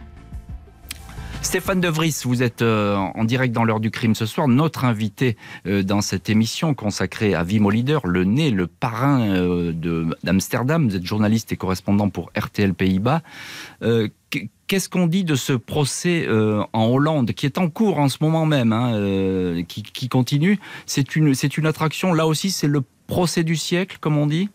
Stéphane 1.40 1.80
De 1.80 1.88
Vries, 1.88 2.14
vous 2.24 2.42
êtes 2.42 2.62
euh, 2.62 2.96
en 2.96 3.24
direct 3.24 3.54
dans 3.54 3.64
l'heure 3.64 3.80
du 3.80 3.90
crime 3.90 4.14
ce 4.14 4.26
soir, 4.26 4.48
notre 4.48 4.84
invité 4.84 5.36
euh, 5.66 5.82
dans 5.82 6.00
cette 6.00 6.28
émission 6.28 6.74
consacrée 6.74 7.34
à 7.34 7.44
Wim 7.44 7.64
Hollider, 7.64 8.00
le 8.04 8.24
nez, 8.24 8.50
le 8.50 8.66
parrain 8.66 9.20
euh, 9.20 9.72
d'Amsterdam. 10.24 10.88
Vous 10.88 10.96
êtes 10.96 11.06
journaliste 11.06 11.52
et 11.52 11.56
correspondant 11.56 12.10
pour 12.10 12.30
RTL 12.36 12.74
Pays-Bas. 12.74 13.22
Qu'est-ce 14.68 14.88
qu'on 14.88 15.06
dit 15.06 15.24
de 15.24 15.34
ce 15.34 15.52
procès 15.54 16.28
en 16.28 16.86
Hollande 16.86 17.32
qui 17.32 17.46
est 17.46 17.58
en 17.58 17.68
cours 17.68 17.98
en 17.98 18.08
ce 18.08 18.18
moment 18.20 18.46
même, 18.46 18.72
hein, 18.72 19.62
qui, 19.66 19.82
qui, 19.82 20.08
continue? 20.08 20.60
C'est 20.86 21.16
une 21.16 21.66
attraction, 21.66 22.12
là 22.12 22.26
aussi 22.26 22.50
c'est 22.50 22.68
le 22.68 22.82
procès 23.06 23.42
du 23.42 23.56
siècle, 23.56 23.96
comme 24.00 24.18
on 24.18 24.26
dit? 24.26 24.50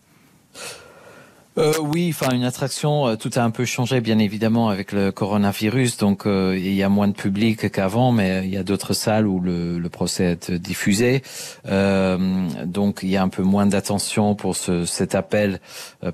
Euh, 1.58 1.74
oui, 1.80 2.10
enfin 2.10 2.34
une 2.34 2.46
attraction, 2.46 3.08
euh, 3.08 3.16
tout 3.16 3.30
a 3.36 3.42
un 3.42 3.52
peu 3.52 3.64
changé 3.64 4.02
bien 4.02 4.18
évidemment 4.18 4.70
avec 4.70 4.92
le 4.92 5.12
coronavirus, 5.12 5.98
donc 5.98 6.26
euh, 6.26 6.58
il 6.58 6.74
y 6.74 6.82
a 6.82 6.90
moins 6.90 7.08
de 7.08 7.14
public 7.14 7.72
qu'avant, 7.72 8.12
mais 8.12 8.42
il 8.44 8.50
y 8.50 8.58
a 8.58 8.64
d'autres 8.64 8.94
salles 8.94 9.28
où 9.28 9.40
le, 9.40 9.78
le, 9.78 9.90
procès 9.90 10.32
est 10.32 10.52
diffusé, 10.52 11.22
euh, 11.68 12.18
donc 12.66 13.02
il 13.04 13.10
y 13.10 13.18
a 13.18 13.22
un 13.22 13.30
peu 13.30 13.44
moins 13.44 13.68
d'attention 13.68 14.34
pour 14.34 14.56
ce, 14.56 14.86
cet 14.86 15.14
appel 15.14 15.60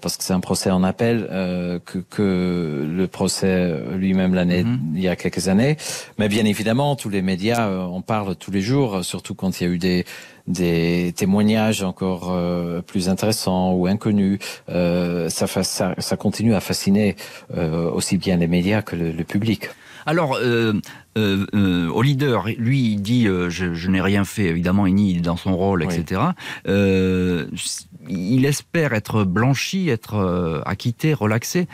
parce 0.02 0.18
que 0.18 0.26
c'est 0.26 0.34
un 0.34 0.42
procès 0.42 0.72
en 0.72 0.84
appel 0.84 1.26
que, 1.86 2.00
que, 2.10 2.86
le 2.90 3.08
procès 3.08 3.74
lui-même 3.96 4.34
l'année 4.34 4.64
mm-hmm. 4.64 4.80
il 4.96 5.02
y 5.02 5.08
a 5.08 5.16
quelques 5.16 5.48
années, 5.48 5.78
mais 6.18 6.28
bien 6.28 6.44
évidemment 6.44 6.98
tous 6.98 7.10
les 7.10 7.22
médias 7.22 7.70
en 7.70 8.02
parlent 8.02 8.36
tous 8.36 8.52
les 8.52 8.62
jours, 8.62 9.06
surtout 9.06 9.36
quand 9.36 9.62
il 9.62 9.64
y 9.64 9.68
a 9.68 9.70
eu 9.70 9.78
des 9.78 10.06
des 10.50 11.14
témoignages 11.16 11.84
encore 11.84 12.32
euh, 12.32 12.82
plus 12.82 13.08
intéressants 13.08 13.74
ou 13.74 13.88
inconnus. 13.88 14.39
Euh, 14.70 15.30
ça, 15.30 15.47
ça, 15.47 15.95
ça, 15.97 16.18
continue 16.18 16.56
à 16.56 16.60
fasciner 16.60 17.16
euh, 17.56 17.89
aussi 17.89 18.18
bien 18.18 18.38
les 18.38 18.47
médias 18.47 18.82
que 18.82 18.95
le, 18.95 19.12
le 19.12 19.24
public. 19.24 19.70
Alors, 20.06 20.38
euh, 20.41 20.74
euh, 21.18 21.88
au 21.89 22.02
leader, 22.02 22.47
lui, 22.58 22.93
il 22.93 23.02
dit 23.02 23.26
je, 23.26 23.74
je 23.74 23.89
n'ai 23.89 24.02
rien 24.02 24.26
fait, 24.26 24.45
évidemment, 24.45 24.88
il 24.88 24.95
nie 24.95 25.22
dans 25.22 25.38
son 25.38 25.56
rôle, 25.56 25.84
etc. 25.84 26.22
il 26.66 28.45
espère 28.45 28.93
être 28.93 29.24
blanchi, 29.24 29.89
être 29.89 30.64
acquitté, 30.66 31.14
relaxé. 31.14 31.68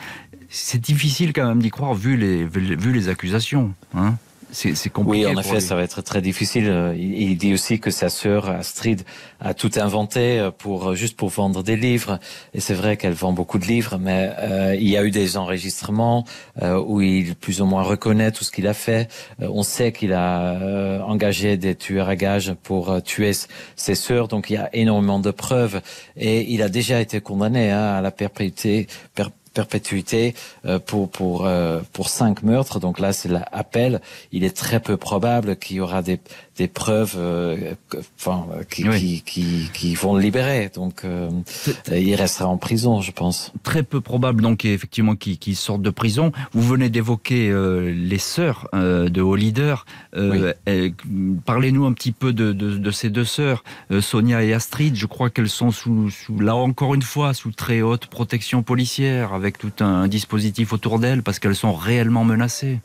C'est 0.48 0.80
difficile 0.80 1.32
quand 1.32 1.46
même 1.46 1.62
d'y 1.62 1.70
croire 1.70 1.94
vu 1.94 2.16
les, 2.16 2.44
vu 2.44 2.92
les 2.92 3.08
accusations. 3.08 3.72
Hein 3.96 4.16
c'est 4.52 4.90
compliqué. 4.90 5.26
Oui, 5.26 5.34
en 5.34 5.38
effet, 5.38 5.60
ça 5.60 5.74
va 5.74 5.82
être 5.82 6.02
très 6.02 6.22
difficile. 6.22 6.94
Il, 6.96 7.36
dit 7.36 7.52
aussi 7.52 7.80
que 7.80 7.90
sa 7.90 8.08
sœur 8.08 8.48
Astrid 8.48 9.02
a 9.40 9.54
tout 9.54 9.70
inventé 9.76 10.38
euh, 10.38 10.50
pour 10.50 10.88
euh, 10.88 10.94
juste 10.94 11.16
pour 11.16 11.28
vendre 11.28 11.62
des 11.62 11.76
livres. 11.76 12.18
Et 12.54 12.60
c'est 12.60 12.74
vrai 12.74 12.96
qu'elle 12.96 13.12
vend 13.12 13.32
beaucoup 13.32 13.58
de 13.58 13.66
livres, 13.66 13.98
mais 13.98 14.32
euh, 14.38 14.74
il 14.74 14.88
y 14.88 14.96
a 14.96 15.04
eu 15.04 15.10
des 15.10 15.36
enregistrements 15.36 16.24
euh, 16.62 16.80
où 16.80 17.00
il 17.00 17.34
plus 17.34 17.60
ou 17.60 17.66
moins 17.66 17.82
reconnaît 17.82 18.32
tout 18.32 18.44
ce 18.44 18.50
qu'il 18.50 18.66
a 18.66 18.74
fait. 18.74 19.08
on 19.40 19.62
sait 19.62 19.92
qu'il 19.92 20.12
a 20.12 21.04
engagé 21.06 21.56
des 21.56 21.74
tueurs 21.74 22.08
à 22.08 22.16
gages 22.16 22.54
pour 22.62 23.02
tuer 23.02 23.32
ses 23.76 23.94
sœurs, 23.94 24.28
donc 24.28 24.50
il 24.50 24.54
y 24.54 24.56
a 24.56 24.70
énormément 24.74 25.18
de 25.18 25.30
preuves. 25.30 25.80
Et 26.16 26.52
il 26.52 26.62
a 26.62 26.68
déjà 26.68 27.00
été 27.00 27.20
condamné 27.20 27.70
hein, 27.70 27.94
à 27.94 28.00
la 28.00 28.10
perpétuité. 28.10 28.86
Per 29.14 29.24
perpétuité 29.56 30.34
euh, 30.66 30.78
pour 30.78 31.10
pour 31.10 31.46
euh, 31.46 31.80
pour 31.94 32.10
cinq 32.10 32.42
meurtres. 32.42 32.78
Donc 32.78 33.00
là, 33.00 33.12
c'est 33.14 33.30
l'appel. 33.30 34.00
Il 34.32 34.44
est 34.44 34.56
très 34.56 34.80
peu 34.80 34.96
probable 34.98 35.56
qu'il 35.56 35.76
y 35.76 35.80
aura 35.80 36.02
des 36.02 36.20
des 36.56 36.68
preuves 36.68 37.14
euh, 37.16 37.74
enfin, 38.18 38.46
qui, 38.70 38.88
qui, 38.88 39.22
qui, 39.22 39.70
qui, 39.72 39.94
vont 39.94 40.16
le 40.16 40.22
libérer. 40.22 40.70
Donc 40.74 41.04
euh, 41.04 41.28
il 41.92 42.14
restera 42.14 42.48
en 42.48 42.56
prison, 42.56 43.00
je 43.00 43.12
pense. 43.12 43.52
Très 43.62 43.82
peu 43.82 44.00
probable 44.00 44.42
donc 44.42 44.64
effectivement 44.64 45.16
qu'il 45.16 45.38
qu 45.38 45.54
sorte 45.54 45.82
de 45.82 45.90
prison. 45.90 46.32
Vous 46.52 46.62
venez 46.62 46.88
d'évoquer 46.88 47.50
euh, 47.50 47.92
les 47.94 48.18
sœurs 48.18 48.68
de 48.72 49.20
Hollider. 49.20 49.76
Oui. 50.16 50.40
Parlez-nous 51.44 51.84
un 51.84 51.92
petit 51.92 52.12
peu 52.12 52.32
de, 52.32 52.52
de, 52.52 52.78
de 52.78 52.90
ces 52.90 53.10
deux 53.10 53.24
sœurs, 53.24 53.62
Sonia 54.00 54.42
et 54.42 54.52
Astrid. 54.52 54.96
Je 54.96 55.06
crois 55.06 55.30
qu'elles 55.30 55.48
sont 55.48 55.70
sous, 55.70 56.10
sous, 56.10 56.38
là 56.40 56.54
encore 56.54 56.94
une 56.94 57.02
fois 57.02 57.34
sous 57.34 57.52
très 57.52 57.82
haute 57.82 58.06
protection 58.06 58.62
policière, 58.62 59.34
avec 59.34 59.45
tout 59.52 59.84
un 59.84 60.08
dispositif 60.08 60.72
autour 60.72 60.98
d'elles, 60.98 61.22
parce 61.22 61.38
qu'elles 61.38 61.56
sont 61.56 61.74
réellement 61.74 62.24
menacées. 62.24 62.80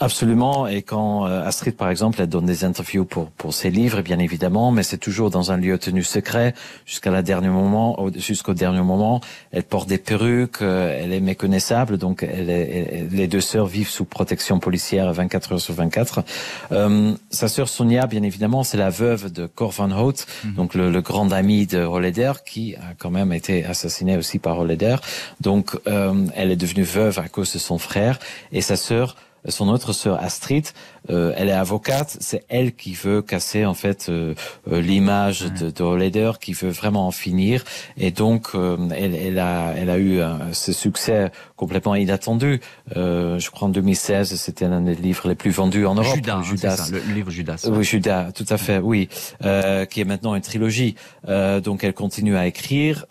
Absolument. 0.00 0.68
Et 0.68 0.82
quand 0.82 1.26
euh, 1.26 1.44
Astrid, 1.44 1.74
par 1.76 1.90
exemple, 1.90 2.20
elle 2.20 2.28
donne 2.28 2.46
des 2.46 2.64
interviews 2.64 3.04
pour 3.04 3.30
pour 3.30 3.52
ses 3.52 3.70
livres, 3.70 4.00
bien 4.00 4.20
évidemment, 4.20 4.70
mais 4.70 4.84
c'est 4.84 4.98
toujours 4.98 5.30
dans 5.30 5.50
un 5.50 5.56
lieu 5.56 5.76
tenu 5.76 6.04
secret 6.04 6.54
jusqu'à 6.86 7.10
la 7.10 7.22
dernier 7.22 7.48
moment, 7.48 7.98
jusqu'au 8.16 8.54
dernier 8.54 8.82
moment. 8.82 9.20
Elle 9.50 9.64
porte 9.64 9.88
des 9.88 9.98
perruques, 9.98 10.62
euh, 10.62 10.96
elle 11.00 11.12
est 11.12 11.20
méconnaissable, 11.20 11.98
donc 11.98 12.22
elle 12.22 12.48
est, 12.48 13.08
les 13.10 13.26
deux 13.26 13.40
sœurs 13.40 13.66
vivent 13.66 13.88
sous 13.88 14.04
protection 14.04 14.60
policière 14.60 15.12
24 15.12 15.52
heures 15.52 15.60
sur 15.60 15.74
24. 15.74 16.22
Euh, 16.70 17.14
sa 17.30 17.48
sœur 17.48 17.68
Sonia, 17.68 18.06
bien 18.06 18.22
évidemment, 18.22 18.62
c'est 18.62 18.76
la 18.78 18.90
veuve 18.90 19.32
de 19.32 19.46
Cor 19.46 19.72
van 19.72 19.90
Hout, 19.90 20.12
mm 20.12 20.48
-hmm. 20.48 20.54
donc 20.54 20.74
le, 20.74 20.90
le, 20.92 21.00
grand 21.00 21.32
ami 21.32 21.66
de 21.66 21.80
Holleder, 21.80 22.32
qui 22.46 22.76
a 22.76 22.94
quand 22.98 23.10
même 23.10 23.32
été 23.32 23.64
assassiné 23.64 24.16
aussi 24.16 24.38
par 24.38 24.54
Holleder. 24.60 24.96
Donc, 25.40 25.66
euh, 25.86 26.26
elle 26.36 26.50
est 26.52 26.60
devenue 26.64 26.84
veuve 26.84 27.18
à 27.18 27.28
cause 27.28 27.52
de 27.52 27.58
son 27.58 27.78
frère, 27.78 28.18
et 28.52 28.62
sa 28.62 28.76
sœur 28.76 29.16
son 29.46 29.68
autre 29.68 29.92
sœur 29.92 30.22
Astrid, 30.22 30.66
euh, 31.10 31.32
elle 31.36 31.48
est 31.48 31.52
avocate, 31.52 32.16
c'est 32.20 32.44
elle 32.48 32.74
qui 32.74 32.92
veut 32.92 33.22
casser 33.22 33.64
en 33.64 33.74
fait 33.74 34.08
euh, 34.08 34.34
euh, 34.70 34.80
l'image 34.80 35.42
de, 35.42 35.70
de 35.70 36.38
qui 36.38 36.52
veut 36.52 36.70
vraiment 36.70 37.06
en 37.06 37.10
finir, 37.10 37.64
et 37.96 38.10
donc 38.10 38.50
elle, 38.54 39.14
elle, 39.14 39.38
a, 39.38 39.72
elle 39.76 39.90
a 39.90 39.98
eu 39.98 40.20
ce 40.52 40.72
succès 40.72 41.30
complètement 41.58 41.94
inattendu. 41.94 42.60
je 42.94 43.50
crois 43.50 43.68
en 43.68 43.70
2016, 43.70 44.34
c'était 44.36 44.64
un 44.64 44.80
des 44.80 44.94
livres 44.94 45.28
les 45.28 45.34
plus 45.34 45.50
vendus 45.50 45.84
en 45.84 45.94
Europe. 45.94 46.14
Judas, 46.14 46.40
Judas. 46.42 46.76
Ça, 46.76 46.90
le 46.90 47.00
livre 47.12 47.30
Judas. 47.30 47.68
Oui, 47.70 47.84
Judas, 47.84 48.32
tout 48.32 48.46
à 48.48 48.56
fait, 48.56 48.78
oui, 48.78 49.08
qui 49.40 50.00
est 50.00 50.06
maintenant 50.06 50.34
une 50.34 50.40
trilogie. 50.40 50.94
donc 51.26 51.84
elle 51.84 51.94
continue 51.94 52.36
à 52.36 52.46
écrire. 52.46 53.04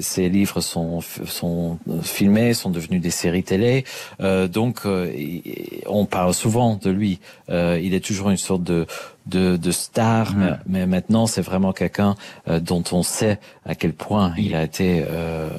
ses 0.00 0.28
livres 0.28 0.60
sont 0.60 1.00
sont 1.26 1.78
filmés, 2.02 2.54
sont 2.54 2.70
devenus 2.70 3.02
des 3.02 3.10
séries 3.10 3.44
télé. 3.44 3.84
donc 4.50 4.86
on 5.86 6.06
parle 6.06 6.34
souvent 6.34 6.78
de 6.80 6.90
lui. 6.90 7.20
Euh, 7.50 7.80
il 7.82 7.94
est 7.94 8.04
toujours 8.04 8.30
une 8.30 8.36
sorte 8.36 8.62
de 8.62 8.86
de, 9.28 9.56
de 9.56 9.70
star, 9.70 10.34
mais, 10.66 10.86
maintenant 10.86 11.26
c'est 11.26 11.42
vraiment 11.42 11.72
quelqu'un 11.72 12.14
euh, 12.48 12.60
dont 12.60 12.84
on 12.92 13.02
sait 13.02 13.38
à 13.68 13.74
quel 13.74 13.92
point 13.92 14.32
il, 14.38 14.54
a 14.54 14.62
été 14.62 15.04
euh, 15.08 15.50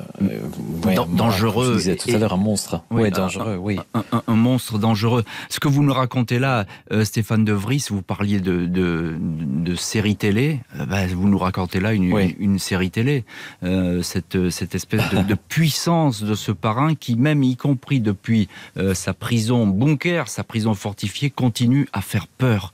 ouais, 0.85 0.95
dangereux. 1.15 1.73
Je 1.73 1.77
disais 1.77 1.95
tout 1.95 2.09
à 2.09 2.17
l'heure 2.17 2.33
un 2.33 2.37
monstre. 2.37 2.81
Oui, 2.89 3.11
dangereux. 3.11 3.53
Un, 3.53 3.57
oui, 3.57 3.79
un, 3.93 4.35
monstre 4.35 4.79
dangereux. 4.79 5.23
Ce 5.49 5.59
que 5.59 5.67
vous 5.67 5.83
nous 5.83 5.93
racontez 5.93 6.39
là, 6.39 6.65
euh, 6.91 7.05
Stéphane 7.05 7.45
De 7.45 7.53
Vries, 7.53 7.85
vous 7.89 8.01
parliez 8.01 8.39
de 8.39 8.65
de, 8.65 9.15
de 9.19 9.75
série 9.75 10.15
télé. 10.15 10.59
Euh, 10.75 10.85
bah, 10.85 11.05
vous 11.07 11.29
nous 11.29 11.37
racontez 11.37 11.79
là 11.79 11.93
une, 11.93 12.17
une, 12.39 12.57
série 12.57 12.89
télé. 12.89 13.25
Euh, 13.63 14.01
cette 14.01 14.49
cette 14.49 14.73
espèce 14.73 15.07
de, 15.11 15.21
de, 15.21 15.35
puissance 15.35 16.23
de 16.23 16.33
ce 16.33 16.51
parrain 16.51 16.95
qui 16.95 17.15
même 17.15 17.43
y 17.43 17.55
compris 17.55 17.99
depuis 17.99 18.49
sa 18.93 19.13
prison 19.13 19.67
bunker, 19.67 20.27
sa 20.27 20.43
prison 20.43 20.73
fortifiée, 20.73 21.29
continue 21.29 21.87
à 21.93 22.01
faire 22.01 22.27
peur. 22.27 22.73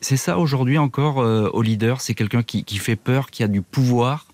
C'est 0.00 0.16
ça 0.16 0.38
aujourd'hui 0.38 0.78
encore 0.78 1.20
euh, 1.20 1.48
au 1.52 1.62
leader? 1.62 2.00
C'est 2.00 2.14
quelqu'un 2.14 2.42
qui, 2.42 2.64
fait 2.78 2.96
peur, 2.96 3.30
qui 3.30 3.42
a 3.42 3.48
du 3.48 3.62
pouvoir? 3.62 4.26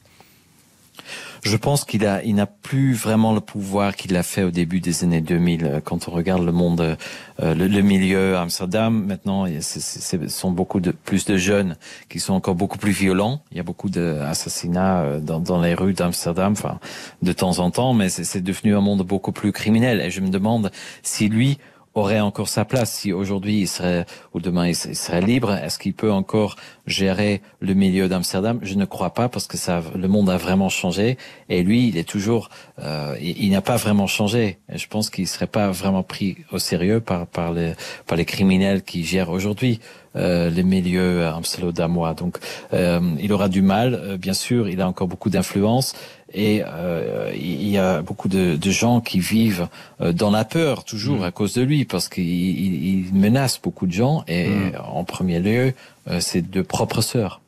Je 1.42 1.58
pense 1.58 1.84
qu'il 1.84 2.06
a, 2.06 2.22
il 2.24 2.34
n'a 2.36 2.46
plus 2.46 2.94
vraiment 2.94 3.34
le 3.34 3.40
pouvoir 3.40 3.96
qu'il 3.96 4.16
a 4.16 4.22
fait 4.22 4.44
au 4.44 4.50
début 4.50 4.80
des 4.80 5.04
années 5.04 5.20
2000. 5.20 5.82
Quand 5.84 6.08
on 6.08 6.10
regarde 6.10 6.42
le 6.42 6.52
monde, 6.52 6.96
euh, 7.42 7.54
le, 7.54 7.82
milieu 7.82 8.36
Amsterdam, 8.38 9.04
maintenant, 9.04 9.44
ce 9.60 10.28
sont 10.28 10.50
beaucoup 10.50 10.80
de 10.80 10.90
plus 10.90 11.26
de 11.26 11.36
jeunes 11.36 11.76
qui 12.08 12.18
sont 12.18 12.32
encore 12.32 12.54
beaucoup 12.54 12.78
plus 12.78 12.92
violents. 12.92 13.42
Il 13.50 13.58
y 13.58 13.60
a 13.60 13.62
beaucoup 13.62 13.90
d'assassinats 13.90 15.02
euh, 15.02 15.20
dans, 15.20 15.38
dans 15.38 15.60
les 15.60 15.74
rues 15.74 15.92
d'Amsterdam, 15.92 16.52
enfin, 16.52 16.78
de 17.20 17.32
temps 17.32 17.58
en 17.58 17.70
temps, 17.70 17.92
mais 17.92 18.08
c'est 18.08 18.40
devenu 18.40 18.74
un 18.74 18.80
monde 18.80 19.02
beaucoup 19.02 19.32
plus 19.32 19.52
criminel. 19.52 20.00
Et 20.00 20.10
je 20.10 20.22
me 20.22 20.30
demande 20.30 20.70
si 21.02 21.28
lui 21.28 21.58
aurait 21.94 22.20
encore 22.20 22.48
sa 22.48 22.64
place 22.64 22.92
si 22.92 23.12
aujourd'hui 23.12 23.60
il 23.60 23.68
serait 23.68 24.04
ou 24.32 24.40
demain 24.40 24.68
il 24.68 24.74
serait 24.74 25.20
libre 25.20 25.52
Est-ce 25.52 25.78
qu'il 25.78 25.94
peut 25.94 26.12
encore 26.12 26.56
gérer 26.86 27.40
le 27.60 27.74
milieu 27.74 28.08
d'Amsterdam? 28.08 28.58
Je 28.62 28.74
ne 28.74 28.84
crois 28.84 29.10
pas 29.10 29.28
parce 29.28 29.46
que 29.46 29.56
ça, 29.56 29.82
le 29.94 30.08
monde 30.08 30.28
a 30.28 30.36
vraiment 30.36 30.68
changé 30.68 31.16
et 31.48 31.62
lui, 31.62 31.88
il 31.88 31.96
est 31.96 32.08
toujours, 32.08 32.50
euh, 32.80 33.16
il, 33.20 33.50
n'a 33.50 33.62
pas 33.62 33.76
vraiment 33.76 34.06
changé. 34.06 34.58
Et 34.72 34.78
je 34.78 34.88
pense 34.88 35.10
qu'il 35.10 35.28
serait 35.28 35.46
pas 35.46 35.70
vraiment 35.70 36.02
pris 36.02 36.38
au 36.52 36.58
sérieux 36.58 37.00
par 37.00 37.26
par 37.26 37.52
les 37.52 37.74
par 38.06 38.16
les 38.16 38.24
criminels 38.24 38.82
qui 38.82 39.04
gèrent 39.04 39.30
aujourd'hui. 39.30 39.80
Euh, 40.16 40.48
les 40.48 40.62
milieux 40.62 41.26
amsterdamois. 41.26 42.14
Donc, 42.14 42.38
euh, 42.72 43.00
il 43.20 43.32
aura 43.32 43.48
du 43.48 43.62
mal, 43.62 43.94
euh, 43.94 44.16
bien 44.16 44.32
sûr. 44.32 44.68
Il 44.68 44.80
a 44.80 44.86
encore 44.86 45.08
beaucoup 45.08 45.28
d'influence, 45.28 45.94
et 46.34 46.62
euh, 46.66 47.32
il 47.34 47.68
y 47.68 47.78
a 47.78 48.02
beaucoup 48.02 48.28
de, 48.28 48.56
de, 48.56 48.70
gens 48.70 49.00
qui 49.00 49.20
vivent 49.20 49.68
euh, 50.00 50.12
dans 50.12 50.30
la 50.30 50.44
peur 50.44 50.84
toujours 50.84 51.20
mm. 51.20 51.24
à 51.24 51.30
cause 51.30 51.54
de 51.54 51.62
lui 51.62 51.84
parce 51.84 52.08
qu'il 52.08 52.24
il 52.24 53.14
menace 53.14 53.60
beaucoup 53.62 53.86
de 53.86 53.92
gens 53.92 54.24
et 54.26 54.48
mm. 54.48 54.72
en 54.92 55.04
premier 55.04 55.38
lieu 55.38 55.72
euh, 56.08 56.20
ses 56.20 56.42
deux 56.42 56.64
propres 56.64 57.02
sœurs. 57.02 57.40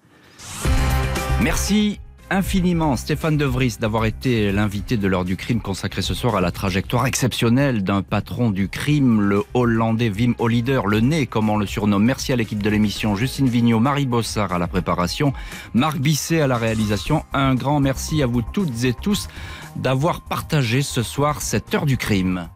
Merci 1.43 1.99
infiniment 2.31 2.97
Stéphane 2.97 3.37
De 3.37 3.45
Vries 3.45 3.77
d'avoir 3.81 4.05
été 4.05 4.51
l'invité 4.53 4.97
de 4.97 5.07
l'heure 5.07 5.25
du 5.25 5.37
crime 5.37 5.61
consacré 5.61 6.03
ce 6.03 6.15
soir 6.15 6.37
à 6.37 6.41
la 6.41 6.51
trajectoire 6.51 7.07
exceptionnelle 7.07 7.83
d'un 7.85 8.03
patron 8.03 8.51
du 8.51 8.69
crime, 8.69 9.21
le 9.21 9.45
Hollandais 9.55 10.11
Wim 10.11 10.35
Hollider, 10.39 10.81
le 10.87 11.01
nez 11.01 11.27
comme 11.27 11.51
on 11.51 11.57
le 11.57 11.67
surnomme. 11.67 12.05
Merci 12.05 12.33
à 12.33 12.37
l'équipe 12.37 12.63
de 12.63 12.71
l'émission, 12.71 13.17
Justine 13.17 13.49
Vignot, 13.49 13.81
Marie 13.81 14.07
Bossard 14.07 14.53
à 14.53 14.59
la 14.59 14.67
préparation, 14.67 15.33
Marc 15.75 15.99
Bisset 15.99 16.41
à 16.41 16.47
la 16.47 16.57
réalisation. 16.57 17.25
Un 17.33 17.55
grand 17.55 17.81
merci 17.81 18.23
à 18.23 18.27
vous 18.27 18.43
toutes 18.43 18.85
et 18.85 18.93
tous 18.93 19.29
d'avoir 19.77 20.23
partagé 20.23 20.83
ce 20.83 21.03
soir 21.03 21.43
cette 21.43 21.75
heure 21.75 21.87
du 21.87 21.97
crime. 21.97 22.49